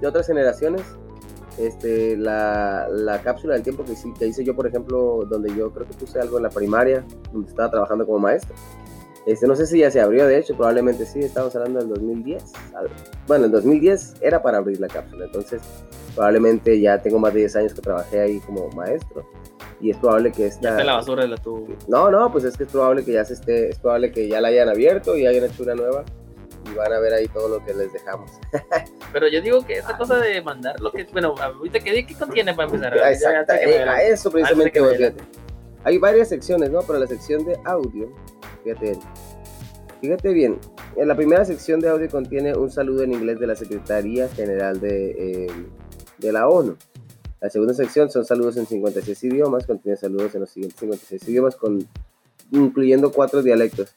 de 0.00 0.06
otras 0.06 0.26
generaciones 0.26 0.82
este, 1.58 2.16
la, 2.16 2.86
la 2.90 3.20
cápsula 3.22 3.54
del 3.54 3.62
tiempo 3.62 3.84
que, 3.84 3.94
sí- 3.96 4.12
que 4.18 4.26
hice 4.26 4.44
yo, 4.44 4.54
por 4.54 4.66
ejemplo, 4.66 5.24
donde 5.28 5.54
yo 5.54 5.70
creo 5.72 5.86
que 5.86 5.94
puse 5.94 6.20
algo 6.20 6.36
en 6.36 6.42
la 6.44 6.50
primaria, 6.50 7.04
donde 7.32 7.48
estaba 7.48 7.70
trabajando 7.70 8.04
como 8.06 8.18
maestro. 8.18 8.54
Este, 9.26 9.46
no 9.48 9.56
sé 9.56 9.66
si 9.66 9.78
ya 9.80 9.90
se 9.90 10.00
abrió, 10.00 10.26
de 10.26 10.38
hecho, 10.38 10.54
probablemente 10.56 11.04
sí, 11.04 11.18
estamos 11.20 11.54
hablando 11.56 11.80
del 11.80 11.88
2010. 11.88 12.44
Al- 12.76 12.88
Bueno, 13.26 13.46
el 13.46 13.50
2010 13.50 14.14
era 14.20 14.40
para 14.42 14.58
abrir 14.58 14.78
la 14.80 14.86
cápsula, 14.88 15.24
entonces 15.24 15.60
probablemente 16.14 16.80
ya 16.80 17.02
tengo 17.02 17.18
más 17.18 17.32
de 17.34 17.40
10 17.40 17.56
años 17.56 17.74
que 17.74 17.80
trabajé 17.82 18.20
ahí 18.20 18.38
como 18.40 18.68
maestro. 18.70 19.24
Y 19.80 19.90
es 19.90 19.96
probable 19.98 20.32
que 20.32 20.42
Ya 20.42 20.46
esta... 20.48 20.68
está 20.70 20.80
en 20.80 20.86
la 20.86 20.94
basura 20.94 21.22
de 21.24 21.28
la 21.28 21.36
tu... 21.36 21.66
No, 21.88 22.10
no, 22.10 22.30
pues 22.32 22.44
es 22.44 22.56
que 22.56 22.62
es 22.64 22.70
probable 22.70 23.04
que 23.04 23.12
ya 23.12 23.24
se 23.24 23.34
esté, 23.34 23.68
es 23.68 23.78
probable 23.78 24.10
que 24.12 24.26
ya 24.28 24.40
la 24.40 24.48
hayan 24.48 24.68
abierto 24.70 25.16
y 25.16 25.26
hayan 25.26 25.44
hecho 25.44 25.64
una 25.64 25.74
nueva 25.74 26.04
y 26.70 26.74
van 26.74 26.92
a 26.92 26.98
ver 26.98 27.14
ahí 27.14 27.28
todo 27.28 27.48
lo 27.48 27.64
que 27.64 27.74
les 27.74 27.92
dejamos. 27.92 28.30
Pero 29.12 29.28
yo 29.28 29.40
digo 29.40 29.64
que 29.64 29.74
esta 29.74 29.96
cosa 29.96 30.18
de 30.18 30.42
mandar 30.42 30.80
lo 30.80 30.92
que... 30.92 31.04
Bueno, 31.12 31.34
ahorita, 31.38 31.80
¿qué, 31.80 32.06
qué 32.06 32.14
contiene 32.14 32.54
para 32.54 32.68
empezar? 32.68 32.96
Ya 32.96 33.12
Exacto, 33.12 33.54
que 33.54 33.76
eh, 33.76 33.82
a 33.82 34.02
eso 34.02 34.30
precisamente 34.30 34.64
de 34.64 34.72
que 34.72 34.80
voy, 34.80 34.96
fíjate. 34.96 35.22
Hay 35.84 35.98
varias 35.98 36.28
secciones, 36.28 36.70
¿no? 36.70 36.82
Para 36.82 36.98
la 36.98 37.06
sección 37.06 37.44
de 37.44 37.56
audio, 37.64 38.12
fíjate, 38.64 38.98
fíjate 40.00 40.32
bien, 40.32 40.58
en 40.96 41.08
la 41.08 41.14
primera 41.14 41.44
sección 41.44 41.78
de 41.78 41.88
audio 41.88 42.08
contiene 42.08 42.54
un 42.54 42.70
saludo 42.70 43.04
en 43.04 43.12
inglés 43.12 43.38
de 43.38 43.46
la 43.46 43.54
Secretaría 43.54 44.28
General 44.28 44.80
de, 44.80 45.44
eh, 45.44 45.46
de 46.18 46.32
la 46.32 46.48
ONU. 46.48 46.76
La 47.40 47.50
segunda 47.50 47.74
sección 47.74 48.10
son 48.10 48.24
saludos 48.24 48.56
en 48.56 48.66
56 48.66 49.24
idiomas, 49.24 49.66
contiene 49.66 49.96
saludos 49.96 50.34
en 50.34 50.40
los 50.40 50.50
siguientes 50.50 50.80
56 50.80 51.28
idiomas, 51.28 51.54
con, 51.54 51.86
incluyendo 52.50 53.12
cuatro 53.12 53.42
dialectos. 53.42 53.94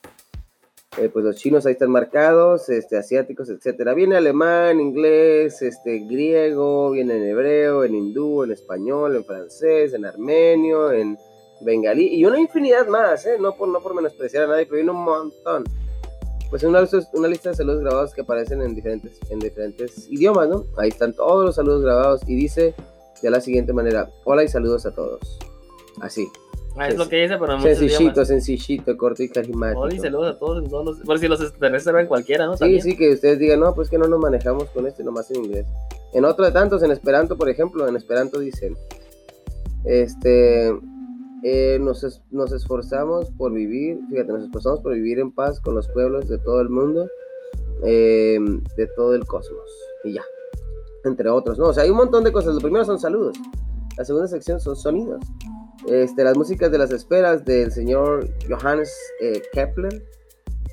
Eh, 0.98 1.08
pues 1.10 1.24
los 1.24 1.36
chinos 1.36 1.66
ahí 1.66 1.74
están 1.74 1.92
marcados, 1.92 2.68
este, 2.70 2.98
asiáticos, 2.98 3.50
etcétera. 3.50 3.94
Viene 3.94 4.18
alemán, 4.18 4.80
inglés, 4.80 5.62
este, 5.62 6.00
griego, 6.00 6.92
viene 6.92 7.18
en 7.18 7.24
hebreo, 7.24 7.84
en 7.84 7.96
hindú, 7.96 8.44
en 8.44 8.52
español, 8.52 9.16
en 9.16 9.24
francés, 9.24 9.94
en 9.94 10.06
armenio, 10.06 10.92
en 10.92 11.18
bengalí 11.62 12.16
y 12.16 12.26
una 12.26 12.40
infinidad 12.40 12.88
más, 12.88 13.26
¿eh? 13.26 13.38
No 13.40 13.56
por, 13.56 13.68
no 13.68 13.82
por 13.82 13.94
menospreciar 13.94 14.46
a 14.46 14.48
nadie, 14.48 14.66
pero 14.66 14.78
viene 14.78 14.92
un 14.92 15.04
montón. 15.04 15.64
Pues 16.50 16.64
una, 16.64 16.84
una 17.14 17.28
lista 17.28 17.50
de 17.50 17.56
saludos 17.56 17.82
grabados 17.82 18.14
que 18.16 18.22
aparecen 18.22 18.62
en 18.64 18.74
diferentes, 18.74 19.20
en 19.30 19.40
diferentes 19.40 20.10
idiomas, 20.10 20.50
¿no? 20.50 20.66
Ahí 20.78 20.90
están 20.90 21.14
todos 21.14 21.46
los 21.46 21.56
saludos 21.56 21.84
grabados 21.84 22.22
y 22.28 22.36
dice 22.36 22.74
de 23.22 23.30
la 23.30 23.42
siguiente 23.42 23.74
manera, 23.74 24.10
hola 24.24 24.44
y 24.44 24.48
saludos 24.48 24.88
a 24.88 24.96
todos. 24.96 25.38
Así, 26.02 26.28
Ah, 26.78 26.88
es 26.88 26.98
lo 26.98 27.10
que 27.10 27.18
dice, 27.24 27.38
pero 27.38 27.60
sencillito, 27.60 28.24
sencillito, 28.24 28.96
corto 28.98 29.22
y 29.24 29.30
carismático. 29.30 29.88
Y 29.90 30.00
saludos 30.00 30.36
a 30.36 30.40
todos, 30.40 30.70
todos 30.70 30.86
los- 30.86 31.00
Por 31.00 31.20
si 31.20 31.28
los 31.28 31.42
extraterrestres 31.42 31.94
ven 31.96 32.08
cualquiera, 32.08 32.46
¿no? 32.46 32.54
Sí, 32.54 32.60
También. 32.60 32.82
sí, 32.82 32.96
que 32.96 33.12
ustedes 33.14 33.38
digan, 33.40 33.60
no, 33.60 33.74
pues 33.76 33.90
que 33.90 33.98
no 33.98 34.08
nos 34.08 34.20
manejamos 34.20 34.70
con 34.70 34.88
este, 34.88 35.04
nomás 35.04 35.30
en 35.32 35.44
inglés. 35.44 35.66
En 36.14 36.24
otro 36.26 36.46
de 36.46 36.52
tantos, 36.52 36.82
en 36.84 36.92
Esperanto, 36.92 37.38
por 37.38 37.50
ejemplo, 37.50 37.88
en 37.88 37.96
Esperanto 37.98 38.40
dicen, 38.40 38.78
este, 39.86 40.70
eh, 41.44 41.78
nos, 41.80 42.04
es- 42.04 42.22
nos 42.32 42.52
esforzamos 42.52 43.30
por 43.32 43.52
vivir, 43.54 44.00
fíjate, 44.10 44.32
nos 44.32 44.44
esforzamos 44.44 44.82
por 44.82 44.94
vivir 44.94 45.20
en 45.20 45.32
paz 45.32 45.60
con 45.60 45.76
los 45.76 45.88
pueblos 45.90 46.28
de 46.30 46.38
todo 46.38 46.62
el 46.62 46.70
mundo, 46.70 47.08
eh, 47.84 48.38
de 48.78 48.88
todo 48.96 49.16
el 49.16 49.26
cosmos, 49.26 49.70
y 50.04 50.14
ya, 50.14 50.24
entre 51.06 51.30
otros, 51.30 51.58
¿no? 51.58 51.68
O 51.68 51.74
sea, 51.74 51.84
hay 51.84 51.90
un 51.90 51.98
montón 51.98 52.24
de 52.24 52.32
cosas. 52.32 52.56
Lo 52.56 52.62
primero 52.62 52.86
son 52.86 53.00
saludos, 53.00 53.38
la 53.98 54.06
segunda 54.06 54.28
sección 54.28 54.60
son 54.60 54.76
sonidos. 54.76 55.22
Este, 55.88 56.24
las 56.24 56.38
músicas 56.38 56.72
de 56.72 56.78
las 56.78 56.92
esperas 56.92 57.46
del 57.46 57.72
señor 57.72 58.28
Johannes 58.50 58.94
eh, 59.22 59.42
Kepler, 59.54 60.04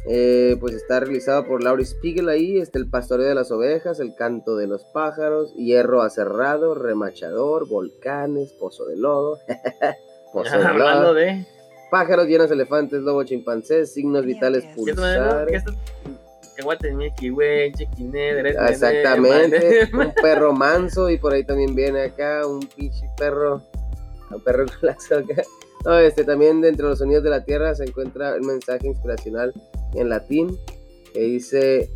eh, 0.08 0.56
pues 0.60 0.74
está 0.74 1.00
realizado 1.00 1.46
por 1.46 1.62
Laurie 1.62 1.84
Spiegel 1.84 2.28
ahí, 2.28 2.58
este, 2.58 2.78
el 2.78 2.88
pastoreo 2.88 3.26
de 3.26 3.34
las 3.34 3.50
ovejas, 3.50 3.98
el 4.00 4.14
canto 4.14 4.56
de 4.56 4.66
los 4.66 4.84
pájaros, 4.84 5.52
hierro 5.54 6.02
aserrado, 6.02 6.74
remachador, 6.74 7.68
volcanes, 7.68 8.52
pozo 8.52 8.86
de 8.86 8.96
lodo, 8.96 9.38
pozo 10.32 10.58
de 10.58 10.64
Hablando 10.66 11.02
lodo, 11.02 11.14
de... 11.14 11.46
pájaros 11.90 12.26
llenos, 12.26 12.50
elefantes, 12.50 13.02
lobo, 13.02 13.24
chimpancés, 13.24 13.92
signos 13.92 14.24
vitales, 14.24 14.64
¿Qué 14.64 14.90
es 14.90 14.96
manera? 14.96 15.46
¿Qué 15.46 15.60
pulsares. 15.60 15.64
Exactamente, 18.70 19.88
un 19.92 20.12
perro 20.14 20.52
manso 20.54 21.10
y 21.10 21.18
por 21.18 21.34
ahí 21.34 21.44
también 21.44 21.74
viene 21.74 22.02
acá 22.02 22.46
un 22.46 22.60
pinche 22.60 23.08
perro, 23.16 23.62
un 24.34 24.40
perro 24.40 24.64
este 26.02 26.24
también 26.24 26.60
dentro 26.60 26.86
de 26.86 26.90
los 26.90 26.98
sonidos 26.98 27.22
de 27.22 27.30
la 27.30 27.44
tierra 27.44 27.74
se 27.74 27.84
encuentra 27.84 28.34
un 28.34 28.46
mensaje 28.46 28.88
inspiracional 28.88 29.52
en 29.94 30.08
latín 30.08 30.58
que 31.12 31.20
dice 31.20 31.90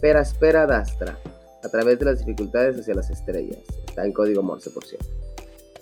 Pera 0.00 0.24
spera 0.24 0.66
dastra, 0.66 1.18
a 1.62 1.68
través 1.68 1.98
de 1.98 2.04
las 2.04 2.18
dificultades 2.18 2.78
hacia 2.78 2.94
las 2.94 3.08
estrellas. 3.10 3.60
Está 3.86 4.04
en 4.04 4.12
código 4.12 4.42
Morse, 4.42 4.70
por 4.70 4.84
cierto. 4.84 5.06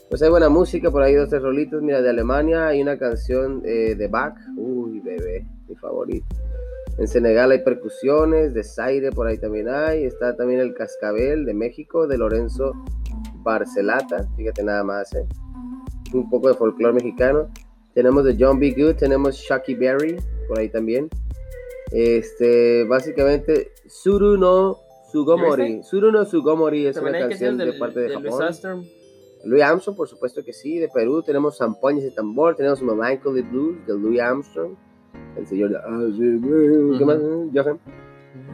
Pues 0.09 0.23
hay 0.23 0.31
buena 0.31 0.49
música, 0.49 0.91
por 0.91 1.03
ahí 1.03 1.15
dos 1.15 1.31
tres 1.31 1.43
rolitos. 1.43 1.83
Mira, 1.83 2.01
de 2.01 2.11
Alemania 2.11 2.69
hay 2.69 2.81
una 2.81 2.97
canción 2.97 3.63
eh, 3.65 3.97
de 3.97 4.07
Bach. 4.07 4.37
Uy, 4.57 5.01
bebé, 5.01 5.45
mi 5.69 5.75
favorito. 5.75 6.27
En 6.99 7.09
Senegal 7.09 7.51
hay 7.51 7.65
percusiones, 7.65 8.55
de 8.55 8.63
Zaire 8.63 9.11
por 9.11 9.27
ahí 9.27 9.39
también 9.39 9.69
hay. 9.69 10.05
Está 10.05 10.37
también 10.37 10.61
el 10.61 10.75
Cascabel 10.75 11.45
de 11.45 11.55
México, 11.55 12.07
de 12.07 12.19
Lorenzo 12.19 12.73
Barcelata. 13.43 14.29
Fíjate 14.37 14.63
nada 14.63 14.85
más, 14.85 15.13
¿eh? 15.15 15.27
Un 16.15 16.31
poco 16.31 16.49
de 16.49 16.55
folclore 16.55 16.95
mexicano. 16.95 17.49
Tenemos 17.93 18.25
de 18.25 18.37
John 18.39 18.59
B. 18.59 18.75
Good, 18.77 18.97
tenemos 18.97 19.37
Shaki 19.37 19.75
Berry 19.75 20.17
por 20.49 20.59
ahí 20.59 20.69
también. 20.69 21.09
Este, 21.91 22.85
básicamente, 22.85 23.73
Suru 23.87 24.37
no 24.37 24.79
Sugomori. 25.13 25.83
Suru 25.83 26.11
no 26.11 26.25
Sugomori 26.25 26.87
es 26.87 26.97
una 26.97 27.05
También 27.07 27.29
canción 27.29 27.57
canciones 27.59 27.67
de 27.67 27.73
del- 27.73 27.79
parte 27.81 28.01
de 28.01 28.09
del 28.09 28.23
Japón. 28.23 28.43
Armstrong. 28.43 28.85
Louis 29.45 29.63
Armstrong, 29.63 29.97
por 29.97 30.09
supuesto 30.09 30.43
que 30.43 30.53
sí, 30.53 30.79
de 30.79 30.89
Perú. 30.89 31.23
Tenemos 31.23 31.59
Zampoñas 31.59 32.03
de 32.03 32.11
Tambor, 32.11 32.57
tenemos 32.57 32.81
Melancholy 32.83 33.43
Blues 33.43 33.87
de 33.87 33.93
Louis 33.99 34.21
Armstrong. 34.21 34.75
El 35.37 35.47
señor 35.47 35.71
de... 35.71 36.99
¿Qué 36.99 37.05
más? 37.05 37.19
Johan. 37.55 37.79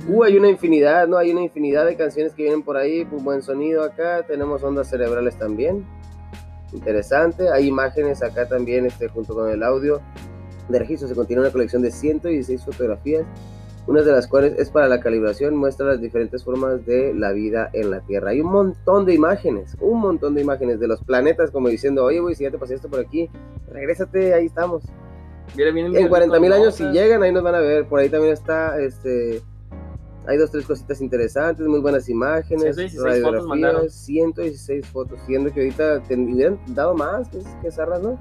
Uh, 0.08 0.24
hay 0.24 0.36
una 0.36 0.48
infinidad, 0.50 1.08
¿no? 1.08 1.16
Hay 1.16 1.30
una 1.30 1.42
infinidad 1.42 1.86
de 1.86 1.96
canciones 1.96 2.34
que 2.34 2.42
vienen 2.42 2.62
por 2.62 2.76
ahí, 2.76 3.04
pues 3.06 3.22
buen 3.22 3.40
sonido 3.42 3.82
acá, 3.82 4.26
tenemos 4.26 4.62
ondas 4.62 4.90
cerebrales 4.90 5.38
también, 5.38 5.86
interesante, 6.72 7.48
hay 7.48 7.66
imágenes 7.66 8.22
acá 8.22 8.48
también, 8.48 8.86
este, 8.86 9.08
junto 9.08 9.34
con 9.34 9.50
el 9.50 9.62
audio 9.62 10.00
de 10.68 10.78
registro, 10.78 11.08
se 11.08 11.14
contiene 11.14 11.42
una 11.42 11.50
colección 11.50 11.82
de 11.82 11.90
116 11.90 12.64
fotografías, 12.64 13.24
una 13.86 14.02
de 14.02 14.12
las 14.12 14.28
cuales 14.28 14.54
es 14.58 14.70
para 14.70 14.88
la 14.88 15.00
calibración, 15.00 15.56
muestra 15.56 15.86
las 15.86 16.00
diferentes 16.00 16.44
formas 16.44 16.84
de 16.86 17.12
la 17.14 17.32
vida 17.32 17.70
en 17.72 17.90
la 17.90 18.00
Tierra. 18.00 18.30
Hay 18.30 18.40
un 18.40 18.52
montón 18.52 19.04
de 19.04 19.14
imágenes, 19.14 19.76
un 19.80 20.00
montón 20.00 20.34
de 20.34 20.42
imágenes 20.42 20.78
de 20.78 20.86
los 20.86 21.02
planetas, 21.02 21.50
como 21.50 21.68
diciendo, 21.68 22.04
oye, 22.04 22.20
güey, 22.20 22.34
si 22.34 22.44
ya 22.44 22.50
te 22.50 22.58
pasé 22.58 22.74
esto 22.74 22.88
por 22.88 23.00
aquí, 23.00 23.28
regrésate, 23.68 24.34
ahí 24.34 24.46
estamos. 24.46 24.84
Mira, 25.56 25.70
En 25.70 26.08
40 26.08 26.38
mil 26.38 26.52
años, 26.52 26.76
si 26.76 26.84
llegan, 26.84 27.22
ahí 27.22 27.32
nos 27.32 27.42
van 27.42 27.56
a 27.56 27.60
ver. 27.60 27.86
Por 27.86 27.98
ahí 27.98 28.08
también 28.08 28.32
está, 28.32 28.80
este, 28.80 29.42
hay 30.26 30.36
dos, 30.36 30.50
tres 30.50 30.64
cositas 30.66 31.00
interesantes, 31.00 31.66
muy 31.66 31.80
buenas 31.80 32.08
imágenes, 32.08 32.76
116 32.76 33.22
fotos 33.22 33.46
mandaron. 33.46 33.88
116 33.90 34.86
fotos, 34.86 35.18
siendo 35.26 35.52
que 35.52 35.60
ahorita 35.60 36.02
te 36.02 36.14
hubieran 36.16 36.58
dado 36.68 36.94
más, 36.94 37.28
pues, 37.30 37.44
que 37.62 37.70
zarras, 37.70 38.02
¿no? 38.02 38.18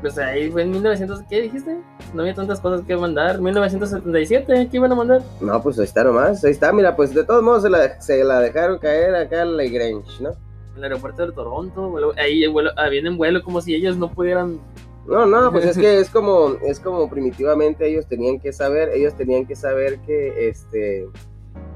Pues 0.00 0.16
ahí 0.18 0.50
fue 0.50 0.62
en 0.62 0.70
1900, 0.70 1.22
¿qué 1.28 1.42
dijiste? 1.42 1.76
No 2.14 2.22
había 2.22 2.34
tantas 2.34 2.60
cosas 2.60 2.86
que 2.86 2.96
mandar. 2.96 3.38
1977, 3.40 4.68
¿qué 4.70 4.76
iban 4.76 4.92
a 4.92 4.94
mandar? 4.94 5.22
No, 5.40 5.62
pues 5.62 5.78
ahí 5.78 5.84
está 5.84 6.04
nomás, 6.04 6.42
ahí 6.44 6.52
está, 6.52 6.72
mira, 6.72 6.94
pues 6.96 7.12
de 7.14 7.24
todos 7.24 7.42
modos 7.42 7.62
se 7.62 7.70
la, 7.70 8.00
se 8.00 8.22
la 8.24 8.40
dejaron 8.40 8.78
caer 8.78 9.14
acá 9.14 9.42
en 9.42 9.56
Lagrange, 9.56 10.22
¿no? 10.22 10.30
El 10.76 10.84
aeropuerto 10.84 11.26
de 11.26 11.32
Toronto, 11.32 11.90
vuelo- 11.90 12.14
ahí 12.16 12.44
el 12.44 12.50
vuelo, 12.50 12.70
ah, 12.76 12.88
viene 12.88 13.08
en 13.08 13.18
vuelo 13.18 13.42
como 13.42 13.60
si 13.60 13.74
ellos 13.74 13.96
no 13.98 14.10
pudieran 14.10 14.58
No, 15.06 15.26
no, 15.26 15.50
pues 15.50 15.64
es 15.66 15.76
que 15.76 15.98
es 16.00 16.08
como, 16.08 16.54
es 16.64 16.78
como 16.80 17.10
primitivamente 17.10 17.86
ellos 17.86 18.06
tenían 18.06 18.38
que 18.40 18.52
saber, 18.52 18.90
ellos 18.94 19.14
tenían 19.16 19.44
que 19.46 19.56
saber 19.56 19.98
que, 20.06 20.48
este, 20.48 21.08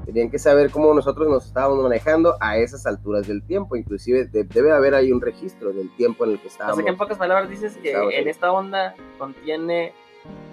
tenían 0.05 0.29
que 0.29 0.39
saber 0.39 0.69
cómo 0.71 0.93
nosotros 0.93 1.27
nos 1.27 1.45
estábamos 1.45 1.81
manejando 1.83 2.35
a 2.39 2.57
esas 2.57 2.85
alturas 2.85 3.27
del 3.27 3.41
tiempo, 3.43 3.75
inclusive 3.75 4.25
de- 4.25 4.43
debe 4.43 4.71
haber 4.71 4.93
ahí 4.95 5.11
un 5.11 5.21
registro 5.21 5.71
del 5.73 5.93
tiempo 5.95 6.25
en 6.25 6.31
el 6.31 6.39
que 6.39 6.47
O 6.47 6.49
estábamos. 6.49 6.75
sea 6.77 6.85
que 6.85 6.91
en 6.91 6.97
pocas 6.97 7.17
palabras 7.17 7.49
dices 7.49 7.77
que 7.77 7.91
en 7.91 7.97
ahí. 8.01 8.29
esta 8.29 8.51
onda 8.51 8.95
contiene, 9.17 9.93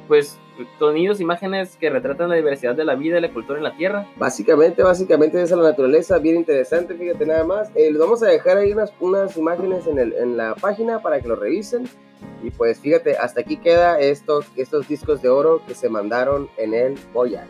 pues, 0.08 0.38
sonidos, 0.78 1.20
imágenes 1.20 1.76
que 1.76 1.88
retratan 1.90 2.28
la 2.28 2.34
diversidad 2.36 2.74
de 2.74 2.84
la 2.84 2.94
vida 2.94 3.18
y 3.18 3.20
la 3.22 3.32
cultura 3.32 3.58
en 3.58 3.64
la 3.64 3.74
Tierra. 3.76 4.06
Básicamente, 4.16 4.82
básicamente 4.82 5.40
esa 5.42 5.54
es 5.54 5.60
la 5.60 5.68
naturaleza, 5.70 6.18
bien 6.18 6.36
interesante, 6.36 6.94
fíjate 6.94 7.24
nada 7.26 7.44
más. 7.44 7.70
Eh, 7.74 7.90
les 7.90 7.98
vamos 7.98 8.22
a 8.22 8.26
dejar 8.26 8.58
ahí 8.58 8.72
unas, 8.72 8.92
unas 9.00 9.36
imágenes 9.36 9.86
en, 9.86 9.98
el, 9.98 10.12
en 10.12 10.36
la 10.36 10.54
página 10.54 11.00
para 11.00 11.20
que 11.20 11.28
lo 11.28 11.36
revisen. 11.36 11.84
Y 12.42 12.50
pues 12.50 12.78
fíjate, 12.80 13.16
hasta 13.16 13.40
aquí 13.40 13.56
queda 13.56 13.98
esto, 13.98 14.44
estos 14.56 14.86
discos 14.88 15.22
de 15.22 15.28
oro 15.28 15.60
que 15.66 15.74
se 15.74 15.88
mandaron 15.88 16.48
en 16.56 16.74
el 16.74 16.94
Voyager. 17.12 17.48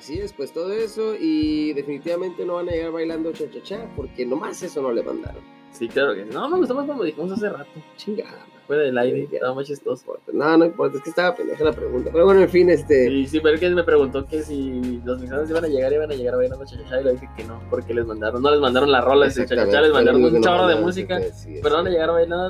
Así 0.00 0.18
es, 0.18 0.32
pues 0.32 0.50
todo 0.50 0.72
eso 0.72 1.14
y 1.14 1.74
definitivamente 1.74 2.46
no 2.46 2.54
van 2.54 2.70
a 2.70 2.72
llegar 2.72 2.90
bailando 2.90 3.32
cha-cha-cha 3.32 3.86
porque 3.94 4.24
nomás 4.24 4.62
eso 4.62 4.80
no 4.80 4.92
le 4.92 5.02
mandaron. 5.02 5.42
Sí, 5.72 5.88
claro 5.88 6.14
que. 6.14 6.24
No, 6.24 6.48
me 6.48 6.56
gustó 6.56 6.74
más 6.74 6.86
como 6.86 7.04
dijimos 7.04 7.30
hace 7.32 7.50
rato. 7.50 7.68
Chingada. 7.98 8.46
Fue 8.66 8.78
del 8.78 8.96
aire, 8.96 9.28
Sí, 9.30 9.36
muy 9.52 9.62
chistoso. 9.62 10.18
No, 10.32 10.56
no 10.56 10.64
importa, 10.64 10.96
es 10.96 11.04
que 11.04 11.10
estaba 11.10 11.36
pendeja 11.36 11.64
la 11.64 11.72
pregunta. 11.72 12.08
Pero 12.10 12.24
bueno, 12.24 12.40
en 12.40 12.48
fin, 12.48 12.70
este... 12.70 13.08
Sí, 13.08 13.26
sí, 13.26 13.40
pero 13.40 13.60
que 13.60 13.68
me 13.68 13.84
preguntó 13.84 14.26
que 14.26 14.42
si 14.42 15.02
los 15.04 15.18
mexicanos 15.18 15.50
iban 15.50 15.64
a 15.66 15.68
llegar, 15.68 15.92
iban 15.92 16.10
a 16.10 16.14
llegar 16.14 16.36
bailando 16.36 16.64
cha-cha-cha 16.64 17.02
y 17.02 17.04
le 17.04 17.12
dije 17.12 17.28
que 17.36 17.44
no, 17.44 17.60
porque 17.68 17.92
les 17.92 18.06
mandaron, 18.06 18.40
no 18.40 18.50
les 18.50 18.60
mandaron 18.60 18.90
la 18.90 19.02
rola 19.02 19.26
de 19.26 19.32
Exactamente, 19.32 19.82
les 19.82 19.92
mandaron 19.92 20.24
un 20.24 20.40
chorro 20.40 20.66
de 20.66 20.76
música, 20.76 21.20
sí, 21.34 21.58
pero 21.62 21.74
van 21.74 21.88
a 21.88 21.90
llegar 21.90 22.10
bailando 22.10 22.48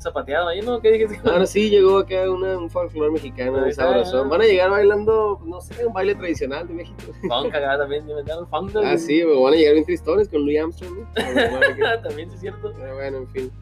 zapateado 0.00 0.48
ahí, 0.48 0.60
¿no? 0.60 0.80
¿Qué 0.80 0.92
dijiste? 0.92 1.28
Ahora 1.28 1.46
sí 1.46 1.70
llegó 1.70 1.98
acá 1.98 2.30
una, 2.30 2.58
un 2.58 2.70
folclore 2.70 3.12
mexicano, 3.12 3.64
está. 3.66 3.84
sabrosón. 3.84 4.28
Van 4.28 4.42
a 4.42 4.44
llegar 4.44 4.70
bailando, 4.70 5.40
no 5.44 5.60
sé, 5.60 5.86
un 5.86 5.92
baile 5.92 6.14
tradicional 6.14 6.66
de 6.68 6.74
México. 6.74 6.96
Funk 7.28 7.52
cagada 7.52 7.78
también, 7.78 8.08
inventaron 8.08 8.48
funk. 8.48 8.72
¿no? 8.72 8.80
Ah, 8.80 8.96
sí, 8.96 9.20
pero 9.20 9.42
van 9.42 9.54
a 9.54 9.56
llegar 9.56 9.74
bien 9.74 9.84
tristones 9.84 10.28
con 10.28 10.42
Louis 10.42 10.60
Armstrong. 10.60 10.98
¿no? 10.98 11.06
Pero 11.14 12.00
también 12.02 12.28
sí 12.30 12.34
es 12.36 12.40
cierto. 12.40 12.72
bueno, 12.72 13.18
en 13.18 13.28
fin. 13.28 13.52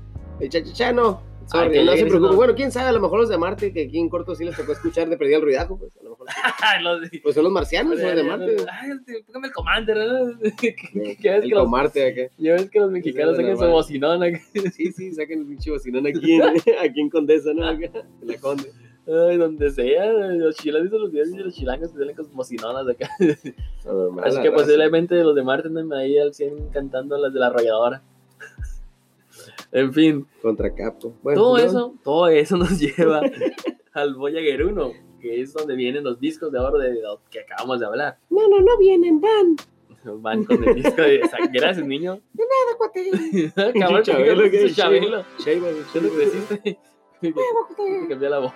El 0.41 0.49
chachachano. 0.49 1.32
Sorry, 1.47 1.79
Ah, 1.79 1.85
no 1.85 1.93
se 1.93 2.07
esos- 2.07 2.37
Bueno, 2.37 2.55
quién 2.55 2.71
sabe, 2.71 2.89
a 2.89 2.93
lo 2.93 3.01
mejor 3.01 3.21
los 3.21 3.29
de 3.29 3.37
Marte, 3.39 3.73
que 3.73 3.83
aquí 3.85 3.99
en 3.99 4.09
corto 4.09 4.35
sí 4.35 4.45
les 4.45 4.57
tocó 4.57 4.73
escuchar 4.73 5.09
de 5.09 5.17
perdido 5.17 5.39
el 5.39 5.45
ruidajo, 5.45 5.79
pues 5.79 5.97
a 5.99 6.03
lo 6.05 6.11
mejor. 6.11 6.27
sí. 7.11 7.19
Pues 7.19 7.35
son 7.35 7.45
los 7.45 7.53
marcianos, 7.53 7.99
los 8.01 8.15
de 8.17 8.23
Marte. 8.23 8.57
Ay, 8.71 8.91
este, 8.93 9.23
póngame 9.25 9.47
el 9.49 9.53
commander, 9.53 9.97
¿no? 9.99 10.39
¿Qué 10.59 10.75
qué 10.75 11.31
ves 11.31 11.43
El 11.43 11.49
que 11.49 11.55
los, 11.55 11.69
Marte 11.69 12.07
acá. 12.07 12.35
ya 12.39 12.53
ves 12.55 12.71
que 12.71 12.81
los 12.81 12.91
mexicanos 12.91 13.37
sacan 13.37 13.59
su 13.59 13.67
bocinón 13.67 14.23
acá? 14.23 14.41
Sí, 14.73 14.93
sí, 14.93 15.13
saquen 15.13 15.41
el 15.41 15.47
pinche 15.47 15.71
bocinón 15.71 16.07
aquí 16.07 16.33
en, 16.35 16.43
aquí 16.83 17.01
en 17.01 17.11
Condesa, 17.11 17.53
¿no? 17.55 17.67
Acá, 17.67 17.87
en 18.23 18.29
la 18.29 18.37
Conde. 18.39 18.71
Ay, 19.05 19.37
donde 19.37 19.69
sea, 19.73 20.13
los 20.13 20.55
chilangos, 20.57 20.85
¿viste 20.91 20.99
los 20.99 21.13
de 21.33 21.45
los 21.45 21.55
chilangos 21.55 21.91
que 21.91 21.99
salen 21.99 22.15
con 22.15 22.25
sus 22.25 22.35
bocinonas 22.35 22.87
acá. 22.89 23.09
Normal, 23.85 24.25
Así 24.29 24.41
que 24.41 24.53
posiblemente 24.53 25.17
los 25.25 25.35
de 25.35 25.43
Marte 25.43 25.67
andan 25.69 25.93
ahí 25.93 26.17
al 26.19 26.33
100 26.33 26.69
cantando 26.71 27.19
las 27.19 27.33
de 27.35 27.41
la 27.41 27.49
arrolladora. 27.49 28.03
En 29.73 29.93
fin, 29.93 30.27
Contra 30.41 30.75
Capo. 30.75 31.15
Bueno, 31.23 31.41
todo 31.41 31.59
¿no? 31.59 31.65
eso, 31.65 31.95
todo 32.03 32.29
eso 32.29 32.57
nos 32.57 32.79
lleva 32.79 33.21
al 33.93 34.15
Voyager 34.15 34.65
1, 34.65 34.93
que 35.21 35.41
es 35.41 35.53
donde 35.53 35.75
vienen 35.75 36.05
los 36.05 36.21
discos 36.21 36.53
de 36.53 36.59
oro 36.59 36.79
de 36.79 36.99
que 37.31 37.41
acabamos 37.41 37.81
de 37.81 37.87
hablar. 37.87 38.19
No, 38.31 38.49
no, 38.49 38.61
no 38.61 38.79
vienen, 38.79 39.21
van. 39.21 39.57
Van 40.21 40.43
con 40.45 40.65
el 40.65 40.75
disco 40.75 41.01
de 41.01 41.21
Gracias, 41.53 41.87
niño. 41.87 42.21
Nada, 42.35 42.77
cuate. 42.77 43.53
Cabrón, 43.79 44.03
Chabelo, 44.03 44.43
que 44.45 44.51
¿qué? 44.51 44.65
es 44.65 44.77
Chabelo. 44.77 45.25
Sheiba, 45.39 45.69
¿Qué 45.93 46.01
le 46.01 46.11
creciste? 46.11 46.79
Te 47.21 48.09
cambió 48.09 48.29
la 48.29 48.39
voz. 48.41 48.53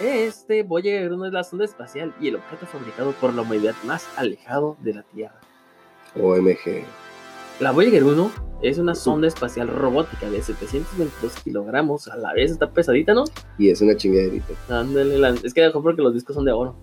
Este 0.00 0.62
Voyager 0.62 1.12
1 1.12 1.26
es 1.26 1.32
la 1.32 1.44
sonda 1.44 1.64
espacial 1.64 2.14
y 2.20 2.28
el 2.28 2.36
objeto 2.36 2.66
fabricado 2.66 3.12
por 3.12 3.32
la 3.34 3.42
humanidad 3.42 3.74
más 3.84 4.06
alejado 4.18 4.76
de 4.80 4.94
la 4.94 5.02
Tierra. 5.02 5.40
OMG. 6.14 6.84
La 7.60 7.72
Voyager 7.72 8.04
1 8.04 8.30
es 8.62 8.78
una 8.78 8.94
sonda 8.94 9.28
espacial 9.28 9.68
robótica 9.68 10.30
de 10.30 10.40
722 10.42 11.34
kilogramos. 11.44 12.08
A 12.08 12.16
la 12.16 12.32
vez 12.32 12.50
está 12.50 12.70
pesadita, 12.70 13.12
¿no? 13.14 13.24
Y 13.58 13.70
es 13.70 13.80
una 13.80 13.96
chingaderita. 13.96 14.54
Ándale, 14.68 15.18
la- 15.18 15.30
es 15.42 15.52
que 15.52 15.60
dejó 15.62 15.82
porque 15.82 16.02
los 16.02 16.14
discos 16.14 16.34
son 16.36 16.44
de 16.44 16.52
oro. 16.52 16.74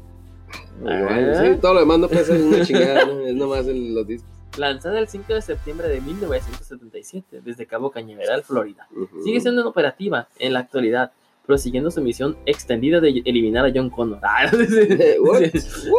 Ah. 0.85 1.41
sí, 1.43 1.59
todo 1.59 1.73
lo 1.73 1.79
demás 1.81 1.99
no 1.99 2.07
pesa, 2.07 2.35
es 2.35 2.41
una 2.43 2.63
chingada, 2.63 3.05
¿no? 3.05 3.19
Es 3.21 3.35
nomás 3.35 3.65
el- 3.67 3.93
los 3.95 4.05
discos. 4.07 4.29
Lanzada 4.57 4.97
el 4.99 5.07
5 5.07 5.33
de 5.33 5.41
septiembre 5.41 5.87
de 5.87 5.99
1977 6.01 7.41
desde 7.43 7.65
Cabo 7.65 7.91
Cañaveral, 7.91 8.43
Florida. 8.43 8.87
Sigue 9.23 9.39
siendo 9.41 9.67
operativa 9.67 10.27
en 10.39 10.53
la 10.53 10.59
actualidad, 10.59 11.11
prosiguiendo 11.47 11.89
su 11.89 12.01
misión 12.01 12.37
extendida 12.45 12.99
de 12.99 13.23
eliminar 13.25 13.65
a 13.65 13.71
John 13.73 13.89
Connor. 13.89 14.19
Ah, 14.27 14.51
What? 15.21 15.41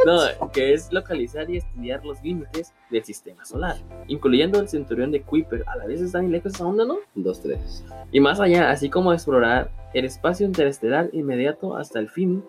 No, 0.04 0.52
que 0.52 0.74
es 0.74 0.92
localizar 0.92 1.48
y 1.50 1.56
estudiar 1.56 2.04
los 2.04 2.22
límites 2.22 2.74
del 2.90 3.02
sistema 3.02 3.44
solar, 3.44 3.76
incluyendo 4.06 4.60
el 4.60 4.68
cinturón 4.68 5.10
de 5.10 5.22
Kuiper. 5.22 5.64
A 5.66 5.76
la 5.76 5.86
vez 5.86 6.02
está 6.02 6.20
bien 6.20 6.30
lejos 6.30 6.54
esa 6.54 6.66
onda, 6.66 6.84
¿no? 6.84 6.98
Dos, 7.14 7.40
tres. 7.40 7.84
Y 8.12 8.20
más 8.20 8.38
allá, 8.38 8.70
así 8.70 8.90
como 8.90 9.12
explorar 9.12 9.70
el 9.94 10.04
espacio 10.04 10.46
interestelar 10.46 11.08
inmediato 11.12 11.74
hasta 11.74 11.98
el 11.98 12.10
fin. 12.10 12.44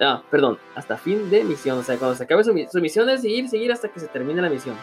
Ah, 0.00 0.22
perdón, 0.30 0.58
hasta 0.74 0.96
fin 0.96 1.28
de 1.30 1.44
misión. 1.44 1.78
O 1.78 1.82
sea, 1.82 1.98
cuando 1.98 2.16
se 2.16 2.24
acabe 2.24 2.42
su, 2.42 2.52
su 2.72 2.80
misión 2.80 3.08
es 3.10 3.20
seguir, 3.20 3.48
seguir 3.48 3.70
hasta 3.70 3.88
que 3.88 4.00
se 4.00 4.08
termine 4.08 4.40
la 4.40 4.48
misión. 4.48 4.76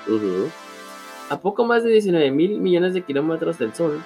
A 1.30 1.40
poco 1.40 1.66
más 1.66 1.84
de 1.84 1.90
19 1.90 2.30
mil 2.32 2.60
millones 2.60 2.94
de 2.94 3.02
kilómetros 3.02 3.58
del 3.58 3.74
Sol. 3.74 4.00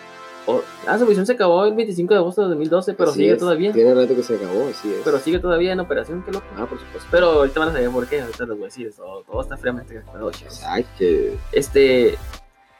O- 0.47 0.61
ah, 0.87 0.97
su 0.97 1.05
misión 1.05 1.25
se 1.25 1.33
acabó 1.33 1.65
el 1.65 1.73
25 1.75 2.13
de 2.13 2.19
agosto 2.19 2.41
de 2.41 2.47
2012, 2.49 2.93
pero 2.95 3.09
Así 3.11 3.19
sigue 3.19 3.33
es. 3.33 3.37
todavía. 3.39 3.71
Tiene 3.73 3.93
rato 3.93 4.15
que 4.15 4.23
se 4.23 4.35
acabó, 4.35 4.67
así 4.69 4.91
es. 4.91 5.01
Pero 5.03 5.19
sigue 5.19 5.39
todavía 5.39 5.73
en 5.73 5.79
operación, 5.79 6.23
qué 6.25 6.31
loco. 6.31 6.45
Ah, 6.57 6.65
por 6.65 6.79
supuesto. 6.79 7.07
Pero 7.11 7.27
ahorita 7.27 7.59
van 7.59 7.69
a 7.69 7.71
saber 7.73 7.89
por 7.91 8.07
qué, 8.07 8.21
ahorita 8.21 8.45
les 8.45 8.49
voy 8.55 8.61
a 8.63 8.65
decir 8.65 8.87
eso. 8.87 9.23
Todo 9.29 9.41
está 9.41 9.57
fríamente 9.57 9.93
calculado, 9.93 10.31
chicos. 10.31 10.63
Ay, 10.65 10.85
que. 10.97 11.37
Este, 11.51 12.17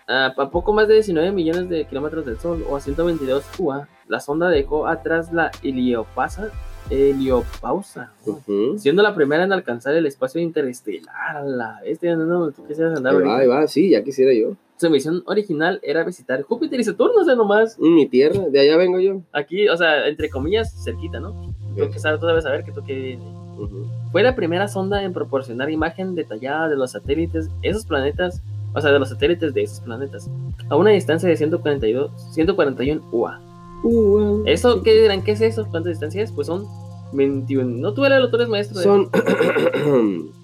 a, 0.08 0.28
a 0.38 0.50
poco 0.50 0.74
más 0.74 0.88
de 0.88 0.96
19 0.96 1.32
millones 1.32 1.70
de 1.70 1.86
kilómetros 1.86 2.26
del 2.26 2.40
Sol, 2.40 2.66
o 2.70 2.76
a 2.76 2.82
122 2.82 3.44
UA, 3.60 3.88
la 4.08 4.20
sonda 4.22 4.50
dejó 4.50 4.88
atrás 4.88 5.34
la 5.34 5.52
heliopasa, 5.62 6.50
heliopausa, 6.90 8.12
Ujú. 8.26 8.78
siendo 8.78 9.04
la 9.04 9.14
primera 9.16 9.44
en 9.44 9.54
alcanzar 9.54 9.94
el 9.96 10.06
espacio 10.06 10.42
interestelar. 10.42 11.44
La 11.46 11.80
bestia, 11.84 12.16
no, 12.16 12.26
no, 12.26 12.52
tú 12.52 12.66
quisieras 12.68 12.98
andar 12.98 13.16
Ahí 13.16 13.22
va, 13.22 13.38
ahí 13.40 13.48
va, 13.48 13.68
sí, 13.68 13.90
ya 13.90 14.04
quisiera 14.04 14.34
yo. 14.34 14.56
Su 14.78 14.90
misión 14.92 15.24
original 15.26 15.80
era 15.82 16.04
visitar 16.04 16.42
Júpiter 16.44 16.80
y 16.80 16.84
Saturno, 16.84 17.22
o 17.22 17.26
sea, 17.26 17.36
nomás 17.36 17.78
Mm, 17.80 17.96
Mi 17.96 18.06
tierra, 18.08 18.42
de 18.50 18.60
allá 18.60 18.78
vengo 18.78 19.00
yo. 19.00 19.22
aquí, 19.34 19.68
o 19.70 19.76
sea, 19.78 20.08
entre 20.08 20.30
comillas, 20.30 20.84
cerquita, 20.84 21.20
¿no? 21.20 21.54
Tú 21.78 21.90
que 21.92 22.00
sabes, 22.00 22.20
tú 22.20 22.26
debes 22.28 22.44
saber 22.44 22.64
que 22.64 22.72
tú 22.72 22.84
que 22.84 23.18
Ujú. 23.58 23.88
Fue 24.12 24.22
la 24.22 24.36
primera 24.36 24.68
sonda 24.68 25.02
en 25.04 25.14
proporcionar 25.14 25.72
imagen 25.72 26.14
detallada 26.14 26.70
de 26.70 26.76
los 26.76 26.92
satélites, 26.92 27.50
esos 27.64 27.88
planetas, 27.88 28.44
o 28.76 28.82
sea, 28.82 28.92
de 28.92 29.00
los 29.00 29.10
satélites 29.10 29.52
de 29.56 29.64
esos 29.64 29.80
planetas, 29.80 30.30
a 30.70 30.76
una 30.76 30.92
distancia 30.92 31.28
de 31.28 31.36
142, 31.38 32.12
141 32.34 33.02
UA. 33.12 33.42
Uh, 33.84 34.44
¿Eso 34.46 34.82
qué 34.84 35.02
dirán? 35.02 35.24
¿Qué 35.24 35.32
es 35.32 35.42
eso? 35.42 35.68
¿Cuánta 35.70 35.90
distancia 35.90 36.24
es? 36.24 36.32
Pues 36.32 36.48
son 36.48 36.66
21. 37.14 37.78
No 37.78 37.94
tuve 37.94 38.10
la 38.10 38.18
eres 38.18 38.50
maestro. 38.50 38.82
Son. 38.82 39.10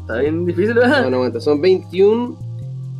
Está 0.00 0.20
bien 0.20 0.46
difícil, 0.46 0.74
no, 0.74 0.80
¿verdad? 0.80 1.10
no 1.10 1.16
aguanta. 1.16 1.40
Son 1.40 1.60
21. 1.60 2.48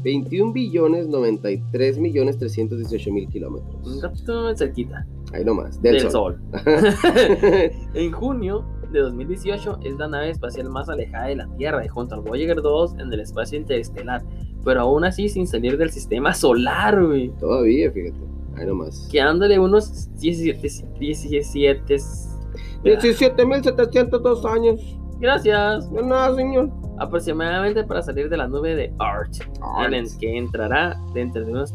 21 0.04 0.52
billones 0.52 1.08
93 1.08 1.98
millones 1.98 2.38
318 2.38 3.12
mil 3.12 3.26
Un 3.26 3.30
kilómetros. 3.32 4.00
ratito 4.02 4.56
cerquita 4.56 5.04
Ahí 5.32 5.44
nomás, 5.44 5.82
del, 5.82 5.98
del, 5.98 6.10
sol. 6.10 6.38
sol. 6.52 6.62
en 7.94 8.12
junio 8.12 8.64
de 8.92 9.00
2018 9.00 9.80
es 9.82 9.98
la 9.98 10.08
nave 10.08 10.30
espacial 10.30 10.70
más 10.70 10.88
alejada 10.88 11.26
de 11.26 11.36
la 11.36 11.48
Tierra 11.56 11.84
y 11.84 11.88
junto 11.88 12.14
al 12.14 12.22
Voyager 12.22 12.62
2 12.62 12.94
en 13.00 13.12
el 13.12 13.20
espacio 13.20 13.58
interestelar, 13.58 14.22
pero 14.64 14.82
aún 14.82 15.04
así 15.04 15.28
sin 15.28 15.46
salir 15.46 15.76
del 15.76 15.90
sistema 15.90 16.32
solar, 16.32 17.04
güey. 17.04 17.30
Todavía, 17.38 17.90
fíjate. 17.90 18.27
Ahí 18.58 18.66
nomás. 18.66 19.08
quedándole 19.10 19.58
unos 19.58 20.08
17, 20.18 20.68
17 20.98 21.96
17.702 22.84 24.44
años. 24.44 24.80
gracias 25.20 25.90
No, 25.90 26.02
nada, 26.02 26.34
señor. 26.34 26.70
aproximadamente 26.98 27.84
para 27.84 28.02
salir 28.02 28.28
de 28.28 28.36
la 28.36 28.48
nube 28.48 28.74
de 28.74 28.92
Art, 28.98 29.32
en 29.84 29.94
el 29.94 30.06
que 30.18 30.36
entrará 30.36 30.96
dentro 31.14 31.44
de 31.44 31.52
unos 31.52 31.74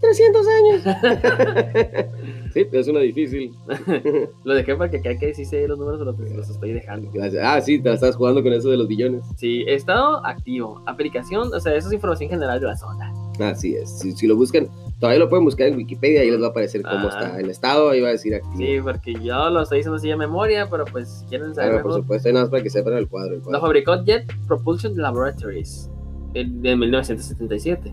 300 0.00 0.46
años. 0.46 0.82
sí, 2.52 2.66
es 2.70 2.88
una 2.88 3.00
difícil. 3.00 3.54
lo 4.44 4.54
dejé 4.54 4.76
para 4.76 4.90
que 4.90 5.00
caiga 5.00 5.20
que 5.20 5.34
sí 5.34 5.44
sé 5.46 5.66
los 5.66 5.78
números 5.78 6.00
los, 6.00 6.18
los 6.18 6.50
estoy 6.50 6.72
dejando 6.72 7.10
Gracias. 7.12 7.42
Ah, 7.44 7.60
sí, 7.60 7.80
te 7.80 7.92
estás 7.92 8.16
jugando 8.16 8.42
con 8.42 8.52
eso 8.52 8.68
de 8.70 8.76
los 8.76 8.88
billones. 8.88 9.24
sí 9.36 9.64
estado 9.66 10.24
activo 10.26 10.82
aplicación 10.86 11.52
o 11.54 11.60
sea 11.60 11.74
eso 11.74 11.88
es 11.88 11.94
información 11.94 12.28
general 12.28 12.60
de 12.60 12.66
la 12.66 12.76
sonda 12.76 13.23
Así 13.40 13.74
es. 13.74 13.98
Si, 13.98 14.12
si 14.12 14.26
lo 14.26 14.36
buscan, 14.36 14.68
todavía 15.00 15.18
lo 15.18 15.28
pueden 15.28 15.44
buscar 15.44 15.66
en 15.68 15.76
Wikipedia, 15.76 16.20
ahí 16.20 16.30
les 16.30 16.40
va 16.40 16.46
a 16.46 16.50
aparecer 16.50 16.82
cómo 16.82 17.08
Ah. 17.08 17.18
está 17.26 17.40
el 17.40 17.50
estado, 17.50 17.90
ahí 17.90 18.00
va 18.00 18.08
a 18.08 18.12
decir 18.12 18.34
activo. 18.34 18.56
sí 18.56 18.76
porque 18.82 19.14
yo 19.14 19.50
lo 19.50 19.62
estoy 19.62 19.78
diciendo 19.78 19.96
así 19.96 20.08
de 20.08 20.16
memoria 20.16 20.68
pero 20.70 20.84
pues 20.84 21.08
si 21.08 21.26
quieren 21.26 21.54
saber 21.54 21.70
Claro, 21.72 21.82
por 21.82 21.94
supuesto, 21.94 22.28
hay 22.28 22.34
nada 22.34 22.44
más 22.46 22.50
para 22.50 22.62
que 22.62 22.70
sepan 22.70 22.94
el 22.94 23.08
cuadro. 23.08 23.34
El 23.34 23.42
lo 23.42 23.60
fabricó 23.60 24.02
Jet 24.04 24.26
Propulsion 24.46 24.96
Laboratories 24.96 25.90
en- 26.34 26.62
de 26.62 26.76
1977 26.76 27.92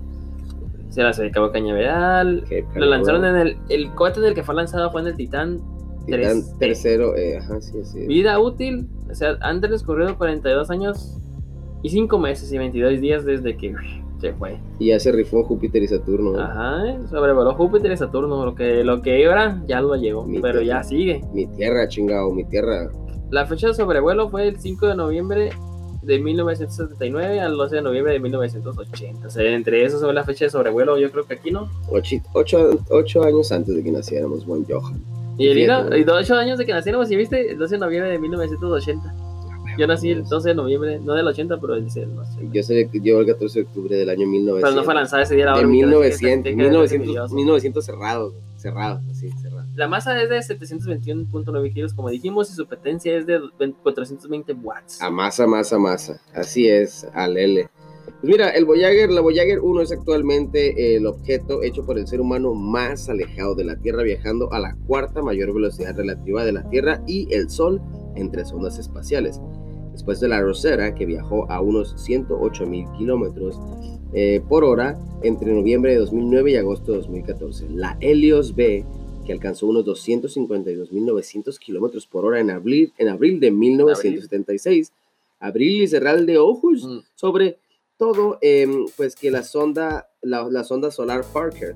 Se 0.89 1.01
las 1.03 1.17
acabó 1.21 1.51
Cañaveral. 1.51 2.43
Qué 2.49 2.65
Lo 2.75 2.85
lanzaron 2.85 3.23
en 3.23 3.35
el. 3.37 3.57
El 3.69 3.91
cohete 3.95 4.19
en 4.19 4.25
el 4.25 4.33
que 4.33 4.43
fue 4.43 4.53
lanzado 4.55 4.91
fue 4.91 4.99
en 5.01 5.07
el 5.07 5.15
Titán. 5.15 5.61
Titán 6.05 6.21
3T. 6.41 6.57
tercero, 6.59 7.15
eh, 7.15 7.37
ajá, 7.37 7.61
sí, 7.61 7.77
sí. 7.85 8.05
Vida 8.07 8.37
útil. 8.39 8.89
O 9.09 9.15
sea, 9.15 9.37
han 9.39 9.61
transcurrido 9.61 10.17
42 10.17 10.69
años 10.69 11.17
y 11.81 11.89
5 11.91 12.19
meses 12.19 12.51
y 12.51 12.57
22 12.57 12.99
días 12.99 13.23
desde 13.23 13.55
que 13.55 13.73
fue. 14.33 14.57
Y 14.79 14.87
ya 14.87 14.99
se 14.99 15.11
rifó 15.11 15.43
Júpiter 15.43 15.81
y 15.83 15.87
Saturno. 15.87 16.31
¿no? 16.33 16.39
Ajá, 16.39 16.89
eh, 16.89 16.99
sobrevoló 17.09 17.53
Júpiter 17.55 17.91
y 17.91 17.97
Saturno. 17.97 18.45
Lo 18.45 18.55
que, 18.55 18.83
lo 18.83 19.01
que 19.01 19.23
era 19.23 19.61
ya 19.67 19.81
lo 19.81 19.95
llegó. 19.95 20.23
Mi 20.23 20.39
Pero 20.39 20.59
tierra. 20.61 20.81
ya 20.81 20.83
sigue. 20.83 21.21
Mi 21.33 21.47
tierra, 21.47 21.87
chingado, 21.87 22.31
mi 22.31 22.43
tierra. 22.45 22.89
La 23.29 23.45
fecha 23.45 23.67
de 23.67 23.73
sobrevuelo 23.73 24.29
fue 24.29 24.47
el 24.47 24.59
5 24.59 24.87
de 24.87 24.95
noviembre 24.95 25.49
de 26.01 26.19
1979 26.19 27.39
al 27.39 27.55
12 27.55 27.75
de 27.77 27.81
noviembre 27.81 28.13
de 28.13 28.19
1980. 28.19 29.27
O 29.27 29.29
sea, 29.29 29.43
entre 29.51 29.85
esos 29.85 30.01
fue 30.01 30.13
la 30.13 30.23
fecha 30.23 30.45
de 30.45 30.51
sobrevuelo, 30.51 30.97
yo 30.97 31.11
creo 31.11 31.25
que 31.25 31.35
aquí 31.35 31.51
no. 31.51 31.69
Ocho, 31.89 32.17
ocho, 32.33 32.79
ocho 32.89 33.23
años 33.23 33.51
antes 33.51 33.75
de 33.75 33.83
que 33.83 33.91
naciéramos, 33.91 34.45
buen 34.45 34.65
Johan. 34.65 35.01
Y 35.37 35.47
el 35.47 35.59
y 35.59 36.09
ocho 36.09 36.35
años 36.35 36.57
de 36.57 36.65
que 36.65 36.73
naciéramos, 36.73 37.09
y 37.09 37.15
viste, 37.15 37.51
el 37.51 37.57
12 37.57 37.75
de 37.75 37.79
noviembre 37.79 38.11
de 38.11 38.19
1980. 38.19 39.30
Yo 39.77 39.87
nací 39.87 40.11
el 40.11 40.23
12 40.23 40.49
de 40.49 40.55
noviembre, 40.55 40.99
no 40.99 41.13
del 41.13 41.27
80, 41.27 41.59
pero 41.59 41.75
el 41.75 41.87
del 41.89 42.09
80. 42.19 42.51
Yo 42.53 42.63
sé 42.63 42.89
que 42.91 42.99
yo 43.01 43.19
el 43.19 43.25
14 43.25 43.59
de 43.59 43.65
octubre 43.65 43.95
del 43.95 44.09
año 44.09 44.27
1900. 44.27 44.61
Pero 44.69 44.75
no 44.75 44.83
fue 44.83 44.93
lanzada 44.95 45.23
ese 45.23 45.35
día 45.35 45.45
la 45.47 45.57
De 45.57 45.65
órbita, 45.65 45.85
así 46.07 46.25
que 46.25 46.35
1900, 46.35 46.43
te- 46.43 46.49
te- 46.49 46.55
1900, 46.55 47.29
te- 47.29 47.35
1900 47.35 47.85
cerrado, 47.85 48.33
cerrado, 48.57 49.01
así, 49.09 49.29
cerrado. 49.41 49.67
La 49.75 49.87
masa 49.87 50.21
es 50.21 50.29
de 50.29 50.37
721.9 50.41 51.73
kilos, 51.73 51.93
como 51.93 52.09
dijimos, 52.09 52.51
y 52.51 52.55
su 52.55 52.65
potencia 52.67 53.17
es 53.17 53.25
de 53.25 53.39
20 53.59 53.77
420 53.83 54.53
watts. 54.53 55.01
A 55.01 55.09
masa, 55.09 55.47
masa, 55.47 55.77
masa. 55.79 56.21
Así 56.33 56.67
es, 56.67 57.05
al 57.13 57.37
L. 57.37 57.69
Pues 58.03 58.15
mira, 58.33 58.49
el 58.49 58.65
Voyager, 58.65 59.09
la 59.11 59.21
Voyager 59.21 59.59
1 59.61 59.81
es 59.81 59.91
actualmente 59.91 60.95
el 60.95 61.07
objeto 61.07 61.63
hecho 61.63 61.85
por 61.85 61.97
el 61.97 62.07
ser 62.07 62.21
humano 62.21 62.53
más 62.53 63.09
alejado 63.09 63.55
de 63.55 63.63
la 63.63 63.77
Tierra, 63.77 64.03
viajando 64.03 64.51
a 64.53 64.59
la 64.59 64.75
cuarta 64.87 65.21
mayor 65.23 65.53
velocidad 65.53 65.95
relativa 65.95 66.43
de 66.43 66.51
la 66.51 66.69
Tierra 66.69 67.01
y 67.07 67.33
el 67.33 67.49
Sol 67.49 67.81
en 68.15 68.31
tres 68.31 68.51
ondas 68.51 68.77
espaciales. 68.79 69.39
Después 69.91 70.19
de 70.19 70.27
la 70.29 70.41
Rosetta, 70.41 70.95
que 70.95 71.05
viajó 71.05 71.49
a 71.51 71.59
unos 71.61 71.93
108 72.01 72.65
mil 72.65 72.85
kilómetros 72.97 73.59
eh, 74.13 74.41
por 74.47 74.63
hora 74.63 74.97
entre 75.21 75.51
noviembre 75.53 75.91
de 75.93 75.99
2009 75.99 76.51
y 76.51 76.55
agosto 76.55 76.91
de 76.93 76.99
2014. 76.99 77.69
La 77.69 77.97
Helios 77.99 78.55
B, 78.55 78.85
que 79.25 79.33
alcanzó 79.33 79.67
unos 79.67 79.85
252.900 79.85 81.57
kilómetros 81.59 82.07
por 82.07 82.25
hora 82.25 82.39
en 82.39 82.49
abril, 82.51 82.93
en 82.97 83.09
abril 83.09 83.39
de 83.39 83.51
1976. 83.51 84.91
Abril 85.39 85.83
y 85.83 85.87
cerrar 85.87 86.23
de 86.25 86.37
ojos 86.37 86.83
Mm. 86.85 86.99
sobre 87.15 87.57
todo, 87.97 88.37
em, 88.41 88.85
pues 88.97 89.15
que 89.15 89.29
la 89.29 89.43
sonda, 89.43 90.09
la, 90.21 90.47
la 90.49 90.63
sonda 90.63 90.89
solar 90.89 91.23
Parker, 91.33 91.75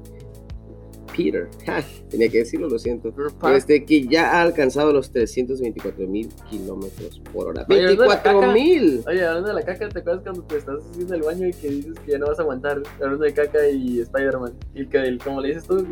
Peter, 1.16 1.48
tenía 2.10 2.30
que 2.30 2.40
decirlo, 2.40 2.68
lo 2.70 2.80
siento, 2.80 3.14
este, 3.56 3.86
que 3.86 4.08
ya 4.08 4.32
ha 4.38 4.42
alcanzado 4.42 4.92
los 4.94 5.12
324 5.12 6.08
mil 6.08 6.30
kilómetros 6.50 7.22
por 7.34 7.48
hora. 7.48 7.66
Oye, 7.70 7.84
¿dónde 7.86 7.96
la 7.96 8.08
24 8.08 8.40
caca? 8.42 8.54
mil. 8.54 9.04
Oye, 9.08 9.26
hablando 9.26 9.50
de 9.50 9.54
la 9.56 9.62
caca, 9.64 9.90
¿te 9.90 10.00
acuerdas 10.00 10.24
cuando 10.24 10.44
te 10.44 10.58
estás 10.58 10.84
haciendo 10.92 11.16
el 11.16 11.22
baño 11.22 11.48
y 11.48 11.54
que 11.54 11.70
dices 11.70 11.94
que 12.06 12.12
ya 12.12 12.18
no 12.18 12.28
vas 12.28 12.40
a 12.40 12.42
aguantar? 12.42 12.82
Hablando 13.02 13.24
de 13.24 13.34
caca 13.34 13.70
y 13.70 14.00
Spider-Man. 14.00 14.54
Y 14.74 14.86
que, 14.88 14.98
el, 14.98 15.18
como 15.20 15.42
le 15.42 15.50
dices 15.50 15.64
tú, 15.66 15.86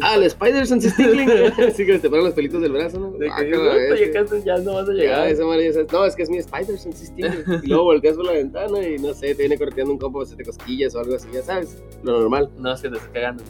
Ah, 0.00 0.14
el 0.16 0.22
Spider-Sense 0.24 0.90
Stickling. 0.90 1.28
Así 1.66 1.84
que 1.86 1.98
te 1.98 2.08
ponen 2.08 2.26
los 2.26 2.34
pelitos 2.34 2.60
del 2.62 2.70
brazo, 2.72 3.00
¿no? 3.00 3.10
de 3.12 3.26
que 3.26 3.32
Ah, 3.32 3.40
dices, 3.42 3.58
cada 4.12 4.24
"Puta, 4.24 4.34
vez, 4.36 4.44
ya 4.44 4.56
no 4.58 4.74
vas 4.74 4.88
a 4.88 4.92
llegar. 4.92 5.34
No, 5.92 6.04
es 6.06 6.14
que 6.14 6.22
es 6.22 6.30
mi 6.30 6.38
Spider-Sense 6.38 7.06
Stickling. 7.06 7.44
Y 7.64 7.66
luego 7.68 7.84
volteas 7.84 8.14
por 8.14 8.26
la 8.26 8.32
ventana 8.32 8.86
y 8.86 8.98
no 8.98 9.12
sé, 9.14 9.34
te 9.34 9.42
viene 9.42 9.58
correteando 9.58 9.92
un 9.92 9.98
compo, 9.98 10.24
de 10.24 10.44
cosquillas 10.44 10.94
o 10.94 11.00
algo 11.00 11.16
así, 11.16 11.28
ya 11.32 11.42
sabes. 11.42 11.82
Lo 12.02 12.20
normal. 12.20 12.50
No, 12.58 12.72
es 12.74 12.80
que 12.80 12.90
te 12.90 12.96
estás 12.96 13.10
cagando. 13.12 13.42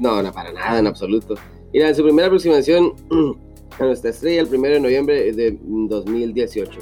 No, 0.00 0.22
no, 0.22 0.32
para 0.32 0.52
nada, 0.52 0.73
en 0.78 0.86
absoluto. 0.86 1.34
Mira, 1.72 1.88
en 1.88 1.94
su 1.94 2.02
primera 2.02 2.26
aproximación 2.26 2.92
a 3.78 3.84
nuestra 3.84 4.10
estrella, 4.10 4.42
el 4.42 4.46
1 4.46 4.68
de 4.68 4.80
noviembre 4.80 5.32
de 5.32 5.58
2018. 5.62 6.78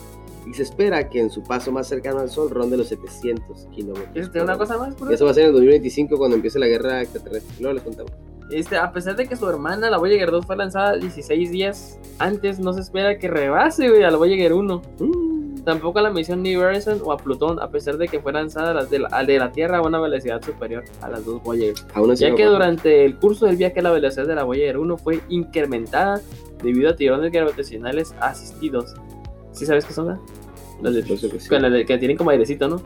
Y 0.47 0.55
se 0.55 0.65
espera 0.65 1.09
que 1.09 1.21
en 1.21 1.31
su 1.31 1.43
paso 1.43 1.71
más 1.71 1.87
cercano 1.87 2.19
al 2.19 2.29
Sol 2.29 2.51
ronde 2.51 2.77
los 2.77 2.89
700 2.89 3.67
kilómetros. 3.75 4.09
¿Quieres 4.13 4.33
tener 4.33 4.45
una 4.45 4.59
por 4.59 4.67
cosa 4.67 4.79
más? 4.79 4.95
Y 4.95 5.01
bro? 5.01 5.11
eso 5.11 5.25
va 5.25 5.31
a 5.31 5.35
ser 5.35 5.45
en 5.45 5.49
el 5.49 5.55
2025 5.55 6.17
cuando 6.17 6.37
empiece 6.37 6.59
la 6.59 6.67
guerra 6.67 7.01
extraterrestre. 7.03 7.55
Luego 7.61 7.75
les 7.75 7.83
contamos. 7.85 8.13
Este, 8.51 8.77
a 8.77 8.93
pesar 8.93 9.17
de 9.17 9.27
que 9.27 9.37
su 9.37 9.49
hermana, 9.49 9.89
la 9.89 9.99
Voyager 9.99 10.31
2, 10.31 10.45
fue 10.45 10.57
lanzada 10.57 10.97
16 10.97 11.51
días 11.51 11.99
antes, 12.19 12.59
no 12.59 12.73
se 12.73 12.81
espera 12.81 13.19
que 13.19 13.29
rebase, 13.29 13.89
güey, 13.89 14.03
a 14.03 14.11
la 14.11 14.19
Voyager 14.19 14.53
1. 14.53 14.83
Mm, 14.99 15.32
Tampoco 15.65 16.01
a 16.01 16.03
la 16.03 16.11
misión 16.11 16.43
New 16.43 16.61
Horizon 16.61 17.01
o 17.05 17.13
a 17.13 17.17
Plutón, 17.17 17.61
a 17.61 17.71
pesar 17.71 17.97
de 17.97 18.09
que 18.09 18.19
fue 18.21 18.33
lanzada 18.33 18.75
las 18.75 18.91
de 18.91 18.99
la, 18.99 19.09
al 19.09 19.27
de 19.27 19.39
la 19.39 19.53
Tierra 19.53 19.79
a 19.79 19.83
una 19.83 20.01
velocidad 20.01 20.43
superior 20.43 20.83
a 21.01 21.09
las 21.09 21.25
dos 21.25 21.41
Voyager. 21.43 21.75
Ya 22.27 22.31
no 22.31 22.37
que 22.37 22.45
durante 22.47 23.05
el 23.05 23.17
curso 23.17 23.47
del 23.47 23.57
viaje 23.57 23.81
la 23.81 23.93
velocidad 23.93 24.27
de 24.27 24.35
la 24.35 24.43
Voyager 24.45 24.79
1 24.79 24.97
fue 24.99 25.21
incrementada 25.29 26.21
debido 26.63 26.91
a 26.91 26.97
tirones 26.97 27.31
gravitacionales 27.31 28.15
asistidos. 28.21 28.95
¿Sí 29.53 29.65
sabes 29.67 29.85
qué 29.85 29.93
son? 29.93 30.19
Los 30.83 30.95
de, 30.95 31.03
sí. 31.17 31.49
con 31.49 31.63
las 31.63 31.71
de- 31.73 31.85
que 31.87 31.97
tienen 31.99 32.17
como 32.17 32.31
airecito, 32.31 32.69
¿no? 32.69 32.83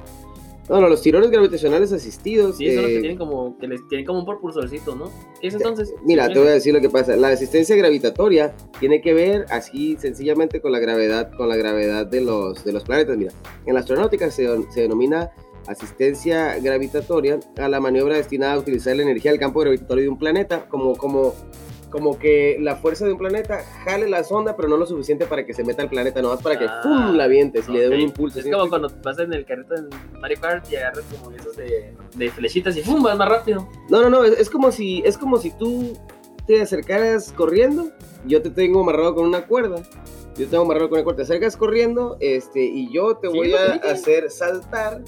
No, 0.68 0.80
no, 0.80 0.88
los 0.88 1.00
tirones 1.00 1.30
gravitacionales 1.30 1.92
asistidos. 1.92 2.56
Sí, 2.56 2.74
son 2.74 2.82
los 2.82 2.86
que 2.86 2.98
eh, 2.98 3.00
tienen 3.00 3.18
como, 3.18 3.56
que 3.58 3.68
les 3.68 3.86
tienen 3.88 4.04
como 4.04 4.20
un 4.20 4.26
propulsorcito, 4.26 4.96
¿no? 4.96 5.10
¿Qué 5.40 5.48
es 5.48 5.54
entonces? 5.54 5.94
Mira, 6.04 6.28
te 6.28 6.38
voy 6.38 6.48
a 6.48 6.52
decir 6.52 6.74
lo 6.74 6.80
que 6.80 6.90
pasa. 6.90 7.16
La 7.16 7.28
asistencia 7.28 7.76
gravitatoria 7.76 8.54
tiene 8.80 9.00
que 9.00 9.14
ver 9.14 9.46
así 9.50 9.96
sencillamente 9.98 10.60
con 10.60 10.72
la 10.72 10.80
gravedad, 10.80 11.30
con 11.36 11.48
la 11.48 11.56
gravedad 11.56 12.06
de 12.06 12.20
los, 12.20 12.64
de 12.64 12.72
los 12.72 12.84
planetas. 12.84 13.16
Mira, 13.16 13.32
en 13.64 13.74
la 13.74 13.80
astronáutica 13.80 14.30
se, 14.30 14.48
se 14.70 14.80
denomina 14.82 15.30
asistencia 15.68 16.58
gravitatoria 16.58 17.40
a 17.58 17.68
la 17.68 17.80
maniobra 17.80 18.16
destinada 18.16 18.54
a 18.54 18.58
utilizar 18.58 18.96
la 18.96 19.02
energía 19.02 19.30
del 19.30 19.40
campo 19.40 19.60
gravitatorio 19.60 20.04
de 20.04 20.08
un 20.10 20.18
planeta 20.18 20.68
como, 20.68 20.96
como, 20.96 21.34
como 21.90 22.18
que 22.18 22.56
la 22.60 22.76
fuerza 22.76 23.04
de 23.06 23.12
un 23.12 23.18
planeta 23.18 23.62
jale 23.84 24.08
la 24.08 24.24
sonda, 24.24 24.56
pero 24.56 24.68
no 24.68 24.76
lo 24.76 24.86
suficiente 24.86 25.26
para 25.26 25.46
que 25.46 25.54
se 25.54 25.64
meta 25.64 25.82
al 25.82 25.88
planeta, 25.88 26.20
nomás 26.20 26.42
para 26.42 26.58
que 26.58 26.66
Ah, 26.66 26.80
¡pum! 26.82 27.14
la 27.16 27.26
vientes 27.26 27.68
y 27.68 27.72
le 27.72 27.88
dé 27.88 27.94
un 27.94 28.00
impulso. 28.00 28.38
Es 28.38 28.44
¿sí? 28.44 28.50
como 28.50 28.68
cuando 28.68 28.90
vas 29.02 29.18
en 29.18 29.32
el 29.32 29.44
carrito 29.46 29.74
en 29.74 29.88
Mario 30.20 30.38
Kart 30.40 30.70
y 30.70 30.76
agarras 30.76 31.04
como 31.20 31.30
esos 31.34 31.56
de, 31.56 31.94
de 32.16 32.30
flechitas 32.30 32.76
y 32.76 32.82
¡pum! 32.82 33.02
vas 33.02 33.16
más 33.16 33.28
rápido. 33.28 33.68
No, 33.88 34.02
no, 34.02 34.10
no, 34.10 34.24
es, 34.24 34.38
es 34.38 34.50
como 34.50 34.72
si 34.72 35.02
es 35.04 35.16
como 35.16 35.38
si 35.38 35.50
tú 35.50 35.92
te 36.46 36.60
acercaras 36.62 37.32
corriendo, 37.32 37.90
yo 38.26 38.42
te 38.42 38.50
tengo 38.50 38.80
amarrado 38.80 39.14
con 39.14 39.26
una 39.26 39.46
cuerda. 39.46 39.76
Yo 40.36 40.44
te 40.44 40.50
tengo 40.50 40.64
amarrado 40.64 40.88
con 40.90 40.98
una 40.98 41.04
cuerda, 41.04 41.16
te 41.18 41.22
acercas 41.22 41.56
corriendo, 41.56 42.18
este, 42.20 42.62
y 42.62 42.92
yo 42.92 43.16
te 43.16 43.30
Sí, 43.30 43.36
voy 43.36 43.54
a 43.54 43.74
hacer 43.90 44.30
saltar, 44.30 45.00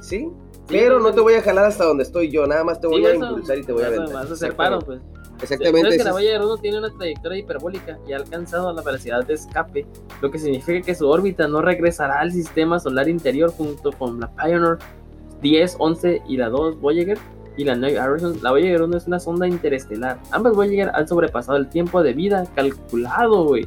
¿sí? 0.00 0.28
Pero 0.68 0.98
no 0.98 1.12
te 1.14 1.20
voy 1.20 1.34
a 1.34 1.42
jalar 1.42 1.66
hasta 1.66 1.84
donde 1.84 2.02
estoy 2.02 2.28
yo, 2.32 2.44
nada 2.48 2.64
más 2.64 2.80
te 2.80 2.88
voy 2.88 3.06
a 3.06 3.14
impulsar 3.14 3.56
y 3.58 3.62
te 3.62 3.72
voy 3.72 3.84
a 3.84 3.86
aventar. 3.86 4.12
Vas 4.12 4.30
a 4.30 4.34
hacer 4.34 4.56
paro, 4.56 4.80
pues. 4.80 5.00
Exactamente. 5.42 5.80
Sabes 5.82 5.98
que 5.98 6.04
la 6.04 6.10
es- 6.10 6.14
Voyager 6.14 6.42
1 6.42 6.56
tiene 6.58 6.78
una 6.78 6.90
trayectoria 6.90 7.38
hiperbólica 7.38 7.98
y 8.08 8.12
ha 8.12 8.16
alcanzado 8.16 8.72
la 8.72 8.82
velocidad 8.82 9.24
de 9.26 9.34
escape, 9.34 9.86
lo 10.22 10.30
que 10.30 10.38
significa 10.38 10.84
que 10.84 10.94
su 10.94 11.08
órbita 11.08 11.46
no 11.48 11.60
regresará 11.62 12.20
al 12.20 12.32
sistema 12.32 12.78
solar 12.78 13.08
interior 13.08 13.50
junto 13.52 13.92
con 13.92 14.20
la 14.20 14.30
Pioneer 14.34 14.78
10, 15.42 15.76
11 15.78 16.22
y 16.26 16.36
la 16.36 16.48
2 16.48 16.80
Voyager 16.80 17.18
y 17.56 17.64
la 17.64 17.74
New 17.74 18.02
Horizon. 18.02 18.38
La 18.42 18.50
Voyager 18.50 18.82
1 18.82 18.96
es 18.96 19.06
una 19.06 19.20
sonda 19.20 19.46
interestelar. 19.46 20.18
Ambas 20.30 20.54
Voyager 20.54 20.90
han 20.94 21.06
sobrepasado 21.08 21.58
el 21.58 21.68
tiempo 21.68 22.02
de 22.02 22.12
vida 22.12 22.46
calculado, 22.54 23.44
güey. 23.44 23.66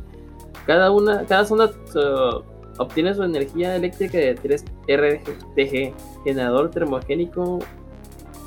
Cada 0.66 0.92
una, 0.92 1.26
cada 1.26 1.46
sonda 1.46 1.72
uh, 1.96 2.44
obtiene 2.82 3.14
su 3.16 3.24
energía 3.24 3.76
eléctrica 3.76 4.18
de 4.18 4.36
3 4.36 4.66
RTG, 4.88 5.94
generador 6.24 6.70
termogénico 6.70 7.60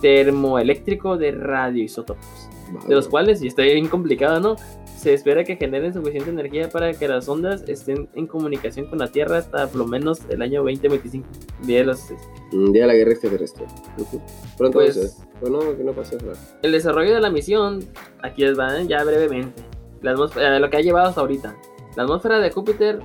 termoeléctrico 0.00 1.16
de 1.16 1.30
radioisótopos 1.32 2.48
de 2.86 2.94
los 2.94 3.08
cuales, 3.08 3.42
y 3.42 3.46
está 3.48 3.62
bien 3.62 3.88
complicado, 3.88 4.40
¿no? 4.40 4.56
Se 4.96 5.12
espera 5.14 5.42
que 5.44 5.56
generen 5.56 5.92
suficiente 5.92 6.30
energía 6.30 6.68
para 6.68 6.92
que 6.92 7.08
las 7.08 7.28
ondas 7.28 7.64
estén 7.68 8.08
en 8.14 8.26
comunicación 8.26 8.86
con 8.86 8.98
la 9.00 9.08
Tierra 9.08 9.38
hasta 9.38 9.66
por 9.66 9.76
lo 9.76 9.86
menos 9.86 10.20
el 10.28 10.42
año 10.42 10.60
2025. 10.62 11.26
Día 11.62 11.78
de 11.78 11.84
los- 11.84 12.12
Un 12.52 12.72
día 12.72 12.86
la 12.86 12.94
guerra 12.94 13.12
extraterrestre. 13.12 13.66
Pronto 14.56 14.78
Pues- 14.78 14.96
va 14.98 15.04
a 15.04 15.08
ser. 15.08 15.26
Pero 15.40 15.52
no, 15.52 15.76
que 15.76 15.82
no 15.84 15.92
pase 15.92 16.16
nada. 16.18 16.34
El 16.62 16.72
desarrollo 16.72 17.14
de 17.14 17.20
la 17.20 17.30
misión, 17.30 17.84
aquí 18.22 18.42
les 18.42 18.56
van 18.56 18.86
ya 18.88 19.02
brevemente. 19.04 19.62
La 20.02 20.12
atmósfera- 20.12 20.56
eh, 20.56 20.60
lo 20.60 20.70
que 20.70 20.76
ha 20.76 20.80
llevado 20.80 21.08
hasta 21.08 21.20
ahorita. 21.20 21.56
La 21.96 22.04
atmósfera 22.04 22.38
de 22.38 22.50
Júpiter, 22.50 23.00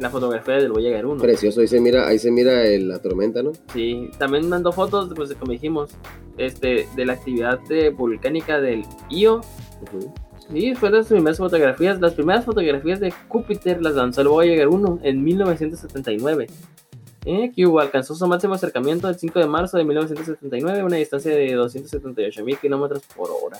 la 0.00 0.10
fotografía 0.10 0.54
del 0.54 0.72
Voyager 0.72 1.06
1. 1.06 1.22
Precioso, 1.22 1.60
ahí 1.60 1.68
se 1.68 1.80
mira, 1.80 2.06
ahí 2.08 2.18
se 2.18 2.30
mira 2.30 2.64
el- 2.66 2.88
la 2.88 2.98
tormenta, 3.00 3.42
¿no? 3.42 3.52
Sí, 3.72 4.10
también 4.18 4.48
mandó 4.48 4.72
fotos, 4.72 5.12
pues 5.14 5.32
como 5.34 5.52
dijimos, 5.52 5.90
este, 6.36 6.88
de 6.96 7.06
la 7.06 7.12
actividad 7.14 7.60
de 7.68 7.90
volcánica 7.90 8.60
del 8.60 8.82
Io. 9.10 9.36
Ujú. 9.82 10.12
Sí, 10.52 10.74
fueron 10.74 10.98
las 10.98 11.08
primeras 11.08 11.38
fotografías. 11.38 12.00
Las 12.00 12.12
primeras 12.14 12.44
fotografías 12.44 13.00
de 13.00 13.10
Júpiter 13.28 13.80
las 13.80 13.94
lanzó 13.94 14.20
el 14.20 14.28
Voyager 14.28 14.68
1 14.68 14.98
en 15.02 15.24
1979. 15.24 16.46
Eh, 17.26 17.50
que 17.56 17.66
hubo- 17.66 17.80
alcanzó 17.80 18.14
su 18.14 18.26
máximo 18.26 18.52
acercamiento 18.52 19.08
el 19.08 19.14
5 19.14 19.38
de 19.38 19.46
marzo 19.46 19.78
de 19.78 19.84
1979 19.84 20.80
a 20.80 20.84
una 20.84 20.96
distancia 20.96 21.34
de 21.34 21.54
278 21.54 22.44
mil 22.44 22.58
kilómetros 22.58 23.02
por 23.16 23.30
hora. 23.30 23.58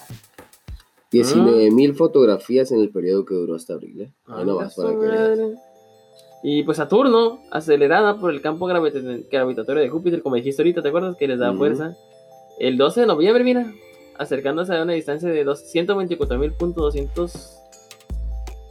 19 1.11 1.71
mil 1.71 1.95
fotografías 1.95 2.71
en 2.73 2.81
el 2.81 2.91
periodo 2.91 3.25
que 3.25 3.35
duró 3.35 3.55
hasta 3.55 3.75
abril, 3.75 4.03
¿eh? 4.03 4.13
Ahí 4.27 4.45
no 4.45 4.53
Ah, 4.61 4.65
vas 4.65 4.75
para 4.75 4.91
que. 4.91 5.55
Y 6.47 6.63
pues 6.63 6.77
Saturno, 6.77 7.41
acelerada 7.51 8.19
por 8.21 8.31
el 8.31 8.43
campo 8.43 8.67
gravita- 8.67 9.01
gravitatorio 9.33 9.83
de 9.83 9.89
Júpiter, 9.89 10.21
como 10.23 10.37
dijiste 10.37 10.61
ahorita, 10.61 10.83
¿te 10.83 10.89
acuerdas? 10.89 11.17
Que 11.17 11.27
les 11.27 11.39
da 11.39 11.55
fuerza. 11.55 11.97
El 12.59 12.77
12 12.77 13.01
de 13.01 13.07
noviembre, 13.07 13.43
mira, 13.43 13.73
acercándose 14.19 14.77
a 14.77 14.83
una 14.83 14.93
distancia 14.93 15.31
de 15.31 15.43
124.200 15.47 17.61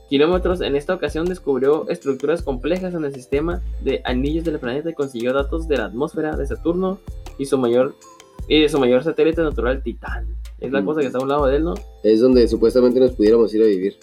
kilómetros. 0.07 0.61
En 0.61 0.75
esta 0.75 0.93
ocasión 0.93 1.25
descubrió 1.25 1.89
estructuras 1.89 2.43
complejas 2.43 2.93
en 2.93 3.05
el 3.05 3.13
sistema 3.15 3.63
de 3.81 4.01
anillos 4.05 4.45
del 4.45 4.59
planeta 4.59 4.91
y 4.91 4.93
consiguió 4.93 5.33
datos 5.33 5.67
de 5.67 5.77
la 5.77 5.85
atmósfera 5.85 6.35
de 6.35 6.45
Saturno 6.45 6.99
y 7.39 7.47
su 7.47 7.57
mayor 7.57 7.95
y 8.47 8.61
de 8.61 8.69
su 8.69 8.77
mayor 8.79 9.03
satélite 9.03 9.41
natural 9.41 9.81
Titán. 9.81 10.27
Es 10.59 10.71
la 10.71 10.85
cosa 10.85 10.99
que 11.01 11.07
está 11.07 11.17
a 11.17 11.23
un 11.23 11.29
lado 11.29 11.47
de 11.47 11.55
él, 11.57 11.63
¿no? 11.63 11.73
Es 12.03 12.21
donde 12.21 12.47
supuestamente 12.47 12.99
nos 12.99 13.13
pudiéramos 13.13 13.51
ir 13.55 13.63
a 13.63 13.65
vivir. 13.65 13.97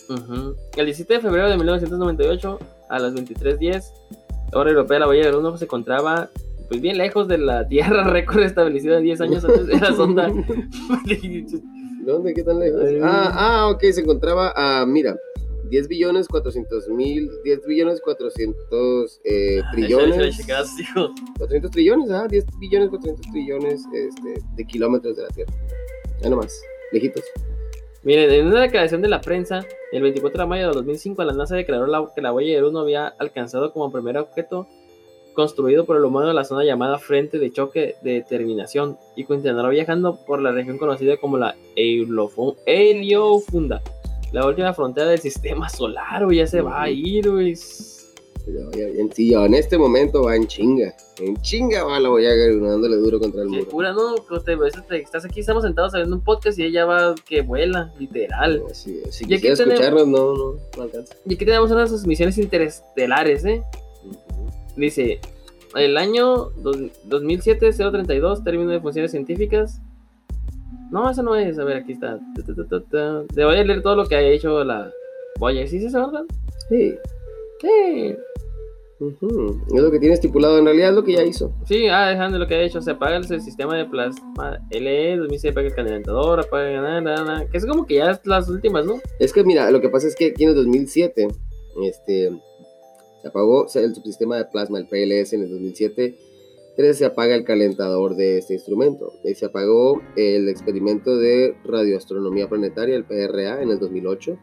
El 0.76 0.86
17 0.86 1.14
de 1.14 1.20
febrero 1.20 1.48
de 1.48 1.56
1998, 1.56 2.58
a 2.90 2.98
las 2.98 3.14
23.10, 3.14 3.82
la 4.52 4.58
hora 4.58 4.70
europea 4.70 4.96
de 4.96 5.00
la 5.00 5.06
Bahía 5.06 5.24
de 5.24 5.30
Bruno 5.30 5.56
se 5.56 5.64
encontraba 5.64 6.30
pues 6.68 6.80
bien 6.80 6.98
lejos 6.98 7.26
de 7.26 7.38
la 7.38 7.66
Tierra, 7.66 8.04
récord 8.10 8.42
establecido 8.42 8.96
en 8.96 9.04
10 9.04 9.20
años 9.22 9.44
antes 9.44 9.66
de 9.66 9.78
la 9.78 9.92
sonda. 9.92 10.28
¿Dónde? 12.06 12.32
¿Qué 12.32 12.42
tan 12.42 12.58
lejos? 12.58 12.80
Ay. 12.82 12.98
Ah, 13.02 13.32
ah, 13.34 13.68
ok, 13.68 13.82
se 13.92 14.00
encontraba 14.00 14.52
a, 14.56 14.86
mira, 14.86 15.16
10 15.68 15.88
billones 15.88 16.28
400 16.28 16.88
mil, 16.88 17.30
10 17.44 17.66
billones 17.66 18.00
400 18.00 19.20
eh, 19.24 19.62
trillones. 19.72 20.36
400 20.46 21.70
trillones, 21.70 22.10
ah, 22.10 22.26
10 22.28 22.46
billones 22.58 22.88
400 22.88 23.32
trillones 23.32 23.84
este, 23.92 24.42
de 24.56 24.66
kilómetros 24.66 25.16
de 25.16 25.22
la 25.22 25.28
Tierra. 25.28 25.52
Ya 26.22 26.30
nomás, 26.30 26.60
lejitos. 26.92 27.24
Miren, 28.02 28.30
en 28.30 28.46
una 28.46 28.62
declaración 28.62 29.02
de 29.02 29.08
la 29.08 29.20
prensa, 29.20 29.64
el 29.92 30.02
24 30.02 30.42
de 30.42 30.48
mayo 30.48 30.68
de 30.68 30.74
2005, 30.74 31.22
la 31.24 31.34
NASA 31.34 31.54
declaró 31.56 31.86
la- 31.86 32.10
que 32.14 32.22
la 32.22 32.32
huella 32.32 32.54
de 32.54 32.62
Bruno 32.62 32.80
había 32.80 33.08
alcanzado 33.18 33.72
como 33.72 33.92
primer 33.92 34.16
objeto 34.16 34.66
construido 35.34 35.84
por 35.84 35.96
el 35.96 36.04
humano 36.04 36.32
la 36.32 36.44
zona 36.44 36.64
llamada 36.64 36.98
Frente 36.98 37.38
de 37.38 37.52
Choque 37.52 37.96
de 38.02 38.14
Determinación 38.14 38.96
y 39.16 39.24
continuará 39.24 39.68
viajando 39.68 40.18
por 40.26 40.40
la 40.40 40.50
región 40.50 40.78
conocida 40.78 41.18
como 41.18 41.36
la 41.38 41.54
Heliofunda, 42.66 43.80
la 44.32 44.46
última 44.46 44.72
frontera 44.72 45.08
del 45.08 45.18
sistema 45.20 45.68
solar, 45.68 46.24
güey, 46.24 46.38
ya 46.38 46.46
se 46.46 46.62
va 46.62 46.82
a 46.82 46.90
ir, 46.90 47.30
güey. 47.30 47.54
Ya, 48.46 48.88
sí, 49.12 49.34
en 49.34 49.54
este 49.54 49.76
momento 49.78 50.22
va 50.24 50.34
en 50.36 50.46
chinga. 50.46 50.94
En 51.18 51.36
chinga 51.42 51.84
va 51.84 52.00
la 52.00 52.08
Voyager 52.08 52.60
dándole 52.60 52.96
duro 52.96 53.18
contra 53.20 53.42
el 53.42 53.50
Qué 53.50 53.58
muro. 53.58 53.70
cura, 53.70 53.92
¿no? 53.92 54.14
Te- 54.44 54.56
ves, 54.56 54.72
te- 54.88 55.02
estás 55.02 55.24
aquí, 55.24 55.40
estamos 55.40 55.62
sentados 55.62 55.92
viendo 55.92 56.16
un 56.16 56.22
podcast 56.24 56.58
y 56.58 56.64
ella 56.64 56.84
va 56.86 57.14
que 57.28 57.42
vuela, 57.42 57.92
literal. 57.98 58.62
Si 58.72 58.90
Y 58.92 59.00
aquí 59.34 59.34
quisiera 59.36 59.56
tenemos- 59.56 59.80
escucharnos, 59.80 60.08
no, 60.08 60.34
no, 60.36 60.54
no 60.76 60.82
alcanza. 60.82 61.14
Y 61.26 61.34
aquí 61.34 61.44
tenemos 61.44 61.70
una 61.70 61.82
de 61.82 61.88
sus 61.88 62.06
misiones 62.06 62.38
interestelares, 62.38 63.44
¿eh? 63.44 63.62
Dice, 64.76 65.20
el 65.76 65.96
año 65.96 66.50
dos- 66.56 66.78
2007-032, 67.08 68.42
término 68.42 68.70
de 68.70 68.80
funciones 68.80 69.10
científicas. 69.10 69.80
No, 70.90 71.08
eso 71.10 71.22
no 71.22 71.36
es. 71.36 71.58
A 71.58 71.64
ver, 71.64 71.76
aquí 71.78 71.92
está. 71.92 72.18
Te 73.34 73.44
voy 73.44 73.56
a 73.56 73.62
leer 73.64 73.82
todo 73.82 73.94
lo 73.96 74.06
que 74.06 74.16
ha 74.16 74.22
hecho 74.22 74.64
la 74.64 74.90
Voyager. 75.38 75.68
¿Sí 75.68 75.76
es 75.76 75.84
eso, 75.84 76.06
verdad? 76.10 76.24
Sí. 76.68 76.94
Sí. 77.60 78.16
ujú, 79.00 79.60
Es 79.74 79.82
lo 79.82 79.90
que 79.90 79.98
tiene 79.98 80.14
estipulado, 80.14 80.58
en 80.58 80.64
realidad 80.64 80.90
es 80.90 80.94
lo 80.94 81.04
que 81.04 81.12
ya 81.12 81.22
hizo. 81.24 81.52
Sí, 81.66 81.88
ah, 81.88 82.08
dejando 82.08 82.38
lo 82.38 82.46
que 82.46 82.54
ha 82.54 82.62
hecho. 82.62 82.80
Se 82.80 82.92
apaga 82.92 83.16
el 83.16 83.24
sistema 83.24 83.76
de 83.76 83.86
plasma 83.86 84.58
LE, 84.70 85.16
2006 85.16 85.52
apaga 85.52 85.68
el 85.68 85.74
calentador, 85.74 86.40
apaga 86.40 86.80
nada, 86.80 87.00
nada, 87.00 87.24
nada. 87.24 87.46
Que 87.48 87.58
es 87.58 87.66
como 87.66 87.86
que 87.86 87.96
ya 87.96 88.10
es 88.10 88.20
las 88.26 88.48
últimas, 88.48 88.84
¿no? 88.86 89.00
Es 89.18 89.32
que 89.32 89.44
mira, 89.44 89.70
lo 89.70 89.80
que 89.80 89.88
pasa 89.88 90.06
es 90.06 90.16
que 90.16 90.26
aquí 90.26 90.44
en 90.44 90.50
el 90.50 90.54
2007, 90.56 91.28
este, 91.82 92.30
se 93.22 93.28
apagó 93.28 93.66
el 93.74 93.94
subsistema 93.94 94.36
de 94.36 94.46
plasma, 94.46 94.78
el 94.78 94.86
PLS 94.86 95.34
en 95.34 95.42
el 95.42 95.50
2007. 95.50 96.16
Entonces 96.70 96.98
se 96.98 97.04
apaga 97.04 97.34
el 97.34 97.44
calentador 97.44 98.16
de 98.16 98.38
este 98.38 98.54
instrumento. 98.54 99.12
Y 99.24 99.34
se 99.34 99.46
apagó 99.46 100.00
el 100.16 100.48
experimento 100.48 101.16
de 101.16 101.54
radioastronomía 101.64 102.48
planetaria, 102.48 102.96
el 102.96 103.04
PRA, 103.04 103.62
en 103.62 103.70
el 103.70 103.78
2008. 103.78 104.38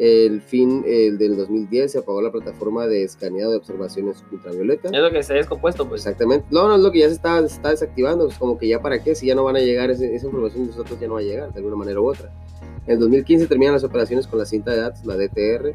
El 0.00 0.40
fin 0.40 0.84
el 0.86 1.18
del 1.18 1.36
2010 1.36 1.90
se 1.90 1.98
apagó 1.98 2.22
la 2.22 2.30
plataforma 2.30 2.86
de 2.86 3.02
escaneado 3.02 3.50
de 3.50 3.56
observaciones 3.56 4.24
ultravioleta. 4.30 4.90
Es 4.92 5.00
lo 5.02 5.10
que 5.10 5.22
se 5.24 5.32
ha 5.32 5.36
descompuesto, 5.36 5.88
pues. 5.88 6.06
Exactamente. 6.06 6.46
No, 6.50 6.68
no 6.68 6.76
es 6.76 6.80
lo 6.82 6.92
que 6.92 7.00
ya 7.00 7.08
se 7.08 7.14
está, 7.14 7.40
se 7.40 7.54
está 7.56 7.70
desactivando. 7.70 8.26
Pues 8.26 8.38
como 8.38 8.56
que 8.58 8.68
ya 8.68 8.80
para 8.80 9.02
qué, 9.02 9.16
si 9.16 9.26
ya 9.26 9.34
no 9.34 9.42
van 9.42 9.56
a 9.56 9.60
llegar, 9.60 9.90
ese- 9.90 10.14
esa 10.14 10.26
información 10.26 10.64
de 10.64 10.70
nosotros 10.70 11.00
ya 11.00 11.08
no 11.08 11.14
va 11.14 11.20
a 11.20 11.24
llegar 11.24 11.52
de 11.52 11.58
alguna 11.58 11.74
manera 11.76 12.00
u 12.00 12.08
otra. 12.08 12.32
En 12.86 12.92
el 12.94 12.98
2015 13.00 13.46
terminan 13.48 13.74
las 13.74 13.82
operaciones 13.84 14.26
con 14.28 14.38
la 14.38 14.46
cinta 14.46 14.70
de 14.70 14.78
datos, 14.82 15.04
la 15.04 15.16
DTR. 15.16 15.70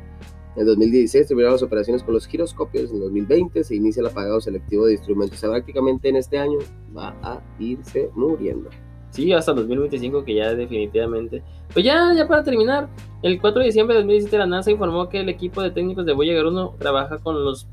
En 0.55 0.59
el 0.61 0.65
2016 0.67 1.27
terminaron 1.27 1.53
las 1.55 1.63
operaciones 1.63 2.01
con 2.03 2.13
los 2.13 2.25
giroscopios. 2.25 2.91
En 2.91 2.95
el 2.97 3.01
2020 3.01 3.63
se 3.63 3.75
inicia 3.75 4.01
el 4.01 4.07
apagado 4.07 4.39
selectivo 4.39 4.85
de 4.85 4.93
instrumentos. 4.93 5.37
O 5.37 5.41
sea, 5.41 5.49
prácticamente 5.49 6.07
en 6.09 6.15
este 6.15 6.37
año 6.37 6.59
va 6.95 7.09
a 7.21 7.41
irse 7.59 8.09
muriendo. 8.15 8.69
Sí, 9.13 9.31
hasta 9.31 9.53
2025 9.53 10.25
que 10.25 10.33
ya 10.33 10.55
definitivamente. 10.55 11.43
Pues 11.71 11.85
ya, 11.85 12.11
ya 12.15 12.27
para 12.27 12.43
terminar, 12.43 12.89
el 13.21 13.39
4 13.39 13.59
de 13.59 13.67
diciembre 13.67 13.93
de 13.93 14.01
2017 14.01 14.37
la 14.39 14.47
NASA 14.47 14.71
informó 14.71 15.07
que 15.07 15.19
el 15.19 15.29
equipo 15.29 15.61
de 15.61 15.69
técnicos 15.69 16.03
de 16.07 16.13
Voyager 16.13 16.47
1 16.47 16.75
trabaja 16.79 17.19
con 17.19 17.45
los 17.45 17.67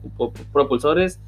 propulsores. 0.53 1.19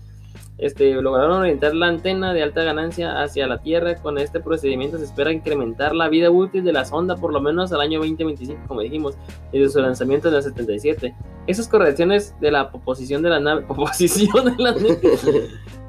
Este, 0.58 0.92
lograron 0.92 1.40
orientar 1.40 1.74
la 1.74 1.88
antena 1.88 2.32
de 2.32 2.42
alta 2.42 2.62
ganancia 2.62 3.20
hacia 3.20 3.48
la 3.48 3.58
Tierra. 3.58 3.96
Con 3.96 4.18
este 4.18 4.38
procedimiento 4.38 4.96
se 4.96 5.04
espera 5.04 5.32
incrementar 5.32 5.94
la 5.94 6.08
vida 6.08 6.30
útil 6.30 6.62
de 6.62 6.72
la 6.72 6.84
sonda 6.84 7.16
por 7.16 7.32
lo 7.32 7.40
menos 7.40 7.72
al 7.72 7.80
año 7.80 7.98
2025, 7.98 8.60
como 8.68 8.80
dijimos, 8.80 9.16
desde 9.52 9.70
su 9.70 9.80
lanzamiento 9.80 10.28
en 10.28 10.34
el 10.34 10.42
77. 10.42 11.14
Esas 11.48 11.66
correcciones 11.66 12.36
de 12.40 12.52
la 12.52 12.70
posición 12.70 13.22
de 13.22 13.30
la 13.30 13.40
nave, 13.40 13.62
posición 13.66 14.56
de 14.56 14.62
la 14.62 14.72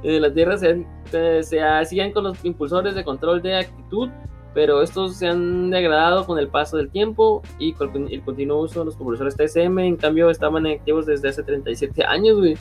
de 0.04 0.20
la 0.20 0.34
Tierra 0.34 0.58
se, 0.58 0.86
eh, 1.14 1.44
se 1.44 1.62
hacían 1.62 2.12
con 2.12 2.26
los 2.26 2.44
impulsores 2.44 2.96
de 2.96 3.04
control 3.04 3.42
de 3.42 3.56
actitud, 3.56 4.10
pero 4.54 4.82
estos 4.82 5.16
se 5.18 5.28
han 5.28 5.70
degradado 5.70 6.26
con 6.26 6.38
el 6.40 6.48
paso 6.48 6.78
del 6.78 6.90
tiempo 6.90 7.42
y 7.60 7.74
con 7.74 8.08
el 8.12 8.22
continuo 8.22 8.62
uso 8.62 8.80
de 8.80 8.86
los 8.86 8.96
propulsores 8.96 9.36
TSM, 9.36 9.80
en 9.80 9.96
cambio 9.98 10.30
estaban 10.30 10.66
activos 10.68 11.06
desde 11.06 11.30
hace 11.30 11.44
37 11.44 12.04
años, 12.06 12.38
güey. 12.38 12.58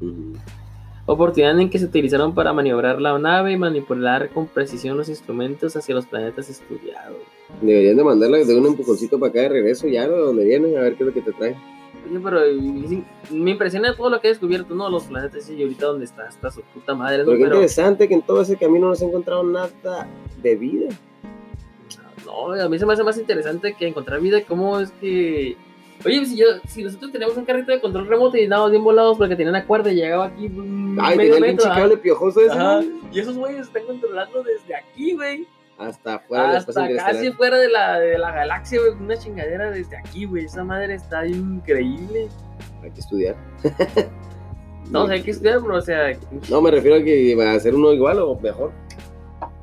Ujú. 0.00 0.34
Oportunidad 1.10 1.58
en 1.58 1.70
que 1.70 1.78
se 1.78 1.86
utilizaron 1.86 2.34
para 2.34 2.52
maniobrar 2.52 3.00
la 3.00 3.18
nave 3.18 3.52
y 3.52 3.56
manipular 3.56 4.28
con 4.28 4.46
precisión 4.46 4.98
los 4.98 5.08
instrumentos 5.08 5.74
hacia 5.74 5.94
los 5.94 6.04
planetas 6.06 6.50
estudiados. 6.50 7.16
Deberían 7.62 7.96
de 7.96 8.04
mandarla 8.04 8.36
de 8.38 8.54
un 8.58 8.66
empujoncito 8.66 9.18
para 9.18 9.30
acá 9.30 9.40
de 9.40 9.48
regreso 9.48 9.88
ya. 9.88 10.06
De 10.06 10.14
donde 10.14 10.44
viene, 10.44 10.76
a 10.76 10.82
ver 10.82 10.96
qué 10.96 11.04
es 11.04 11.06
lo 11.06 11.14
que 11.14 11.22
te 11.22 11.32
trae. 11.32 11.56
Oye, 12.10 12.20
pero 12.22 12.46
y- 12.50 13.04
y- 13.30 13.34
me 13.34 13.52
impresiona 13.52 13.96
todo 13.96 14.10
lo 14.10 14.20
que 14.20 14.28
he 14.28 14.30
descubierto, 14.32 14.74
¿no? 14.74 14.90
Los 14.90 15.04
planetas 15.04 15.48
y 15.48 15.62
ahorita 15.62 15.86
donde 15.86 16.04
está, 16.04 16.28
está 16.28 16.50
su 16.50 16.60
puta 16.60 16.94
madre. 16.94 17.20
Pero 17.24 17.32
qué 17.32 17.36
Pero, 17.38 17.54
interesante 17.54 18.06
que 18.06 18.12
en 18.14 18.22
todo 18.22 18.42
ese 18.42 18.56
camino 18.58 18.88
no 18.88 18.94
se 18.94 19.06
ha 19.06 19.08
encontrado 19.08 19.42
nada 19.44 20.06
de 20.42 20.56
vida. 20.56 20.88
no, 22.26 22.52
a 22.52 22.68
mí 22.68 22.78
se 22.78 22.84
me 22.84 22.92
hace 22.92 23.02
más 23.02 23.16
interesante 23.16 23.74
que 23.78 23.86
encontrar 23.88 24.20
vida, 24.20 24.42
cómo 24.46 24.78
es 24.80 24.90
que... 25.00 25.56
Oye, 26.04 26.24
si, 26.26 26.36
yo, 26.36 26.46
si 26.66 26.84
nosotros 26.84 27.10
tenemos 27.12 27.36
un 27.36 27.44
carrito 27.44 27.72
de 27.72 27.80
control 27.80 28.06
remoto 28.06 28.36
y 28.36 28.44
andábamos 28.44 28.70
bien 28.70 28.84
volados 28.84 29.18
porque 29.18 29.34
tenían 29.34 29.54
una 29.54 29.66
cuerda 29.66 29.90
y 29.90 29.96
llegaba 29.96 30.26
aquí 30.26 30.46
un 30.46 30.96
Ay, 31.00 31.16
medio 31.16 31.34
tenía 31.34 31.52
metro, 31.52 31.66
ajá. 31.70 31.80
cable 31.80 31.96
piojoso 31.96 32.40
ese. 32.40 32.90
Y 33.12 33.20
esos 33.20 33.36
güeyes 33.36 33.62
están 33.62 33.84
controlando 33.84 34.42
desde 34.42 34.74
aquí, 34.76 35.14
güey. 35.14 35.46
Hasta 35.78 36.16
espacio 36.16 36.36
Hasta 36.36 36.88
casi 36.96 37.32
fuera 37.32 37.56
de 37.58 37.68
la, 37.68 37.98
de 38.00 38.18
la 38.18 38.32
galaxia, 38.32 38.80
güey. 38.80 38.92
Una 38.92 39.16
chingadera 39.16 39.70
desde 39.70 39.96
aquí, 39.96 40.24
güey. 40.24 40.44
Esa 40.44 40.64
madre 40.64 40.94
está 40.94 41.26
increíble. 41.26 42.28
Hay 42.82 42.90
que 42.90 43.00
estudiar. 43.00 43.36
No, 44.90 45.02
o 45.02 45.06
sea, 45.06 45.16
hay 45.16 45.22
que 45.22 45.32
estudiar, 45.32 45.60
bro. 45.60 45.76
O 45.76 45.82
sea, 45.82 46.16
No, 46.48 46.62
me 46.62 46.70
refiero 46.70 46.96
a 46.96 47.02
que 47.02 47.34
va 47.36 47.50
a 47.50 47.54
hacer 47.56 47.74
uno 47.74 47.92
igual 47.92 48.20
o 48.20 48.38
mejor. 48.40 48.72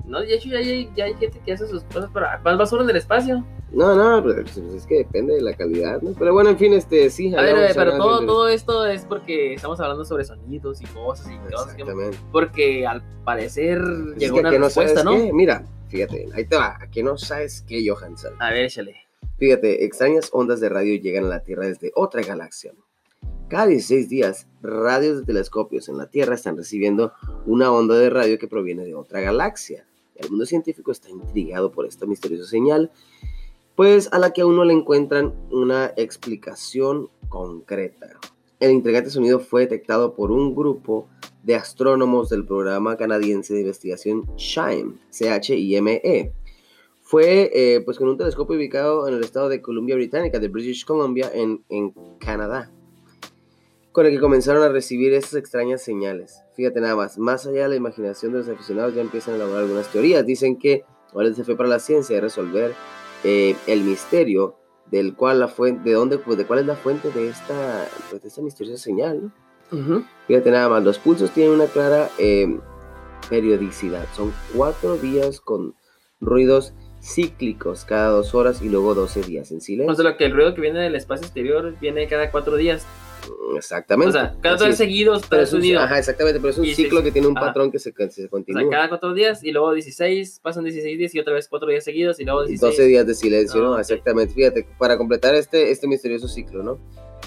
no, 0.06 0.22
de 0.22 0.36
hecho 0.36 0.50
ya 0.50 0.60
hay, 0.60 0.88
ya 0.96 1.06
hay 1.06 1.16
gente 1.16 1.40
que 1.44 1.54
hace 1.54 1.68
sus 1.68 1.84
cosas 1.86 2.12
para 2.12 2.38
más 2.44 2.58
basura 2.60 2.84
en 2.84 2.92
el 2.92 2.98
espacio. 2.98 3.44
No, 3.72 3.95
no, 3.95 4.24
pues, 4.24 4.36
pues, 4.53 4.57
es 4.57 4.86
que 4.86 4.99
depende 4.99 5.34
de 5.36 5.41
la 5.41 5.53
calidad, 5.53 6.01
¿no? 6.01 6.11
Pero 6.18 6.34
bueno, 6.34 6.51
en 6.51 6.57
fin, 6.57 6.74
este, 6.74 7.09
sí. 7.09 7.34
A 7.36 7.41
ver, 7.41 7.72
pero 7.76 7.97
todo, 7.97 8.22
de- 8.22 8.28
todo 8.28 8.47
esto 8.47 8.86
es 8.86 9.03
porque 9.05 9.53
estamos 9.55 9.80
hablando 9.80 10.05
sobre 10.05 10.24
sonidos 10.24 10.82
y 10.82 10.86
cosas 10.86 11.32
y 11.32 11.51
cosas. 11.51 11.76
que- 11.76 11.84
porque 12.32 12.86
al 12.88 13.03
parecer 13.26 13.80
Es 13.80 14.18
llegó 14.18 14.36
que 14.36 14.39
una 14.41 14.49
¿a 14.49 14.51
qué 14.53 14.59
no 14.59 14.66
respuesta, 14.66 15.03
¿no? 15.03 15.11
qué? 15.16 15.34
Mira, 15.34 15.66
fíjate, 15.89 16.30
ahí 16.34 16.45
te 16.45 16.55
va. 16.55 16.78
¿A 16.80 16.88
qué 16.89 17.03
no 17.03 17.18
sabes 17.18 17.63
qué, 17.68 17.84
Johansson? 17.88 18.34
A 18.39 18.51
ver, 18.51 18.66
échale. 18.66 18.95
Fíjate, 19.38 19.84
extrañas 19.84 20.30
ondas 20.32 20.61
de 20.61 20.70
radio 20.70 20.95
llegan 21.01 21.26
a 21.26 21.30
la 21.30 21.43
Tierra 21.43 21.66
desde 21.66 21.91
otra 21.95 22.22
galaxia. 22.22 22.72
Cada 23.49 23.66
16 23.68 24.07
días, 24.09 24.47
radios 24.61 25.20
de 25.20 25.26
telescopios 25.26 25.89
en 25.89 25.97
la 25.97 26.07
Tierra 26.09 26.36
están 26.36 26.55
recibiendo 26.55 27.11
una 27.45 27.72
onda 27.72 27.95
de 27.97 28.09
radio 28.09 28.38
que 28.39 28.47
proviene 28.47 28.86
de 28.86 28.95
otra 28.95 29.20
galaxia. 29.22 29.86
El 30.16 30.30
mundo 30.30 30.45
científico 30.45 30.91
está 30.91 31.09
intrigado 31.09 31.72
por 31.72 31.86
esta 31.86 32.05
misteriosa 32.05 32.45
señal, 32.49 32.89
pues 33.76 34.09
a 34.11 34.19
la 34.19 34.32
que 34.32 34.41
aún 34.41 34.55
no 34.55 34.63
le 34.63 34.73
encuentran 34.73 35.34
una 35.51 35.91
explicación 35.97 37.09
concreta. 37.30 38.19
El 38.59 38.71
intrigante 38.71 39.09
sonido 39.09 39.39
fue 39.39 39.61
detectado 39.61 40.15
por 40.15 40.32
un 40.32 40.55
grupo 40.55 41.09
de 41.43 41.55
astrónomos 41.55 42.30
del 42.30 42.45
programa 42.45 42.95
canadiense 42.95 43.53
de 43.53 43.61
investigación 43.61 44.26
CHIME, 44.38 44.95
C-H-I-M-E. 45.09 46.32
Fue 47.01 47.51
eh, 47.53 47.82
pues 47.82 47.99
con 47.99 48.09
un 48.09 48.17
telescopio 48.17 48.55
ubicado 48.55 49.07
en 49.07 49.15
el 49.15 49.23
estado 49.23 49.49
de 49.49 49.61
Columbia 49.61 49.95
Británica, 49.95 50.39
de 50.39 50.47
British 50.47 50.86
Columbia, 50.86 51.30
en, 51.34 51.63
en 51.69 51.93
Canadá, 52.17 52.71
con 53.91 54.07
el 54.07 54.13
que 54.13 54.19
comenzaron 54.19 54.63
a 54.63 54.69
recibir 54.69 55.13
estas 55.13 55.36
extrañas 55.36 55.84
señales. 55.84 56.41
Fíjate 56.55 56.82
nada 56.82 56.95
más, 56.95 57.19
más 57.19 57.45
allá 57.45 57.63
de 57.63 57.69
la 57.69 57.76
imaginación 57.76 58.32
de 58.32 58.39
los 58.39 58.49
aficionados 58.49 58.95
ya 58.95 59.01
empiezan 59.01 59.34
a 59.34 59.38
elaborar 59.38 59.63
algunas 59.63 59.91
teorías. 59.91 60.26
Dicen 60.26 60.57
que 60.57 60.84
Ahora 61.15 61.28
el 61.30 61.34
desafío 61.34 61.55
para 61.55 61.69
la 61.69 61.80
ciencia 61.80 62.17
es 62.17 62.21
resolver 62.21 62.73
eh, 63.26 63.55
el 63.65 63.84
misterio 63.84 64.55
del 64.91 65.15
cual 65.15 65.39
la 65.39 65.47
fuente, 65.47 65.89
de 65.89 65.95
dónde, 65.95 66.19
pues, 66.19 66.38
de 66.38 66.45
cuál 66.45 66.59
es 66.59 66.65
la 66.67 66.76
fuente 66.76 67.09
de 67.09 67.28
esta, 67.28 67.88
pues, 68.09 68.21
de 68.21 68.28
esta 68.28 68.41
misteriosa 68.41 68.82
señal, 68.82 69.23
¿no? 69.23 70.05
Fíjate 70.28 70.51
nada 70.51 70.69
más, 70.69 70.84
los 70.84 70.99
pulsos 70.99 71.32
tienen 71.32 71.53
una 71.53 71.65
clara 71.65 72.09
eh, 72.19 72.59
periodicidad. 73.30 74.05
Son 74.15 74.32
cuatro 74.53 74.95
días 74.95 75.41
con 75.41 75.73
ruidos 76.21 76.73
cíclicos 77.01 77.84
cada 77.84 78.09
dos 78.09 78.34
horas 78.36 78.61
y 78.61 78.69
luego 78.69 78.93
12 78.95 79.23
días 79.23 79.51
en 79.51 79.61
silencio. 79.61 79.91
O 79.91 79.95
sea, 79.95 80.11
lo 80.11 80.17
que 80.17 80.26
el 80.26 80.34
ruido 80.34 80.53
que 80.53 80.61
viene 80.61 80.80
del 80.80 80.95
espacio 80.95 81.26
exterior 81.26 81.76
viene 81.80 82.07
cada 82.07 82.32
cuatro 82.32 82.55
días. 82.55 82.86
Exactamente. 83.55 84.09
O 84.09 84.11
sea, 84.11 84.36
cada 84.41 84.57
dos 84.57 84.67
es. 84.69 84.78
seguidos, 84.78 85.21
Pero 85.21 85.30
pero 85.30 85.43
es 85.43 85.53
un-. 85.53 85.78
Ajá, 85.78 85.99
exactamente, 85.99 86.39
pero 86.39 86.51
es 86.51 86.57
un 86.57 86.65
Y 86.65 86.76
ciclo 86.76 87.01
que 87.03 87.11
tiene 87.11 87.28
un 87.28 87.38
ajá. 87.38 87.47
patrón 87.47 87.71
que 87.71 87.80
se, 87.80 87.93
que 87.93 88.09
se 88.09 88.26
O 88.26 88.30
continúa. 88.30 88.61
sea, 88.61 88.69
cada 88.69 88.89
cuatro 88.89 89.13
días 89.13 89.43
y 89.43 89.51
luego 89.51 89.73
16, 89.73 90.39
pasan 90.41 90.63
16 90.63 90.97
días 90.97 91.15
y 91.15 91.19
otra 91.19 91.34
vez 91.34 91.47
cuatro 91.47 91.69
días 91.69 91.84
seguidos 91.84 92.19
y 92.19 92.26
luego 92.26 92.41
16. 92.45 92.61
12 92.61 92.84
días 92.86 93.07
de 93.07 93.13
silencio, 93.15 93.61
¿no? 93.61 93.69
Ah, 93.71 93.76
ok. 93.76 93.80
Exactamente. 93.82 94.34
Fíjate, 94.34 94.67
para 94.78 94.97
completar 94.97 95.36
este, 95.36 95.71
este 95.71 95.88
misterioso 95.88 96.28
ciclo, 96.28 96.63
¿no? 96.63 96.80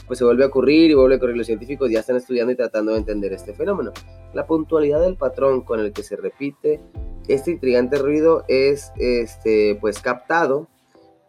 Pues 0.06 0.18
se 0.18 0.24
vuelve 0.24 0.44
a 0.44 0.46
ocurrir 0.46 0.90
y 0.90 0.94
vuelve 0.94 1.14
a 1.14 1.18
ocurrir. 1.18 1.36
Los 1.36 1.46
científicos 1.46 1.90
ya 1.90 2.00
están 2.00 2.16
estudiando 2.16 2.52
y 2.52 2.56
tratando 2.56 2.92
de 2.92 2.98
entender 2.98 3.32
este 3.32 3.52
fenómeno. 3.52 3.92
La 4.32 4.46
puntualidad 4.46 5.00
del 5.02 5.16
patrón 5.16 5.62
con 5.62 5.80
el 5.80 5.92
que 5.92 6.02
se 6.02 6.16
repite 6.16 6.80
este 7.28 7.50
intrigante 7.50 7.98
ruido 7.98 8.44
es, 8.48 8.90
este, 8.96 9.76
pues, 9.80 9.98
captado 10.00 10.66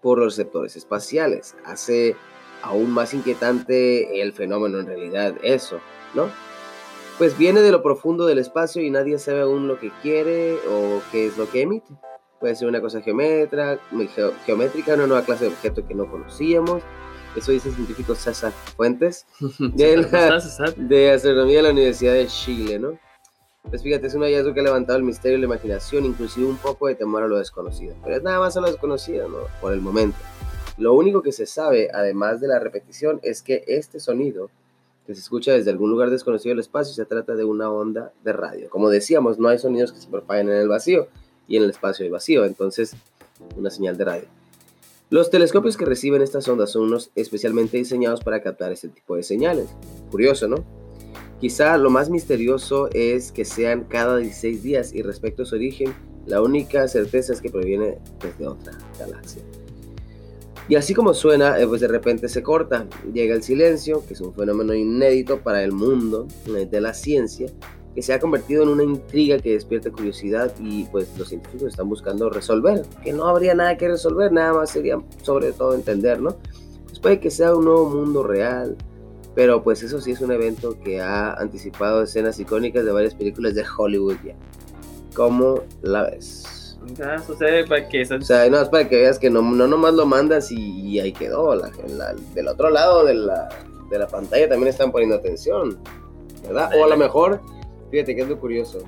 por 0.01 0.17
los 0.19 0.37
receptores 0.37 0.77
espaciales. 0.77 1.55
Hace 1.65 2.15
aún 2.61 2.91
más 2.91 3.13
inquietante 3.13 4.21
el 4.21 4.33
fenómeno 4.33 4.79
en 4.79 4.87
realidad, 4.87 5.33
eso, 5.43 5.79
¿no? 6.13 6.29
Pues 7.17 7.37
viene 7.37 7.61
de 7.61 7.71
lo 7.71 7.83
profundo 7.83 8.25
del 8.25 8.39
espacio 8.39 8.81
y 8.81 8.89
nadie 8.89 9.19
sabe 9.19 9.41
aún 9.41 9.67
lo 9.67 9.79
que 9.79 9.91
quiere 10.01 10.55
o 10.69 11.01
qué 11.11 11.27
es 11.27 11.37
lo 11.37 11.49
que 11.49 11.61
emite. 11.63 11.93
Puede 12.39 12.55
ser 12.55 12.69
una 12.69 12.79
cosa 12.79 13.01
geometra, 13.01 13.77
geométrica, 14.45 14.93
una 14.93 15.07
nueva 15.07 15.25
clase 15.25 15.45
de 15.45 15.49
objeto 15.51 15.85
que 15.85 15.93
no 15.95 16.09
conocíamos. 16.09 16.81
Eso 17.35 17.51
dice 17.51 17.69
el 17.69 17.75
científico 17.75 18.15
César 18.15 18.53
Fuentes 18.77 19.25
de, 19.59 19.97
la- 19.97 20.41
de 20.77 21.11
Astronomía 21.11 21.57
de 21.57 21.63
la 21.63 21.69
Universidad 21.71 22.13
de 22.13 22.27
Chile, 22.27 22.79
¿no? 22.79 22.97
Pues 23.69 23.83
fíjate, 23.83 24.07
es 24.07 24.15
un 24.15 24.21
hallazgo 24.23 24.53
que 24.53 24.61
ha 24.61 24.63
levantado 24.63 24.97
el 24.97 25.03
misterio 25.03 25.37
y 25.37 25.41
la 25.41 25.47
imaginación, 25.47 26.05
inclusive 26.05 26.47
un 26.47 26.55
poco 26.57 26.87
de 26.87 26.95
temor 26.95 27.23
a 27.23 27.27
lo 27.27 27.37
desconocido. 27.37 27.93
Pero 28.03 28.15
es 28.15 28.23
nada 28.23 28.39
más 28.39 28.55
a 28.55 28.61
lo 28.61 28.67
desconocido, 28.67 29.27
¿no? 29.27 29.37
Por 29.59 29.73
el 29.73 29.81
momento. 29.81 30.17
Lo 30.79 30.93
único 30.93 31.21
que 31.21 31.33
se 31.33 31.45
sabe, 31.45 31.89
además 31.93 32.39
de 32.39 32.47
la 32.47 32.57
repetición, 32.57 33.19
es 33.21 33.41
que 33.41 33.65
este 33.67 33.99
sonido 33.99 34.49
que 35.05 35.13
se 35.13 35.19
escucha 35.19 35.51
desde 35.51 35.71
algún 35.71 35.89
lugar 35.89 36.09
desconocido 36.09 36.51
del 36.51 36.61
espacio 36.61 36.93
se 36.93 37.03
trata 37.03 37.35
de 37.35 37.43
una 37.43 37.69
onda 37.69 38.13
de 38.23 38.31
radio. 38.31 38.69
Como 38.69 38.89
decíamos, 38.89 39.39
no 39.39 39.49
hay 39.49 39.59
sonidos 39.59 39.91
que 39.91 39.99
se 39.99 40.07
propagan 40.07 40.47
en 40.47 40.55
el 40.55 40.69
vacío 40.69 41.09
y 41.49 41.57
en 41.57 41.63
el 41.63 41.71
espacio 41.71 42.05
hay 42.05 42.11
vacío, 42.11 42.45
entonces 42.45 42.93
una 43.57 43.69
señal 43.69 43.97
de 43.97 44.05
radio. 44.05 44.27
Los 45.09 45.29
telescopios 45.29 45.75
que 45.75 45.83
reciben 45.83 46.21
estas 46.21 46.47
ondas 46.47 46.71
son 46.71 46.83
unos 46.83 47.11
especialmente 47.15 47.75
diseñados 47.75 48.23
para 48.23 48.41
captar 48.41 48.71
este 48.71 48.87
tipo 48.87 49.17
de 49.17 49.23
señales. 49.23 49.67
Curioso, 50.11 50.47
¿no? 50.47 50.63
Quizá 51.41 51.77
lo 51.77 51.89
más 51.89 52.09
misterioso 52.09 52.87
es 52.93 53.33
que 53.33 53.43
sean 53.43 53.83
cada 53.83 54.17
16 54.17 54.63
días 54.63 54.93
y 54.93 55.01
respecto 55.01 55.43
a 55.43 55.45
su 55.45 55.55
origen, 55.55 55.93
la 56.25 56.41
única 56.41 56.87
certeza 56.87 57.33
es 57.33 57.41
que 57.41 57.49
proviene 57.49 57.97
desde 58.21 58.47
otra 58.47 58.77
galaxia. 58.97 59.41
Y 60.69 60.75
así 60.75 60.93
como 60.93 61.15
suena, 61.15 61.59
eh, 61.59 61.65
pues 61.65 61.81
de 61.81 61.87
repente 61.87 62.29
se 62.29 62.43
corta, 62.43 62.85
llega 63.11 63.33
el 63.33 63.41
silencio, 63.41 64.05
que 64.05 64.13
es 64.13 64.21
un 64.21 64.35
fenómeno 64.35 64.75
inédito 64.75 65.41
para 65.41 65.63
el 65.63 65.71
mundo 65.71 66.27
eh, 66.55 66.67
de 66.69 66.79
la 66.79 66.93
ciencia, 66.93 67.47
que 67.95 68.03
se 68.03 68.13
ha 68.13 68.19
convertido 68.19 68.61
en 68.61 68.69
una 68.69 68.83
intriga 68.83 69.39
que 69.39 69.53
despierta 69.53 69.89
curiosidad 69.89 70.53
y 70.59 70.83
pues 70.85 71.09
los 71.17 71.29
científicos 71.29 71.69
están 71.69 71.89
buscando 71.89 72.29
resolver, 72.29 72.83
que 73.03 73.11
no 73.13 73.27
habría 73.27 73.55
nada 73.55 73.77
que 73.77 73.87
resolver, 73.87 74.31
nada 74.31 74.53
más 74.53 74.69
sería 74.69 75.01
sobre 75.23 75.53
todo 75.53 75.73
entender, 75.73 76.21
¿no? 76.21 76.37
Pues 76.85 76.99
puede 76.99 77.19
que 77.19 77.31
sea 77.31 77.55
un 77.55 77.65
nuevo 77.65 77.89
mundo 77.89 78.21
real, 78.21 78.77
pero 79.33 79.63
pues 79.63 79.81
eso 79.81 79.99
sí 79.99 80.11
es 80.11 80.21
un 80.21 80.31
evento 80.31 80.79
que 80.83 81.01
ha 81.01 81.33
anticipado 81.33 82.03
escenas 82.03 82.39
icónicas 82.39 82.85
de 82.85 82.91
varias 82.91 83.15
películas 83.15 83.55
de 83.55 83.65
Hollywood 83.75 84.17
ya. 84.23 84.35
¿Cómo 85.15 85.63
la 85.81 86.03
ves? 86.03 86.58
Sucede 87.25 87.65
para 87.67 87.87
que 87.87 88.01
O 88.03 88.21
sea, 88.21 88.49
no, 88.49 88.61
es 88.61 88.69
para 88.69 88.87
que 88.87 88.95
veas 88.95 89.19
que 89.19 89.29
no, 89.29 89.41
no 89.41 89.67
nomás 89.67 89.93
lo 89.93 90.05
mandas 90.05 90.51
y, 90.51 90.57
y 90.81 90.99
ahí 90.99 91.11
quedó. 91.13 91.53
La, 91.55 91.69
la- 91.95 92.15
del 92.33 92.47
otro 92.47 92.69
lado 92.69 93.05
de 93.05 93.13
la, 93.13 93.49
de 93.89 93.99
la 93.99 94.07
pantalla 94.07 94.47
también 94.49 94.69
están 94.69 94.91
poniendo 94.91 95.15
atención, 95.15 95.77
¿verdad? 96.43 96.71
O 96.79 96.83
a 96.83 96.87
lo 96.87 96.97
mejor, 96.97 97.41
fíjate 97.91 98.15
que 98.15 98.21
es 98.21 98.27
lo 98.29 98.39
curioso. 98.39 98.79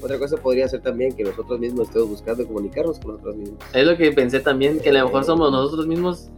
Otra 0.00 0.18
cosa 0.18 0.36
podría 0.36 0.68
ser 0.68 0.80
también 0.82 1.12
que 1.16 1.24
nosotros 1.24 1.58
mismos 1.58 1.88
estemos 1.88 2.08
buscando 2.08 2.46
comunicarnos 2.46 3.00
con 3.00 3.12
nosotros 3.12 3.36
mismos. 3.36 3.58
Es 3.72 3.84
lo 3.84 3.96
que 3.96 4.12
pensé 4.12 4.38
también, 4.40 4.78
que 4.78 4.90
a 4.90 4.92
lo 4.92 5.06
mejor 5.06 5.24
somos 5.24 5.50
nosotros 5.50 5.86
mismos 5.88 6.28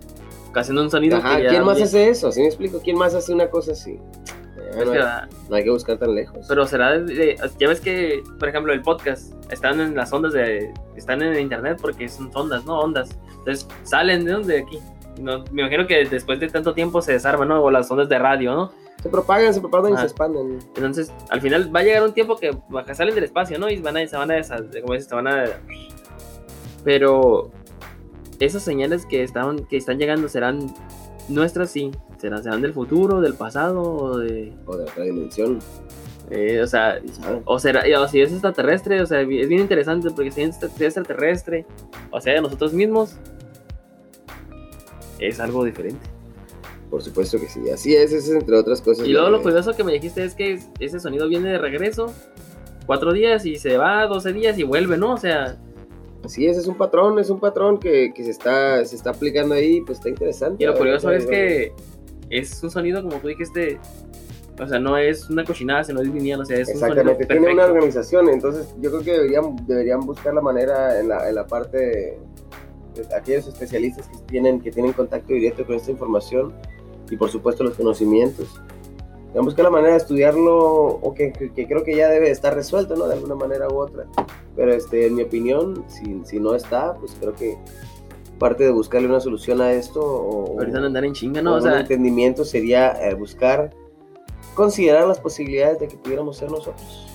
haciendo 0.54 0.82
un 0.82 0.90
sonido 0.90 1.18
Ajá, 1.18 1.36
que 1.36 1.42
ya 1.44 1.50
¿quién 1.50 1.64
más 1.64 1.76
bien- 1.76 1.86
hace 1.88 2.08
eso? 2.08 2.32
¿Sí 2.32 2.40
me 2.40 2.46
explico? 2.46 2.80
¿Quién 2.82 2.96
más 2.96 3.14
hace 3.14 3.32
una 3.34 3.50
cosa 3.50 3.72
así? 3.72 3.98
No, 4.76 4.92
que, 4.92 4.98
hay, 4.98 5.04
ah, 5.04 5.28
no 5.48 5.56
hay 5.56 5.64
que 5.64 5.70
buscar 5.70 5.98
tan 5.98 6.14
lejos. 6.14 6.46
Pero 6.48 6.66
será 6.66 6.98
de- 6.98 7.36
ya 7.58 7.68
ves 7.68 7.80
que, 7.80 8.22
por 8.38 8.48
ejemplo, 8.48 8.72
el 8.72 8.82
podcast 8.82 9.32
están 9.52 9.80
en 9.80 9.94
las 9.96 10.12
ondas 10.12 10.32
de 10.32 10.72
están 10.96 11.22
en 11.22 11.38
internet 11.40 11.78
porque 11.80 12.08
son 12.08 12.30
ondas, 12.34 12.64
¿no? 12.64 12.78
Ondas. 12.80 13.10
Entonces 13.38 13.66
salen 13.82 14.24
de 14.24 14.32
dónde 14.32 14.54
de 14.54 14.60
aquí. 14.60 14.78
No, 15.20 15.44
me 15.52 15.62
imagino 15.62 15.86
que 15.86 16.04
después 16.04 16.38
de 16.40 16.48
tanto 16.48 16.72
tiempo 16.72 17.02
se 17.02 17.12
desarman, 17.12 17.48
¿no? 17.48 17.62
O 17.62 17.70
las 17.70 17.90
ondas 17.90 18.08
de 18.08 18.18
radio, 18.18 18.54
¿no? 18.54 18.72
Se 19.02 19.08
propagan, 19.08 19.52
se 19.54 19.60
propagan 19.60 19.92
y 19.92 19.94
Ah. 19.96 20.00
se 20.00 20.06
expanden. 20.06 20.58
Entonces, 20.76 21.12
al 21.30 21.40
final 21.40 21.74
va 21.74 21.80
a 21.80 21.82
llegar 21.82 22.02
un 22.04 22.12
tiempo 22.12 22.36
que 22.36 22.54
salen 22.94 23.14
del 23.14 23.24
espacio, 23.24 23.58
¿no? 23.58 23.68
Y 23.70 23.80
van 23.80 23.96
a, 23.96 24.06
se 24.06 24.16
van 24.16 24.30
a, 24.30 24.34
desa- 24.36 24.62
como 24.82 24.92
dices, 24.94 25.08
se 25.08 25.14
van 25.14 25.26
a... 25.26 25.44
Pero 26.84 27.50
esas 28.38 28.62
señales 28.62 29.04
que 29.06 29.22
están, 29.22 29.64
que 29.66 29.76
están 29.76 29.98
llegando 29.98 30.28
serán 30.28 30.72
nuestras, 31.28 31.70
sí. 31.70 31.90
Serán, 32.20 32.42
serán 32.42 32.60
del 32.60 32.72
futuro, 32.74 33.20
del 33.20 33.34
pasado, 33.34 33.82
o 33.82 34.18
de... 34.18 34.52
O 34.66 34.76
de 34.76 34.82
otra 34.84 35.04
dimensión. 35.04 35.58
eh, 36.30 36.60
o 36.62 36.66
sea, 36.66 37.00
¿sabes? 37.20 37.42
o 37.44 37.58
será, 37.58 37.82
o 38.00 38.08
si 38.08 38.20
es 38.20 38.30
extraterrestre, 38.30 39.00
o 39.00 39.06
sea, 39.06 39.20
es 39.22 39.26
bien 39.28 39.60
interesante 39.62 40.10
porque 40.10 40.30
si 40.30 40.42
es 40.42 40.60
extraterrestre, 40.80 41.64
o 42.10 42.20
sea, 42.20 42.34
de 42.34 42.42
nosotros 42.42 42.72
mismos, 42.72 43.16
es 45.18 45.40
algo 45.40 45.64
diferente. 45.64 46.06
Por 46.90 47.02
supuesto 47.02 47.38
que 47.38 47.46
sí. 47.48 47.70
Así 47.70 47.94
es, 47.94 48.12
eso 48.12 48.32
es 48.34 48.40
entre 48.42 48.56
otras 48.56 48.80
cosas. 48.82 49.06
Y 49.06 49.12
luego 49.12 49.30
lo 49.30 49.42
curioso 49.42 49.74
que 49.74 49.84
me 49.84 49.92
dijiste 49.92 50.24
es 50.24 50.34
que 50.34 50.54
es- 50.54 50.68
ese 50.80 50.98
sonido 50.98 51.28
viene 51.28 51.50
de 51.50 51.58
regreso, 51.58 52.12
cuatro 52.86 53.12
días 53.12 53.46
y 53.46 53.56
se 53.56 53.76
va, 53.76 54.06
doce 54.06 54.32
días 54.32 54.58
y 54.58 54.62
vuelve, 54.64 54.96
¿no? 54.96 55.14
O 55.14 55.18
sea, 55.18 55.56
Así 56.24 56.46
es, 56.46 56.58
es 56.58 56.66
un 56.66 56.76
patrón, 56.76 57.18
es 57.18 57.30
un 57.30 57.40
patrón 57.40 57.78
que, 57.78 58.12
que 58.14 58.24
se, 58.24 58.30
está, 58.30 58.84
se 58.84 58.94
está 58.94 59.08
aplicando 59.10 59.54
ahí, 59.54 59.80
pues 59.80 59.98
está 59.98 60.10
interesante. 60.10 60.62
y 60.62 60.66
lo 60.66 60.74
curioso 60.76 61.10
es 61.12 61.24
que 61.24 61.72
es 62.30 62.62
un 62.62 62.70
sonido, 62.70 63.02
como 63.02 63.16
tú 63.18 63.28
dijiste, 63.28 63.78
o 64.58 64.66
sea, 64.66 64.78
no 64.78 64.96
es 64.96 65.28
una 65.30 65.44
cochinada, 65.44 65.84
sino 65.84 66.00
es 66.00 66.08
lineal, 66.08 66.40
o 66.40 66.44
sea, 66.44 66.58
es 66.58 66.68
un 66.68 66.74
sonido 66.80 67.00
Exactamente, 67.00 67.26
tiene 67.26 67.52
una 67.52 67.64
organización, 67.64 68.28
entonces 68.28 68.74
yo 68.80 68.90
creo 68.90 69.02
que 69.02 69.12
deberían, 69.12 69.56
deberían 69.66 70.00
buscar 70.00 70.34
la 70.34 70.40
manera 70.40 70.98
en 71.00 71.08
la, 71.08 71.28
en 71.28 71.34
la 71.34 71.46
parte 71.46 71.76
de, 71.78 72.18
de 72.94 73.14
aquellos 73.16 73.46
especialistas 73.48 74.06
que 74.08 74.18
tienen, 74.28 74.60
que 74.60 74.70
tienen 74.70 74.92
contacto 74.92 75.32
directo 75.32 75.64
con 75.66 75.76
esta 75.76 75.90
información 75.90 76.52
y 77.10 77.16
por 77.16 77.30
supuesto 77.30 77.64
los 77.64 77.74
conocimientos. 77.74 78.60
Deberían 79.28 79.44
buscar 79.44 79.64
la 79.64 79.70
manera 79.70 79.92
de 79.92 79.98
estudiarlo 79.98 80.56
o 80.56 81.14
que, 81.14 81.32
que- 81.32 81.52
que 81.52 81.66
creo 81.66 81.82
que 81.84 81.94
ya 81.96 82.08
debe 82.08 82.30
estar 82.30 82.52
resuelto, 82.54 82.96
¿no? 82.96 83.06
De 83.06 83.14
alguna 83.14 83.36
manera 83.36 83.68
u 83.68 83.76
otra. 83.78 84.04
Pero 84.56 84.72
este, 84.74 85.06
en 85.06 85.14
mi 85.14 85.22
opinión, 85.22 85.84
si, 85.88 86.20
si 86.24 86.38
no 86.40 86.54
está, 86.54 86.94
pues 86.94 87.16
creo 87.20 87.32
que 87.34 87.56
parte 88.40 88.64
de 88.64 88.70
buscarle 88.72 89.06
una 89.06 89.20
solución 89.20 89.60
a 89.60 89.70
esto 89.72 90.00
o, 90.02 90.58
Ahorita 90.58 90.80
no 90.80 90.86
andar 90.86 91.04
en 91.04 91.12
chinga, 91.12 91.40
o 91.40 91.44
¿no? 91.44 91.52
O 91.52 91.56
un 91.58 91.62
sea, 91.62 91.78
entendimiento 91.78 92.44
sería 92.44 92.90
eh, 93.08 93.14
buscar, 93.14 93.70
considerar 94.54 95.06
las 95.06 95.20
posibilidades 95.20 95.78
de 95.78 95.86
que 95.86 95.96
pudiéramos 95.96 96.38
ser 96.38 96.50
nosotros. 96.50 97.06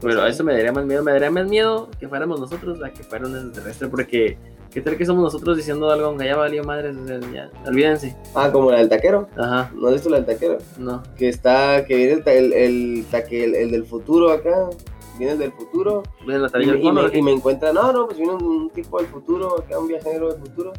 pero 0.00 0.22
a 0.22 0.28
eso 0.28 0.42
me 0.42 0.54
daría 0.54 0.72
más 0.72 0.84
miedo, 0.86 1.04
me 1.04 1.12
daría 1.12 1.30
más 1.30 1.46
miedo 1.46 1.88
que 2.00 2.08
fuéramos 2.08 2.40
nosotros 2.40 2.82
a 2.82 2.90
que 2.90 3.04
fuera 3.04 3.26
un 3.26 3.36
extraterrestre, 3.36 3.88
porque 3.88 4.38
¿qué 4.72 4.80
tal 4.80 4.96
que 4.96 5.04
somos 5.06 5.22
nosotros 5.22 5.56
diciendo 5.56 5.90
algo 5.90 6.06
aunque 6.06 6.24
ya 6.24 6.36
valió 6.36 6.64
madres? 6.64 6.96
O 6.96 7.06
sea, 7.06 7.20
ya, 7.32 7.50
olvídense. 7.66 8.16
Ah, 8.34 8.50
como 8.50 8.70
la 8.72 8.78
del 8.78 8.88
taquero. 8.88 9.28
Ajá, 9.36 9.70
¿No 9.74 9.88
has 9.88 9.94
visto 9.94 10.08
la 10.08 10.16
del 10.16 10.26
taquero? 10.26 10.58
no. 10.78 11.02
Que 11.16 11.28
está, 11.28 11.84
que 11.84 11.94
viene 11.94 12.22
el, 12.26 12.52
el, 12.54 13.06
el, 13.30 13.54
el 13.54 13.70
del 13.70 13.84
futuro 13.84 14.30
acá. 14.30 14.70
Viene 15.18 15.32
el 15.32 15.38
del 15.38 15.52
futuro. 15.52 16.02
Ven 16.26 16.42
la 16.42 16.48
Y 16.60 16.66
me, 16.66 16.78
y 16.78 16.92
me- 16.92 17.18
y 17.18 17.22
me 17.22 17.32
encuentra, 17.32 17.72
no, 17.72 17.92
no, 17.92 18.06
pues 18.06 18.18
viene 18.18 18.34
un, 18.34 18.44
un 18.44 18.70
tipo 18.70 18.98
del 18.98 19.06
futuro, 19.06 19.58
acá 19.60 19.78
un 19.78 19.88
viajero 19.88 20.32
del 20.32 20.40
futuro. 20.40 20.72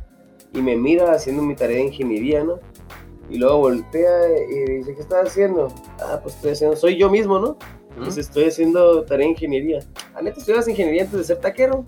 Y 0.53 0.61
me 0.61 0.75
mira 0.75 1.11
haciendo 1.11 1.41
mi 1.43 1.55
tarea 1.55 1.77
de 1.77 1.83
ingeniería, 1.85 2.43
¿no? 2.43 2.59
Y 3.29 3.38
luego 3.38 3.57
voltea 3.57 4.11
y 4.49 4.71
dice, 4.77 4.95
¿qué 4.95 5.01
estás 5.01 5.27
haciendo? 5.27 5.67
Ah, 5.99 6.19
pues 6.23 6.35
estoy 6.35 6.51
haciendo, 6.51 6.75
soy 6.77 6.97
yo 6.97 7.09
mismo, 7.09 7.39
¿no? 7.39 7.57
¿Mm? 7.97 8.03
Pues 8.03 8.17
estoy 8.17 8.45
haciendo 8.45 9.03
tarea 9.03 9.25
de 9.25 9.31
ingeniería. 9.31 9.79
¿A 10.15 10.21
neta 10.21 10.39
estudias 10.39 10.67
ingeniería 10.67 11.03
antes 11.03 11.17
de 11.17 11.23
ser 11.25 11.38
taquero? 11.41 11.83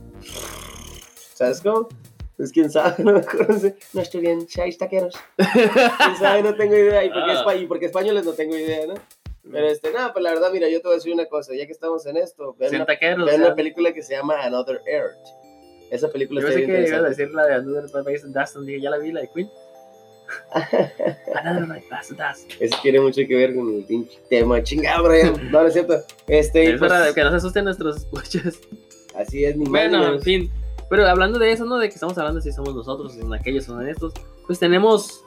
¿Sabes 1.34 1.62
cómo? 1.62 1.88
Pues 2.36 2.52
quién 2.52 2.70
sabe, 2.72 2.95
a 2.97 3.02
lo 3.06 3.14
mejor 3.14 3.50
no 3.50 3.60
sé. 3.60 3.76
No 3.93 4.02
estudié 4.02 4.32
en 4.32 4.47
seis 4.47 4.78
taqueros. 4.78 5.14
¿Quién 5.38 6.16
sabe? 6.18 6.41
No 6.43 6.56
tengo 6.56 6.76
idea. 6.76 7.04
¿Y 7.04 7.10
por 7.10 7.26
qué, 7.26 7.32
Ah. 7.32 7.43
espa- 7.45 7.62
y 7.62 7.66
por 7.68 7.80
qué 7.80 7.86
españoles 7.88 8.26
no 8.26 8.32
tengo 8.34 8.56
idea, 8.58 8.88
no? 8.88 8.93
Pero 9.52 9.68
este, 9.68 9.91
nada, 9.91 10.14
pues 10.14 10.24
la 10.24 10.32
verdad, 10.32 10.52
mira, 10.52 10.70
yo 10.70 10.80
te 10.82 10.88
voy 10.88 10.93
a 10.93 10.97
decir 10.97 11.14
una 11.14 11.26
cosa. 11.26 11.54
Ya 11.56 11.66
que 11.66 11.72
estamos 11.72 12.06
en 12.06 12.18
esto, 12.18 12.56
Cien 12.60 12.76
una, 12.76 12.86
taqueros, 12.86 13.34
una 13.34 13.56
película 13.56 13.93
que 13.93 14.04
se 14.04 14.16
llama 14.16 14.43
Another 14.43 14.82
Earth. 14.86 15.18
Esa 15.91 16.10
película 16.10 16.41
Yo 16.41 16.47
está 16.47 16.60
pensé 16.60 16.72
bien 16.72 16.84
que 16.84 16.89
ibas 16.89 17.04
a 17.04 17.10
decir 17.10 17.32
la 17.32 17.45
de 17.47 17.54
Another 17.56 17.89
the 17.89 18.28
Dust, 18.28 18.58
dije, 18.58 18.82
ya 18.82 18.89
la 18.89 18.97
vi, 18.97 19.12
la 19.12 19.22
de 19.22 19.30
Queen. 19.34 19.50
Another 21.36 21.82
Dust. 21.89 22.52
Eso 22.60 22.78
tiene 22.82 23.00
mucho 23.00 23.22
que 23.28 23.36
ver 23.36 23.56
con 23.56 23.74
el 23.74 23.84
pinche 23.86 24.20
tema. 24.30 24.62
Chingado, 24.62 25.08
Brian. 25.08 25.52
No, 25.52 25.62
no 25.62 25.68
es 25.68 25.74
cierto. 25.74 25.95
Este, 26.28 26.72
Es 26.74 26.80
pues, 26.80 26.91
para 26.91 27.14
que 27.14 27.24
no 27.24 27.32
se 27.32 27.38
asusten 27.38 27.66
nuestros 27.66 27.97
escuchas. 27.97 28.60
así 29.16 29.45
es, 29.45 29.58
ni 29.58 29.66
Bueno, 29.66 30.14
en 30.14 30.22
fin. 30.22 30.52
Pero 30.89 31.08
hablando 31.08 31.39
de 31.39 31.52
eso, 31.52 31.66
¿no? 31.66 31.78
De 31.78 31.88
que 31.88 31.95
estamos 31.95 32.18
hablando 32.18 32.41
si 32.41 32.52
somos 32.52 32.76
nosotros, 32.76 33.14
si 33.14 33.22
son 33.22 33.34
aquellos, 33.34 33.66
son 33.66 33.88
estos. 33.88 34.14
Pues 34.47 34.60
tenemos 34.60 35.24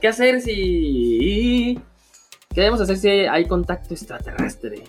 que 0.00 0.08
hacer 0.08 0.40
si... 0.40 1.78
¿Qué 2.54 2.60
debemos 2.60 2.82
hacer 2.82 2.98
si 2.98 3.08
hay 3.08 3.46
contacto 3.46 3.94
extraterrestre? 3.94 4.82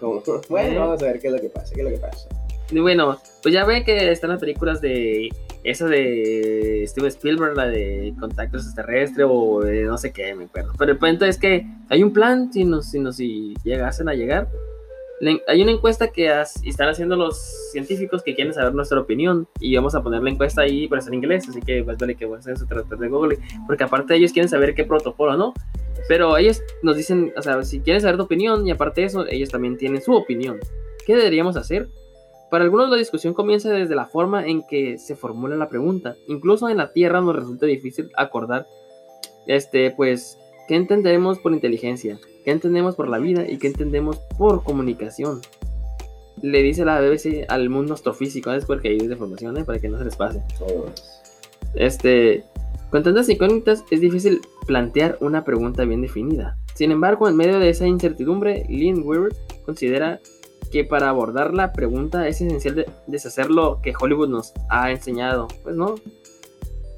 Bueno, 0.50 0.80
vamos 0.82 1.02
a 1.02 1.06
ver 1.06 1.20
qué 1.20 1.28
es 1.28 1.34
lo 1.34 1.40
que 1.40 1.50
pasa, 1.50 1.74
qué 1.74 1.82
es 1.82 1.86
lo 1.86 1.92
que 1.92 1.98
pasa. 1.98 2.28
Y 2.70 2.80
bueno, 2.80 3.18
pues 3.42 3.54
ya 3.54 3.64
ven 3.66 3.86
que 3.86 4.12
están 4.12 4.32
las 4.32 4.40
películas 4.40 4.82
de 4.82 5.30
esa 5.64 5.86
de 5.88 6.84
Steven 6.88 7.08
Spielberg, 7.08 7.56
la 7.56 7.68
de 7.68 8.14
Contacto 8.20 8.58
Extraterrestre 8.58 9.24
o 9.24 9.62
de 9.62 9.84
no 9.84 9.98
sé 9.98 10.12
qué, 10.12 10.36
me 10.36 10.46
acuerdo. 10.46 10.74
Pero 10.78 10.92
el 10.92 10.98
punto 10.98 11.24
es 11.26 11.38
que 11.38 11.66
hay 11.90 12.04
un 12.04 12.12
plan, 12.12 12.52
si 12.52 12.66
nos, 12.66 12.92
si 12.92 13.00
nos 13.00 13.16
si 13.16 13.54
llegasen 13.64 14.10
a 14.10 14.14
llegar. 14.14 14.50
Hay 15.48 15.62
una 15.62 15.72
encuesta 15.72 16.08
que 16.10 16.30
has- 16.30 16.62
están 16.64 16.90
haciendo 16.90 17.16
los 17.16 17.38
científicos 17.72 18.24
que 18.24 18.36
quieren 18.36 18.54
saber 18.54 18.74
nuestra 18.74 19.00
opinión 19.00 19.48
y 19.60 19.76
vamos 19.76 19.96
a 19.96 20.04
poner 20.04 20.22
la 20.22 20.30
encuesta 20.30 20.62
ahí, 20.64 20.88
pero 20.88 21.00
está 21.00 21.10
en 21.12 21.16
inglés, 21.16 21.48
así 21.48 21.62
que 21.62 21.84
más 21.84 21.98
vale 21.98 22.16
que 22.16 22.26
vos 22.26 22.46
en 22.48 22.58
su 22.58 22.66
traductor 22.66 22.98
de 23.00 23.08
Google, 23.08 23.40
porque 23.68 23.84
aparte 23.84 24.16
ellos 24.16 24.34
quieren 24.34 24.50
saber 24.50 24.76
qué 24.76 24.84
protocolo, 24.84 25.38
¿no? 25.38 25.54
Pero 26.08 26.36
ellos 26.38 26.62
nos 26.82 26.98
dicen, 26.98 27.32
o 27.38 27.42
sea, 27.42 27.64
si 27.64 27.80
quieren 27.80 28.02
saber 28.02 28.18
tu 28.18 28.24
opinión 28.24 28.68
y 28.68 28.72
aparte 28.72 29.02
de 29.02 29.08
eso, 29.08 29.26
ellos 29.28 29.50
también 29.50 29.78
tienen 29.78 30.02
su 30.02 30.14
opinión. 30.14 30.60
¿Qué 31.06 31.16
deberíamos 31.16 31.56
hacer? 31.56 31.88
Para 32.52 32.66
algunos 32.66 32.90
la 32.90 32.98
discusión 32.98 33.34
comienza 33.34 33.72
desde 33.72 33.96
la 33.96 34.06
forma 34.06 34.46
en 34.46 34.64
que 34.68 34.98
se 34.98 35.16
formula 35.16 35.56
la 35.56 35.70
pregunta. 35.70 36.16
Incluso 36.28 36.70
en 36.70 36.78
la 36.78 36.92
Tierra 36.92 37.22
nos 37.22 37.36
resulta 37.36 37.66
difícil 37.66 38.10
acordar, 38.16 38.68
este, 39.48 39.92
pues, 39.92 40.38
qué 40.68 40.76
entendemos 40.76 41.40
por 41.40 41.54
inteligencia, 41.54 42.20
qué 42.44 42.52
entendemos 42.52 42.96
por 42.96 43.08
la 43.10 43.20
vida 43.20 43.50
y 43.50 43.58
qué 43.58 43.68
entendemos 43.68 44.18
por 44.38 44.64
comunicación. 44.64 45.42
Le 46.42 46.62
dice 46.62 46.84
la 46.86 47.00
BBC 47.00 47.46
al 47.48 47.70
mundo 47.70 47.94
astrofísico, 47.94 48.52
es 48.52 48.66
porque 48.66 48.90
hay 48.90 48.98
deformación, 49.00 49.58
¿eh? 49.58 49.64
para 49.64 49.80
que 49.80 49.88
no 49.90 49.98
se 49.98 50.06
les 50.06 50.16
pase. 50.16 50.42
Todos. 50.60 50.92
Este, 51.76 52.44
con 52.90 53.04
tantas 53.04 53.30
incógnitas 53.30 53.84
es 53.92 54.02
difícil 54.02 54.42
plantear 54.68 55.18
una 55.22 55.44
pregunta 55.46 55.86
bien 55.86 56.02
definida. 56.02 56.58
Sin 56.76 56.92
embargo, 56.92 57.28
en 57.30 57.36
medio 57.36 57.60
de 57.60 57.70
esa 57.70 57.88
incertidumbre, 57.88 58.66
Lynn 58.68 59.04
Weir 59.06 59.30
considera 59.66 60.20
que 60.72 60.84
para 60.84 61.10
abordar 61.10 61.54
la 61.54 61.72
pregunta 61.72 62.28
es 62.28 62.42
esencial 62.42 62.76
de- 62.76 62.90
deshacer 63.08 63.50
lo 63.52 63.80
que 63.82 63.94
Hollywood 64.00 64.28
nos 64.30 64.54
ha 64.70 64.92
enseñado. 64.92 65.48
Pues 65.64 65.76
no. 65.76 65.96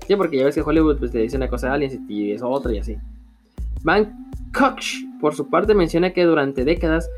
Sí, 0.08 0.16
porque 0.16 0.38
ya 0.38 0.46
ves 0.46 0.56
que 0.56 0.62
Hollywood 0.62 0.98
pues, 0.98 1.12
te 1.12 1.18
dice 1.20 1.36
una 1.36 1.50
cosa 1.50 1.70
a 1.72 1.74
alguien 1.74 2.06
y 2.08 2.32
es 2.32 2.42
otra 2.42 2.74
y 2.74 2.78
así. 2.80 2.96
Van 3.84 4.32
Koch, 4.58 4.86
por 5.20 5.36
su 5.36 5.50
parte, 5.50 5.74
menciona 5.76 6.14
que 6.14 6.24
durante 6.24 6.64
décadas 6.66 7.10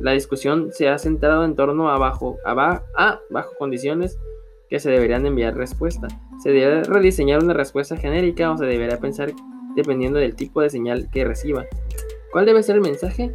la 0.00 0.12
discusión 0.12 0.70
se 0.72 0.88
ha 0.88 0.98
centrado 0.98 1.44
en 1.44 1.54
torno 1.54 1.88
a 1.90 1.98
bajo, 1.98 2.38
a 2.44 2.54
ba- 2.54 2.84
a 2.96 3.20
bajo 3.30 3.52
condiciones 3.58 4.18
que 4.68 4.80
se 4.80 4.90
deberían 4.90 5.26
enviar 5.26 5.56
respuesta. 5.56 6.08
¿Se 6.42 6.50
debe 6.50 6.82
rediseñar 6.84 7.42
una 7.42 7.52
respuesta 7.54 7.96
genérica 7.96 8.50
o 8.50 8.56
se 8.58 8.66
deberá 8.66 8.98
pensar 8.98 9.32
dependiendo 9.76 10.18
del 10.18 10.34
tipo 10.36 10.60
de 10.60 10.70
señal 10.70 11.08
que 11.12 11.24
reciba? 11.24 11.64
¿Cuál 12.32 12.46
debe 12.46 12.62
ser 12.62 12.76
el 12.76 12.82
mensaje? 12.82 13.34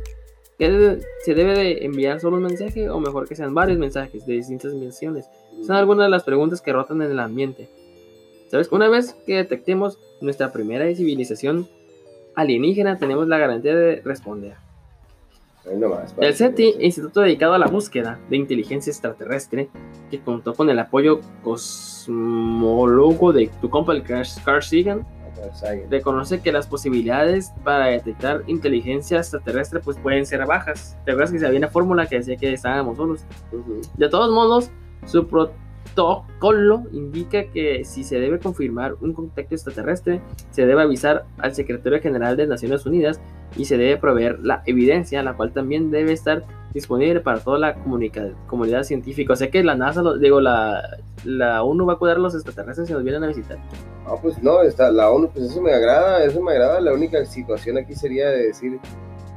¿Qué 0.57 0.69
debe- 0.69 1.01
¿Se 1.23 1.33
debe 1.33 1.53
de 1.57 1.85
enviar 1.85 2.19
solo 2.19 2.37
un 2.37 2.43
mensaje 2.43 2.89
o 2.89 2.99
mejor 2.99 3.27
que 3.27 3.35
sean 3.35 3.53
varios 3.53 3.79
mensajes 3.79 4.25
de 4.25 4.33
distintas 4.33 4.73
dimensiones? 4.73 5.29
Son 5.65 5.75
algunas 5.75 6.07
de 6.07 6.11
las 6.11 6.23
preguntas 6.23 6.61
que 6.61 6.73
rotan 6.73 7.01
en 7.01 7.11
el 7.11 7.19
ambiente. 7.19 7.69
¿Sabes? 8.47 8.69
Una 8.71 8.89
vez 8.89 9.13
que 9.25 9.35
detectemos 9.35 9.97
nuestra 10.21 10.51
primera 10.51 10.85
civilización 10.93 11.67
alienígena, 12.35 12.97
tenemos 12.97 13.27
la 13.27 13.37
garantía 13.37 13.75
de 13.75 14.01
responder. 14.03 14.55
Ahí 15.69 15.77
nomás, 15.77 16.15
El 16.17 16.33
SETI, 16.33 16.75
instituto 16.79 17.21
dedicado 17.21 17.53
a 17.53 17.57
la 17.57 17.67
búsqueda 17.67 18.19
de 18.29 18.37
inteligencia 18.37 18.91
extraterrestre, 18.91 19.69
que 20.09 20.19
contó 20.19 20.53
con 20.53 20.69
el 20.69 20.79
apoyo 20.79 21.19
cosmólogo 21.43 23.33
de 23.33 23.49
tu 23.61 23.69
compa 23.69 23.93
el 23.93 24.03
Carl 24.03 24.25
Carl 24.43 24.63
Sagan, 24.63 25.05
reconoce 25.89 26.41
que 26.41 26.51
las 26.51 26.67
posibilidades 26.67 27.51
para 27.63 27.87
detectar 27.87 28.43
inteligencia 28.47 29.17
extraterrestre 29.17 29.79
pues 29.79 29.97
pueden 29.97 30.25
ser 30.25 30.45
bajas. 30.45 30.97
¿Te 31.05 31.11
acuerdas 31.11 31.31
que 31.31 31.39
se 31.39 31.45
había 31.45 31.59
una 31.59 31.69
fórmula 31.69 32.07
que 32.07 32.17
decía 32.17 32.37
que 32.37 32.53
estábamos 32.53 32.97
solos? 32.97 33.25
Ujú. 33.51 33.81
De 33.95 34.09
todos 34.09 34.31
modos, 34.31 34.69
su 35.05 35.27
protocolo 35.99 36.83
indica 36.93 37.43
que 37.51 37.83
si 37.83 38.03
se 38.03 38.19
debe 38.19 38.39
confirmar 38.39 38.95
un 39.01 39.13
contacto 39.13 39.55
extraterrestre, 39.55 40.21
se 40.51 40.65
debe 40.65 40.81
avisar 40.81 41.25
al 41.37 41.53
secretario 41.53 42.01
general 42.01 42.37
de 42.37 42.47
Naciones 42.47 42.85
Unidas 42.85 43.19
y 43.57 43.65
se 43.65 43.77
debe 43.77 43.97
proveer 43.97 44.39
la 44.39 44.63
evidencia, 44.65 45.21
la 45.23 45.33
cual 45.35 45.51
también 45.51 45.91
debe 45.91 46.13
estar 46.13 46.43
disponible 46.73 47.19
para 47.19 47.39
toda 47.39 47.57
la 47.57 47.75
comunidad 47.75 48.83
científica. 48.83 49.33
O 49.33 49.35
sea 49.35 49.49
que 49.49 49.63
la 49.63 49.75
NASA, 49.75 50.01
lo- 50.01 50.17
digo, 50.17 50.39
la, 50.39 50.97
la 51.25 51.63
ONU 51.63 51.85
va 51.85 51.93
a 51.93 51.97
cuidar 51.97 52.17
a 52.17 52.19
los 52.19 52.35
extraterrestres 52.35 52.87
si 52.87 52.93
nos 52.93 53.03
vienen 53.03 53.23
a 53.23 53.27
visitar. 53.27 53.57
Ah, 54.05 54.15
pues 54.21 54.41
no, 54.41 54.61
está 54.61 54.91
la 54.91 55.09
ONU, 55.09 55.29
pues 55.33 55.45
eso 55.51 55.61
me 55.61 55.73
agrada, 55.73 56.23
eso 56.23 56.41
me 56.41 56.51
agrada. 56.51 56.79
La 56.79 56.93
única 56.93 57.25
situación 57.25 57.77
aquí 57.77 57.95
sería 57.95 58.29
de 58.29 58.47
decir, 58.47 58.79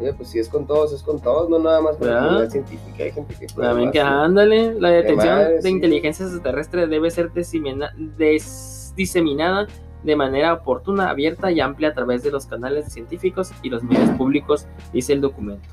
oye, 0.03 0.12
pues 0.14 0.28
si 0.28 0.38
es 0.38 0.48
con 0.48 0.66
todos, 0.66 0.92
es 0.92 1.03
con 1.03 1.20
todos, 1.20 1.48
no 1.48 1.59
nada 1.59 1.80
más 1.80 1.96
con 1.96 2.09
la 2.09 2.14
¿Verdad? 2.14 2.26
comunidad 2.28 2.50
científica. 2.50 3.05
Hay 3.05 3.12
gente 3.12 3.34
que 3.38 3.46
También 3.46 3.90
que 3.92 4.00
ándale, 4.00 4.74
la 4.80 4.90
detección 4.90 5.34
madre, 5.34 5.55
de 5.55 5.62
sí. 5.62 5.68
inteligencia 5.68 6.24
extraterrestre 6.26 6.86
debe 6.86 7.11
ser 7.11 7.30
des- 7.32 8.92
diseminada 8.96 9.66
de 10.03 10.16
manera 10.16 10.53
oportuna, 10.55 11.11
abierta 11.11 11.53
y 11.53 11.61
amplia 11.61 11.90
a 11.90 11.94
través 11.94 12.22
de 12.24 12.30
los 12.32 12.46
canales 12.46 12.92
científicos 12.92 13.53
y 13.62 13.70
los 13.70 13.82
medios 13.84 14.11
públicos, 14.11 14.66
dice 14.92 15.12
el 15.12 15.20
documento. 15.20 15.68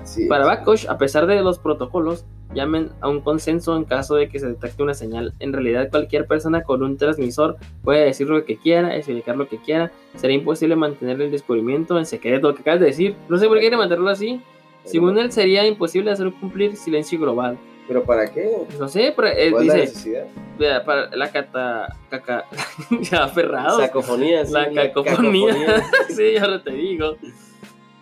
Así 0.00 0.26
Para. 0.26 0.44
Bakosh, 0.46 0.86
a 0.88 0.96
pesar 0.98 1.26
de 1.26 1.40
los 1.42 1.58
protocolos, 1.58 2.24
llamen 2.54 2.90
a 3.00 3.08
un 3.08 3.20
consenso 3.20 3.76
en 3.76 3.84
caso 3.84 4.16
de 4.16 4.28
que 4.28 4.38
se 4.38 4.48
detecte 4.48 4.82
una 4.82 4.94
señal. 4.94 5.32
En 5.38 5.52
realidad, 5.52 5.88
cualquier 5.90 6.26
persona 6.26 6.62
con 6.62 6.82
un 6.82 6.96
transmisor 6.96 7.56
puede 7.82 8.04
decir 8.04 8.28
lo 8.28 8.44
que 8.44 8.56
quiera, 8.56 8.96
explicar 8.96 9.36
lo 9.36 9.48
que 9.48 9.58
quiera. 9.58 9.90
Será 10.16 10.32
imposible 10.32 10.76
mantener 10.76 11.20
el 11.20 11.30
descubrimiento 11.30 11.98
en 11.98 12.06
secreto. 12.06 12.48
Lo 12.48 12.54
que 12.54 12.62
acabas 12.62 12.80
de 12.80 12.86
decir, 12.86 13.16
no 13.28 13.38
sé 13.38 13.46
por 13.46 13.56
qué 13.56 13.62
quiere 13.62 13.76
mantenerlo 13.76 14.10
así. 14.10 14.40
Según 14.84 15.18
él, 15.18 15.30
sería 15.30 15.66
imposible 15.66 16.10
hacer 16.10 16.32
cumplir 16.32 16.76
silencio 16.76 17.18
global. 17.18 17.58
¿Pero 17.86 18.04
para 18.04 18.30
qué? 18.32 18.48
No 18.78 18.88
sé, 18.88 19.12
pero 19.14 19.28
eh, 19.28 19.50
¿Cuál 19.50 19.62
es 19.62 19.68
la 19.68 19.74
dice, 19.74 19.86
necesidad? 19.86 20.84
para 20.84 21.16
la 21.16 21.32
cata, 21.32 21.96
caca, 22.08 22.44
ya 23.00 23.24
aferrado, 23.24 23.80
Sacofonía, 23.80 24.46
sí, 24.46 24.52
la 24.52 24.72
cacofonía, 24.72 25.48
cacofonía. 25.48 25.82
sí, 26.08 26.36
ahora 26.36 26.62
te 26.62 26.70
digo. 26.70 27.16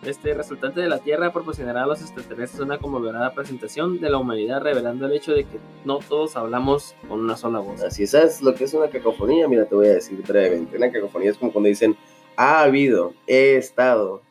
Este 0.03 0.33
resultante 0.33 0.79
de 0.79 0.87
la 0.87 0.99
Tierra 0.99 1.33
proporcionará 1.33 1.83
a 1.83 1.85
los 1.85 2.01
extraterrestres 2.01 2.61
una 2.61 2.77
conmovedora 2.77 3.33
presentación 3.33 3.99
de 3.99 4.09
la 4.09 4.17
humanidad, 4.17 4.61
revelando 4.61 5.05
el 5.05 5.11
hecho 5.13 5.33
de 5.33 5.43
que 5.43 5.59
no 5.83 5.99
todos 5.99 6.37
hablamos 6.37 6.95
con 7.09 7.19
una 7.19 7.35
sola 7.35 7.59
voz. 7.59 7.83
Así 7.83 8.07
¿sabes 8.07 8.41
lo 8.41 8.55
que 8.55 8.63
es 8.63 8.73
una 8.73 8.89
cacofonía? 8.89 9.47
Mira, 9.49 9.65
te 9.65 9.75
voy 9.75 9.87
a 9.87 9.93
decir 9.95 10.21
brevemente. 10.25 10.77
Una 10.77 10.89
cacofonía 10.91 11.31
es 11.31 11.37
como 11.37 11.51
cuando 11.51 11.67
dicen, 11.67 11.97
ha 12.37 12.61
habido, 12.61 13.13
he 13.27 13.57
estado. 13.57 14.21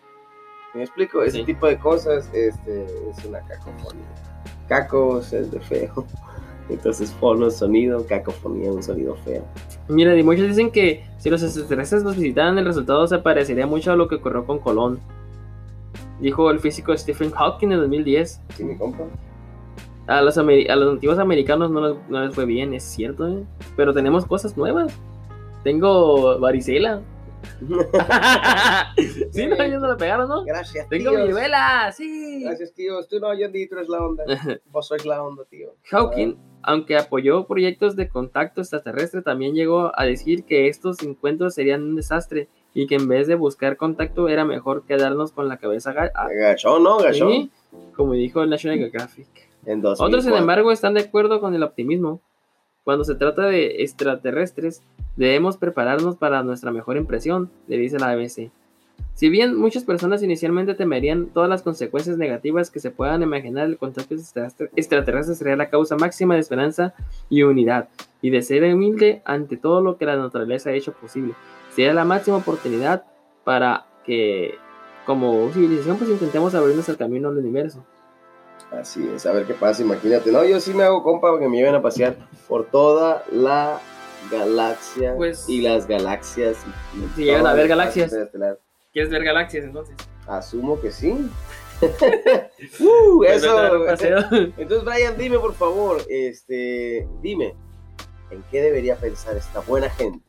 ¿Me 0.75 0.83
explico? 0.85 1.23
Ese 1.23 1.39
Sí. 1.39 1.45
tipo 1.45 1.67
de 1.67 1.79
cosas 1.79 2.31
este, 2.33 2.85
es 3.11 3.25
una 3.27 3.41
cacofonía. 3.41 4.07
Cacos 4.69 5.33
es 5.35 5.51
de 5.51 5.61
feo. 5.61 6.07
Entonces, 6.71 7.11
fono, 7.13 7.51
sonido, 7.51 8.07
cacofonía, 8.07 8.71
un 8.71 8.83
sonido 8.83 9.17
feo. 9.17 9.43
Mira, 9.89 10.15
y 10.17 10.23
muchos 10.23 10.47
dicen 10.49 10.71
que 10.71 11.05
si 11.19 11.29
los 11.31 11.43
extraterrestres 11.43 12.03
nos 12.05 12.17
visitaran, 12.17 12.59
el 12.59 12.65
resultado 12.67 13.07
se 13.07 13.19
parecería 13.19 13.67
mucho 13.67 13.93
a 13.93 13.97
lo 13.97 14.09
que 14.09 14.17
ocurrió 14.17 14.45
con 14.47 14.59
Colón. 14.59 15.01
Dijo 16.21 16.51
el 16.51 16.59
físico 16.59 16.97
Stephen 16.97 17.31
Hawking 17.31 17.69
en 17.69 17.79
2010. 17.81 18.41
¿Sí, 18.55 18.65
mi 18.65 18.77
compa? 18.77 19.05
A 20.07 20.23
los, 20.23 20.39
a 20.39 20.43
los 20.43 20.95
nativos 20.95 21.19
americanos 21.19 21.71
no 21.71 21.87
les, 21.87 22.09
no 22.09 22.25
les 22.25 22.35
fue 22.35 22.47
bien, 22.47 22.73
es 22.73 22.83
cierto, 22.83 23.29
¿eh? 23.29 23.45
pero 23.77 23.93
tenemos 23.93 24.25
cosas 24.25 24.57
nuevas. 24.57 24.93
Tengo 25.63 26.39
varicela. 26.41 27.03
sí, 29.33 29.47
no, 29.47 29.57
ellos 29.57 29.81
no 29.81 29.89
la 29.89 29.97
pegaron, 29.97 30.29
¿no? 30.29 30.45
Gracias, 30.45 30.89
Tengo 30.89 31.11
tíos. 31.11 31.27
viruela, 31.27 31.93
sí. 31.93 32.43
Gracias, 32.43 32.73
tíos. 32.73 33.09
Tú 33.09 33.21
no, 33.21 33.33
yo 33.39 33.49
ni 33.49 33.67
tú 33.67 33.77
eres 33.77 33.89
la 33.89 33.99
onda. 33.99 34.25
Vos 34.73 34.89
sois 34.89 35.05
la 35.05 35.23
onda, 35.23 35.45
tío. 35.45 35.75
Hawking, 35.91 36.37
aunque 36.63 36.97
apoyó 36.97 37.47
proyectos 37.47 37.97
de 37.97 38.09
contacto 38.09 38.61
extraterrestre, 38.61 39.23
también 39.23 39.55
llegó 39.55 39.93
a 39.95 40.05
decir 40.05 40.45
que 40.45 40.69
estos 40.69 41.03
encuentros 41.03 41.55
serían 41.55 41.83
un 41.83 41.97
desastre 41.97 42.49
y 42.81 42.87
que 42.87 42.95
en 42.95 43.09
vez 43.09 43.27
de 43.27 43.35
buscar 43.35 43.77
contacto 43.77 44.29
era 44.29 44.45
mejor 44.45 44.85
quedarnos 44.85 45.33
con 45.33 45.49
la 45.49 45.57
cabeza 45.57 45.91
aga- 45.91 46.13
a- 46.15 46.29
Gachón, 46.29 46.85
¿no? 46.85 46.99
Gachón. 46.99 47.29
Sí, 47.33 47.51
como 47.97 48.13
dijo 48.13 48.43
el 48.43 48.51
National 48.51 48.79
Geographic. 48.79 49.27
En 49.67 49.81
2004. 49.83 50.07
Otros, 50.07 50.25
sin 50.25 50.35
embargo, 50.35 50.71
están 50.71 50.95
de 50.95 51.01
acuerdo 51.01 51.41
con 51.41 51.55
el 51.55 51.63
optimismo. 51.65 52.21
Cuando 52.85 53.03
se 53.05 53.17
trata 53.17 53.43
de 53.47 53.83
extraterrestres, 53.83 54.83
debemos 55.17 55.57
prepararnos 55.57 56.17
para 56.17 56.43
nuestra 56.45 56.71
mejor 56.71 56.97
impresión, 56.97 57.51
le 57.67 57.77
dice 57.79 57.99
la 57.99 58.11
ABC. 58.11 58.51
Si 59.15 59.29
bien 59.29 59.57
muchas 59.57 59.83
personas 59.85 60.23
inicialmente 60.23 60.75
temerían 60.75 61.27
todas 61.27 61.51
las 61.51 61.63
consecuencias 61.63 62.17
negativas 62.17 62.71
que 62.71 62.79
se 62.79 62.93
puedan 62.93 63.23
imaginar, 63.23 63.67
el 63.67 63.77
contacto 63.77 64.15
extraterrestre 64.77 65.35
sería 65.35 65.57
la 65.57 65.69
causa 65.71 65.97
máxima 65.97 66.35
de 66.35 66.41
esperanza 66.41 66.95
y 67.29 67.43
unidad, 67.43 67.89
y 68.23 68.31
de 68.31 68.43
ser 68.43 68.63
humilde 68.73 69.21
ante 69.25 69.57
todo 69.57 69.81
lo 69.81 69.97
que 69.99 70.07
la 70.07 70.17
naturaleza 70.17 70.71
ha 70.71 70.75
hecho 70.75 70.93
posible. 70.93 71.35
Sería 71.79 71.95
la 71.95 72.05
máxima 72.05 72.39
oportunidad 72.39 73.05
para 73.45 73.87
que, 74.05 74.57
como 75.07 75.49
civilización, 75.53 75.97
pues 75.97 76.11
intentemos 76.11 76.53
abrirnos 76.57 76.89
el 76.89 76.97
camino 76.97 77.29
al 77.29 77.39
universo. 77.39 77.87
Así 78.73 79.09
es, 79.15 79.25
a 79.27 79.33
ver 79.33 79.45
qué 79.47 79.55
pasa, 79.55 79.83
imagínate. 79.83 80.33
No, 80.33 80.45
yo 80.45 80.59
sí 80.59 80.75
me 80.75 80.83
hago 80.83 81.05
compa 81.05 81.29
para 81.29 81.41
que 81.41 81.49
me 81.49 81.57
lleven 81.57 81.77
a 81.77 81.81
pasear 81.81 82.17
por 82.49 82.67
toda 82.67 83.23
la 83.31 83.79
galaxia 84.29 85.15
Pues- 85.15 85.49
y 85.49 85.61
las 85.61 85.87
galaxias. 85.87 86.57
y- 86.97 87.15
Si 87.15 87.25
llegan 87.27 87.47
a 87.47 87.55
ver 87.55 87.69
galaxias. 87.69 88.11
¿Quieres 88.93 89.13
ver 89.13 89.23
galaxias 89.23 89.65
entonces? 89.65 89.95
Asumo 90.27 90.81
que 90.81 90.91
sí. 90.91 91.31
Uh, 92.81 93.19
Pues 93.19 93.37
eso. 93.37 93.73
Entonces, 94.59 94.85
Brian, 94.85 95.17
dime 95.17 95.39
por 95.39 95.55
favor, 95.55 96.03
este, 96.09 97.07
dime, 97.23 97.55
¿en 98.33 98.43
qué 98.51 98.63
debería 98.63 98.97
pensar 98.97 99.37
esta 99.37 99.61
buena 99.61 99.89
gente? 99.91 100.28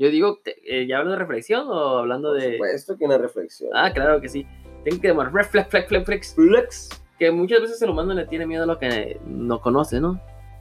Yo 0.00 0.08
digo, 0.08 0.40
eh, 0.46 0.86
¿ya 0.86 0.96
hablando 0.96 1.12
de 1.12 1.18
reflexión 1.18 1.66
o 1.68 1.98
hablando 1.98 2.30
Por 2.30 2.40
de...? 2.40 2.52
supuesto 2.54 2.96
que 2.96 3.04
una 3.04 3.18
reflexión. 3.18 3.70
Ah, 3.74 3.92
claro 3.92 4.18
que 4.18 4.30
sí. 4.30 4.46
Tengo 4.82 4.98
que 4.98 5.08
demostrar 5.08 5.34
reflex, 5.34 5.70
reflex, 5.70 5.90
reflex. 5.90 6.34
Flex. 6.34 6.88
Que 7.18 7.30
muchas 7.30 7.60
veces 7.60 7.82
el 7.82 7.90
humano 7.90 8.14
le 8.14 8.24
tiene 8.24 8.46
miedo 8.46 8.62
a 8.62 8.66
lo 8.66 8.78
que 8.78 9.20
no 9.26 9.60
conoce, 9.60 10.00
¿no? 10.00 10.18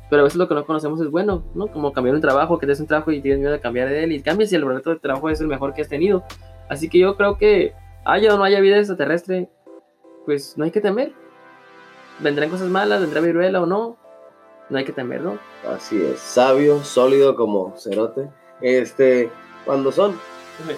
Pero 0.09 0.23
a 0.23 0.23
veces 0.25 0.37
lo 0.37 0.49
que 0.49 0.55
no 0.55 0.65
conocemos 0.65 0.99
es 0.99 1.09
bueno, 1.09 1.45
¿no? 1.55 1.67
Como 1.67 1.93
cambiar 1.93 2.15
un 2.15 2.21
trabajo, 2.21 2.59
que 2.59 2.65
te 2.65 2.73
des 2.73 2.81
un 2.81 2.87
trabajo 2.87 3.13
y 3.13 3.21
tienes 3.21 3.39
miedo 3.39 3.53
de 3.53 3.61
cambiar 3.61 3.87
de 3.87 4.03
él 4.03 4.11
y 4.11 4.21
cambias 4.21 4.51
y 4.51 4.57
el 4.57 4.63
proyecto 4.65 4.89
de 4.89 4.97
trabajo 4.97 5.29
es 5.29 5.39
el 5.39 5.47
mejor 5.47 5.73
que 5.73 5.83
has 5.83 5.87
tenido. 5.87 6.25
Así 6.67 6.89
que 6.89 6.99
yo 6.99 7.15
creo 7.15 7.37
que 7.37 7.73
haya 8.03 8.35
o 8.35 8.37
no 8.37 8.43
haya 8.43 8.59
vida 8.59 8.77
extraterrestre, 8.77 9.47
pues 10.25 10.57
no 10.57 10.65
hay 10.65 10.71
que 10.71 10.81
temer. 10.81 11.13
Vendrán 12.19 12.49
cosas 12.49 12.67
malas, 12.67 12.99
vendrá 12.99 13.21
viruela 13.21 13.61
o 13.61 13.65
no. 13.65 13.95
No 14.69 14.77
hay 14.77 14.83
que 14.83 14.91
temer, 14.91 15.21
¿no? 15.21 15.37
Así 15.65 15.95
es, 16.01 16.19
sabio, 16.19 16.83
sólido 16.83 17.37
como 17.37 17.77
cerote. 17.77 18.27
Este, 18.61 19.29
cuando 19.65 19.91
son. 19.91 20.19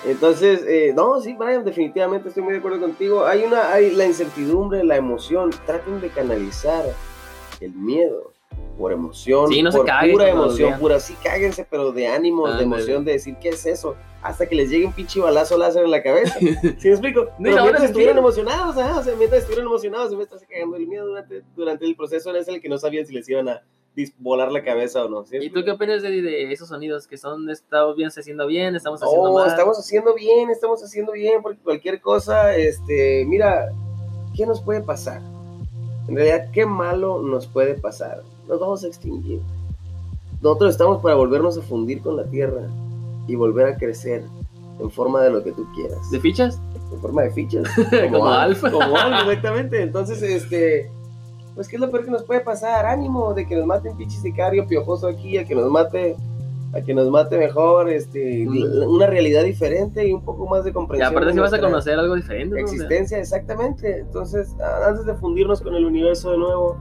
Entonces, 0.06 0.64
eh, 0.68 0.94
no, 0.96 1.20
sí, 1.22 1.34
Brian, 1.34 1.66
definitivamente 1.66 2.30
estoy 2.30 2.44
muy 2.44 2.54
de 2.54 2.60
acuerdo 2.60 2.80
contigo. 2.80 3.26
Hay 3.26 3.44
una, 3.44 3.74
hay 3.74 3.92
la 3.92 4.06
incertidumbre, 4.06 4.84
la 4.84 4.96
emoción. 4.96 5.50
Traten 5.66 6.00
de 6.02 6.10
canalizar 6.10 6.86
el 7.60 7.74
miedo 7.74 8.32
por 8.78 8.92
emoción, 8.92 9.48
Sí, 9.50 9.62
no 9.62 9.72
se 9.72 9.78
por 9.78 9.88
caguen 9.88 10.14
pura 10.14 10.30
emoción, 10.30 10.80
pura. 10.80 11.00
Sí, 11.00 11.16
cáguense, 11.24 11.66
pero 11.70 11.92
de 11.92 12.08
ánimo, 12.08 12.48
de 12.48 12.54
Ándale. 12.54 12.66
emoción, 12.66 13.06
de 13.06 13.14
decir 13.14 13.36
qué 13.40 13.50
es 13.50 13.66
eso, 13.66 13.96
hasta 14.22 14.48
que 14.48 14.56
les 14.56 14.70
llegue 14.70 14.86
un 14.86 14.94
pinche 14.94 15.20
balazo 15.20 15.58
láser 15.58 15.84
en 15.84 15.92
la 15.92 16.02
cabeza. 16.02 16.38
¿Sí 16.40 16.88
me 16.88 16.92
explico? 16.92 17.28
Ni 17.38 17.50
Pero 17.50 17.64
mientras 17.64 17.84
estuvieron 17.86 18.18
emocionados, 18.18 18.78
ajá, 18.78 19.00
o 19.00 19.04
sea, 19.04 19.16
mientras 19.16 19.42
estuvieron 19.42 19.68
emocionados, 19.68 20.10
se 20.10 20.18
me 20.18 20.24
está 20.24 20.38
cagando 20.50 20.78
el 20.78 20.88
miedo 20.88 21.06
durante, 21.08 21.44
durante 21.56 21.86
el 21.86 21.96
proceso 21.96 22.36
en 22.36 22.44
el 22.48 22.62
que 22.62 22.70
no 22.70 22.78
sabían 22.78 23.06
si 23.06 23.14
les 23.14 23.28
iban 23.30 23.50
a 23.50 23.62
volar 24.20 24.52
la 24.52 24.64
cabeza 24.64 25.04
o 25.06 25.10
no. 25.10 25.26
¿sí? 25.26 25.38
¿Y 25.42 25.50
tú 25.50 25.64
qué 25.64 25.72
opinas 25.72 26.02
de, 26.02 26.22
de 26.22 26.52
esos 26.52 26.70
sonidos 26.70 27.08
que 27.08 27.18
son, 27.18 27.50
estamos 27.50 27.96
bien 27.96 28.10
haciendo 28.10 28.48
bien, 28.48 28.76
estamos 28.76 29.02
haciendo 29.04 29.30
Oh, 29.32 29.34
mal? 29.40 29.48
estamos 29.50 29.78
haciendo 29.78 30.14
bien, 30.14 30.50
estamos 30.50 30.84
haciendo 30.84 31.12
bien, 31.12 31.42
porque 31.42 31.60
cualquier 31.62 32.00
cosa, 32.02 32.56
este, 32.56 33.26
mira, 33.28 33.70
¿qué 34.36 34.46
nos 34.46 34.62
puede 34.62 34.82
pasar? 34.82 35.22
En 36.08 36.16
realidad, 36.16 36.50
¿qué 36.52 36.66
malo 36.66 37.22
nos 37.22 37.48
puede 37.48 37.76
pasar? 37.76 38.22
Nos 38.48 38.60
vamos 38.60 38.84
a 38.84 38.88
extinguir. 38.88 39.40
Nosotros 40.42 40.72
estamos 40.72 41.02
para 41.02 41.16
volvernos 41.16 41.58
a 41.58 41.62
fundir 41.62 42.02
con 42.02 42.18
la 42.18 42.24
tierra 42.26 42.64
y 43.28 43.36
volver 43.36 43.68
a 43.68 43.78
crecer 43.78 44.24
en 44.80 44.90
forma 44.90 45.22
de 45.22 45.30
lo 45.30 45.44
que 45.44 45.52
tú 45.52 45.68
quieras. 45.76 46.10
¿De 46.10 46.20
fichas? 46.20 46.60
En 46.92 47.00
forma 47.00 47.22
de 47.22 47.32
fichas. 47.32 47.68
Como 48.12 48.26
Alf. 48.28 48.62
Como 48.62 48.98
Alf, 48.98 49.28
exactamente. 49.28 49.82
Entonces, 49.84 50.22
este, 50.24 50.90
pues, 51.56 51.68
¿qué 51.68 51.76
es 51.76 51.82
lo 51.82 51.90
peor 51.92 52.06
que 52.06 52.12
nos 52.12 52.24
puede 52.24 52.42
pasar? 52.42 52.86
Ánimo 52.86 53.34
de 53.34 53.48
que 53.48 53.56
nos 53.56 53.66
mate 53.66 53.90
un 53.90 53.98
pinche 53.98 54.18
sicario 54.20 54.66
piojoso 54.68 55.08
aquí, 55.08 55.38
a 55.38 55.46
que 55.46 55.56
nos 55.56 55.70
mate, 55.70 56.16
a 56.74 56.82
que 56.82 56.94
nos 56.94 57.10
mate 57.10 57.38
mejor, 57.38 57.90
este, 57.90 58.46
Mm. 58.48 58.90
una 58.90 59.08
realidad 59.08 59.44
diferente 59.44 60.08
y 60.08 60.14
un 60.14 60.24
poco 60.24 60.48
más 60.48 60.64
de 60.64 60.70
Y 60.70 60.74
comprensión. 60.74 61.10
aparte 61.12 61.28
de 61.28 61.34
si 61.34 61.40
vas 61.40 61.54
a 61.54 61.60
conocer 61.60 62.00
algo 62.00 62.16
diferente. 62.16 62.56
¿no? 62.56 62.62
Existencia, 62.62 63.18
exactamente. 63.20 64.00
Entonces, 64.00 64.56
antes 64.88 65.06
de 65.06 65.14
fundirnos 65.16 65.62
con 65.62 65.76
el 65.76 65.86
universo 65.86 66.32
de 66.32 66.38
nuevo, 66.38 66.78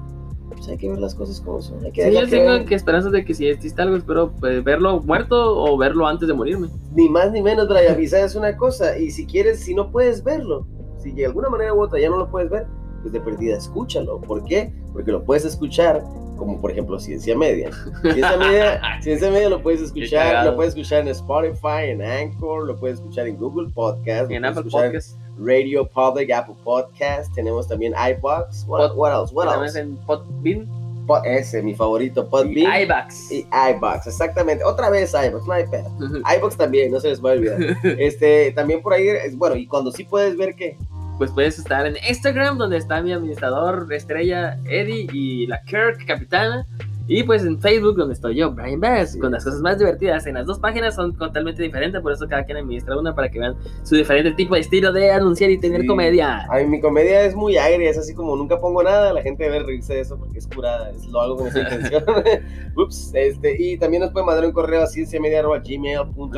pues 0.50 0.68
hay 0.68 0.76
que 0.78 0.88
ver 0.88 0.98
las 0.98 1.14
cosas 1.14 1.40
como 1.40 1.60
son. 1.60 1.84
Hay 1.84 1.92
que 1.92 2.04
Sí, 2.08 2.12
yo 2.14 2.20
que 2.22 2.26
tengo 2.26 2.64
que 2.66 2.74
esperanzas 2.74 3.12
de 3.12 3.24
que 3.24 3.34
si 3.34 3.46
existe 3.48 3.80
algo, 3.82 3.96
espero 3.96 4.32
pues, 4.40 4.62
verlo 4.64 5.00
muerto 5.00 5.36
o 5.62 5.76
verlo 5.78 6.06
antes 6.06 6.26
de 6.28 6.34
morirme. 6.34 6.68
Ni 6.94 7.08
más 7.08 7.30
ni 7.32 7.40
menos, 7.42 7.68
Brian. 7.68 8.00
Y 8.00 8.06
sabes 8.08 8.34
una 8.34 8.56
cosa, 8.56 8.98
y 8.98 9.10
si 9.10 9.26
quieres, 9.26 9.60
si 9.60 9.74
no 9.74 9.90
puedes 9.90 10.22
verlo, 10.24 10.66
si 10.98 11.12
de 11.12 11.26
alguna 11.26 11.48
manera 11.50 11.72
u 11.74 11.80
otra 11.82 11.98
ya 12.00 12.10
no 12.10 12.16
lo 12.18 12.30
puedes 12.30 12.50
ver, 12.50 12.66
pues 13.00 13.12
de 13.12 13.20
perdida 13.20 13.56
escúchalo. 13.56 14.20
¿Por 14.20 14.44
qué? 14.44 14.72
Porque 14.92 15.12
lo 15.12 15.24
puedes 15.24 15.44
escuchar, 15.44 16.02
como 16.36 16.60
por 16.60 16.70
ejemplo 16.70 16.98
Ciencia 16.98 17.36
Media. 17.36 17.70
Ciencia 18.02 18.36
Media, 18.36 18.80
Ciencia 19.02 19.30
Media 19.30 19.48
lo 19.48 19.62
puedes 19.62 19.80
escuchar, 19.82 20.44
lo 20.46 20.56
puedes 20.56 20.74
escuchar 20.74 21.00
en 21.02 21.08
Spotify, 21.08 21.90
en 21.90 22.02
Anchor, 22.02 22.66
lo 22.66 22.78
puedes 22.78 22.98
escuchar 22.98 23.26
en 23.26 23.36
Google 23.36 23.70
Podcast, 23.74 24.30
En 24.30 24.44
Apple 24.44 24.64
Podcast. 24.70 25.16
Radio 25.38 25.88
Public, 25.88 26.30
Apple 26.32 26.54
Podcast, 26.64 27.32
tenemos 27.34 27.66
también 27.66 27.94
iBox. 28.16 28.64
What, 28.68 28.94
what 28.96 29.12
else? 29.12 29.34
What 29.34 29.62
else? 29.64 29.78
en 29.78 29.96
Podbean 30.06 30.66
Pod- 31.06 31.22
ese, 31.24 31.62
mi 31.62 31.74
favorito, 31.74 32.20
y 32.20 32.30
Podbean 32.30 32.82
iBax. 32.82 33.32
y 33.32 33.46
iBox, 33.74 34.06
exactamente. 34.06 34.62
Otra 34.64 34.90
vez 34.90 35.12
iBox, 35.14 35.46
no 35.46 35.52
hay 35.54 35.64
pedo. 35.66 35.90
iBox 36.36 36.56
también, 36.56 36.92
no 36.92 37.00
se 37.00 37.08
les 37.08 37.24
va 37.24 37.30
a 37.30 37.32
olvidar. 37.32 37.58
Este, 37.98 38.52
también 38.52 38.82
por 38.82 38.92
ahí, 38.92 39.08
es- 39.08 39.36
bueno, 39.36 39.56
y 39.56 39.66
cuando 39.66 39.90
sí 39.92 40.04
puedes 40.04 40.36
ver 40.36 40.54
que 40.54 40.76
Pues 41.20 41.32
puedes 41.32 41.58
estar 41.58 41.84
en 41.86 41.96
Instagram, 42.08 42.56
donde 42.56 42.78
está 42.78 43.02
mi 43.02 43.12
administrador 43.12 43.86
estrella 43.92 44.58
Eddie 44.64 45.06
y 45.12 45.46
la 45.48 45.60
Kirk 45.64 46.06
capitana. 46.06 46.66
Y 47.06 47.24
pues 47.24 47.44
en 47.44 47.60
Facebook, 47.60 47.96
donde 47.96 48.14
estoy 48.14 48.36
yo, 48.36 48.52
Brian 48.52 48.80
Bass, 48.80 49.12
Sí. 49.12 49.18
con 49.18 49.30
las 49.32 49.44
cosas 49.44 49.60
más 49.60 49.78
divertidas. 49.78 50.26
En 50.26 50.34
las 50.36 50.46
dos 50.46 50.58
páginas 50.60 50.94
son 50.94 51.14
totalmente 51.14 51.62
diferentes, 51.62 52.00
por 52.00 52.12
eso 52.12 52.26
cada 52.26 52.44
quien 52.44 52.56
administra 52.56 52.96
una 52.98 53.14
para 53.14 53.28
que 53.30 53.38
vean 53.38 53.54
su 53.82 53.96
diferente 53.96 54.30
tipo 54.32 54.54
de 54.54 54.60
estilo 54.62 54.92
de 54.94 55.10
anunciar 55.10 55.50
y 55.50 55.58
tener 55.60 55.82
Sí. 55.82 55.86
comedia. 55.88 56.46
Ay, 56.50 56.66
mi 56.66 56.80
comedia 56.80 57.22
es 57.24 57.34
muy 57.34 57.58
aire, 57.58 57.86
es 57.86 57.98
así 57.98 58.14
como 58.14 58.34
nunca 58.34 58.58
pongo 58.58 58.82
nada, 58.82 59.12
la 59.12 59.20
gente 59.20 59.44
debe 59.44 59.58
reírse 59.62 59.92
de 59.92 60.00
eso 60.00 60.16
porque 60.18 60.38
es 60.38 60.46
curada, 60.46 60.88
es, 60.90 61.04
lo 61.06 61.20
hago 61.20 61.36
con 61.36 61.48
esa 61.48 61.60
intención. 61.60 62.02
Ups, 62.76 63.10
este, 63.12 63.56
y 63.62 63.76
también 63.76 64.02
nos 64.04 64.12
pueden 64.12 64.24
mandar 64.24 64.46
un 64.46 64.52
correo 64.52 64.82
a 64.82 64.86
cienciamedia.gmail.com, 64.86 66.30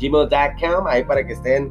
gmail.com, 0.00 0.86
ahí 0.88 1.04
para 1.04 1.24
que 1.24 1.34
estén 1.34 1.70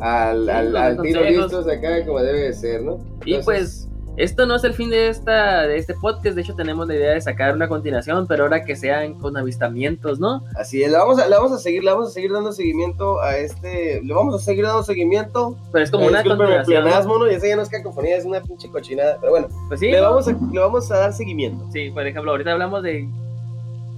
al, 0.00 0.44
Sí, 0.44 0.50
al, 0.50 0.76
al 0.76 1.02
tiro 1.02 1.22
listos 1.22 1.66
acá 1.68 2.04
como 2.06 2.20
debe 2.20 2.40
de 2.40 2.52
ser, 2.52 2.82
¿no? 2.82 2.98
Y 3.24 3.38
pues 3.42 3.86
esto 4.16 4.44
no 4.44 4.56
es 4.56 4.64
el 4.64 4.74
fin 4.74 4.90
de 4.90 5.08
esta 5.08 5.62
de 5.66 5.76
este 5.78 5.94
podcast, 5.94 6.34
de 6.34 6.42
hecho 6.42 6.54
tenemos 6.54 6.86
la 6.88 6.94
idea 6.94 7.12
de 7.12 7.20
sacar 7.20 7.54
una 7.54 7.68
continuación, 7.68 8.26
pero 8.26 8.42
ahora 8.42 8.64
que 8.64 8.76
sean 8.76 9.14
con 9.14 9.36
avistamientos, 9.36 10.18
¿no? 10.20 10.42
Así 10.58 10.82
es, 10.82 10.90
le 10.90 10.98
vamos, 10.98 11.18
a, 11.18 11.28
le 11.28 11.36
vamos 11.36 11.52
a 11.52 11.58
seguir, 11.58 11.84
le 11.84 11.90
vamos 11.92 12.08
a 12.08 12.10
seguir 12.12 12.32
dando 12.32 12.52
seguimiento 12.52 13.20
a 13.22 13.36
este, 13.38 14.02
le 14.02 14.12
vamos 14.12 14.34
a 14.34 14.38
seguir 14.44 14.64
dando 14.64 14.82
seguimiento. 14.82 15.56
Pero 15.72 15.84
es 15.84 15.90
como 15.90 16.04
Eh, 16.04 16.08
una 16.08 16.22
continuación. 16.24 16.58
¿no? 16.58 16.64
pleonasmo, 16.90 17.18
¿no? 17.18 17.30
Y 17.30 17.34
esa 17.34 17.46
ya 17.46 17.56
no 17.56 17.62
es 17.62 17.68
cacofonía, 17.70 18.16
es 18.16 18.24
una 18.24 18.42
pinche 18.42 18.68
cochinada, 18.68 19.16
pero 19.20 19.30
bueno, 19.32 19.48
Pues 19.68 19.80
sí, 19.80 19.90
le, 19.90 20.00
vamos 20.00 20.28
a, 20.28 20.32
le 20.32 20.60
vamos 20.60 20.90
a 20.90 20.98
dar 20.98 21.12
seguimiento. 21.14 21.64
Sí, 21.72 21.90
por 21.90 22.06
ejemplo, 22.06 22.32
ahorita 22.32 22.52
hablamos 22.52 22.82
de 22.82 23.08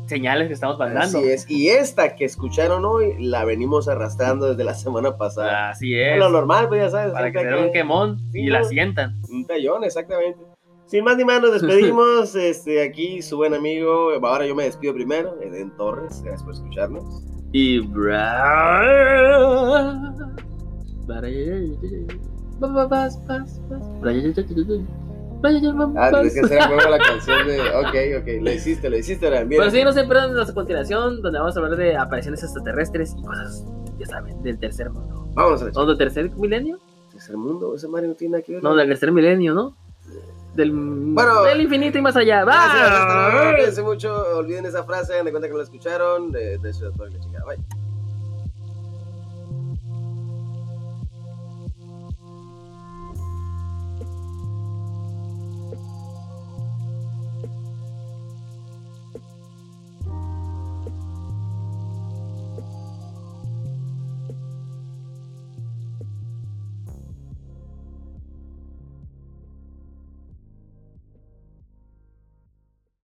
señales 0.06 0.48
que 0.48 0.54
estamos 0.54 0.78
mandando. 0.78 1.18
Así 1.18 1.28
es, 1.28 1.50
y 1.50 1.68
esta 1.68 2.14
que 2.14 2.24
escucharon 2.24 2.84
hoy 2.84 3.14
la 3.18 3.44
venimos 3.44 3.88
arrastrando 3.88 4.50
desde 4.50 4.64
la 4.64 4.74
semana 4.74 5.16
pasada. 5.16 5.70
Así 5.70 5.94
Es 5.94 6.18
lo 6.18 6.30
normal, 6.30 6.68
pues 6.68 6.82
ya 6.82 6.90
sabes. 6.90 7.12
Para 7.12 7.32
que 7.32 7.40
se 7.40 7.54
un 7.54 7.72
quemón 7.72 8.18
Sí, 8.32 8.40
y 8.40 8.46
la 8.46 8.64
sientan. 8.64 9.20
Un 9.30 9.46
tallón, 9.46 9.84
exactamente. 9.84 10.40
Sin 10.86 11.04
más 11.04 11.16
ni 11.16 11.24
más, 11.24 11.40
nos 11.40 11.52
despedimos. 11.52 12.34
este, 12.34 12.82
aquí 12.82 13.22
su 13.22 13.36
buen 13.36 13.54
amigo. 13.54 14.10
Ahora 14.22 14.46
yo 14.46 14.54
me 14.54 14.64
despido 14.64 14.92
primero. 14.92 15.40
Eden 15.40 15.74
Torres. 15.76 16.22
Gracias 16.22 16.42
por 16.42 16.52
escucharnos. 16.52 17.24
Y. 17.52 17.80
bra- 25.42 25.92
Ah, 25.96 26.10
tienes 26.10 26.34
que 26.34 26.40
hacer 26.40 26.58
la 26.90 26.98
canción 27.06 27.46
de. 27.46 27.60
Ok, 27.60 28.22
ok. 28.22 28.42
Lo 28.42 28.52
hiciste, 28.52 28.88
lo 28.90 28.96
hiciste. 28.96 29.28
Mira. 29.44 29.46
Pero 29.64 29.70
sí, 29.70 29.84
no 29.84 29.92
se 29.92 30.04
pierdan 30.04 30.32
nuestra 30.34 30.54
continuación, 30.54 31.20
donde 31.22 31.38
vamos 31.38 31.56
a 31.56 31.60
hablar 31.60 31.76
de 31.76 31.96
apariciones 31.96 32.42
extraterrestres 32.42 33.14
y 33.18 33.22
cosas, 33.22 33.64
ya 33.98 34.06
saben, 34.06 34.42
del 34.42 34.58
tercer 34.58 34.90
mundo. 34.90 35.28
Vámonos 35.34 35.62
a 35.62 35.64
la 35.66 35.70
¿O 35.74 35.86
del 35.86 35.98
tercer 35.98 36.30
milenio? 36.36 36.78
tercer 37.10 37.36
mundo. 37.36 37.74
Ese 37.74 37.88
Mario 37.88 38.08
no 38.10 38.14
tiene 38.14 38.32
nada 38.32 38.42
que 38.42 38.52
ver. 38.54 38.62
No, 38.62 38.74
del 38.74 38.88
tercer 38.88 39.12
milenio, 39.12 39.54
¿no? 39.54 39.76
Del, 40.54 40.70
Bueno. 40.72 41.42
del 41.44 41.60
infinito 41.62 41.96
y 41.98 42.02
más 42.02 42.14
allá. 42.16 42.44
Gracias. 42.44 43.32
¡Bye! 43.44 43.54
Cuídense 43.56 43.82
mucho. 43.82 44.24
Olviden 44.36 44.66
esa 44.66 44.84
frase. 44.84 45.14
de 45.22 45.30
cuenta 45.30 45.46
que 45.48 45.52
no 45.52 45.58
la 45.58 45.64
escucharon. 45.64 46.30
De, 46.30 46.58
de 46.58 46.72
Ciudad 46.74 46.92
Puebla, 46.92 47.18
chingada. 47.20 47.44
Bye. 47.46 47.56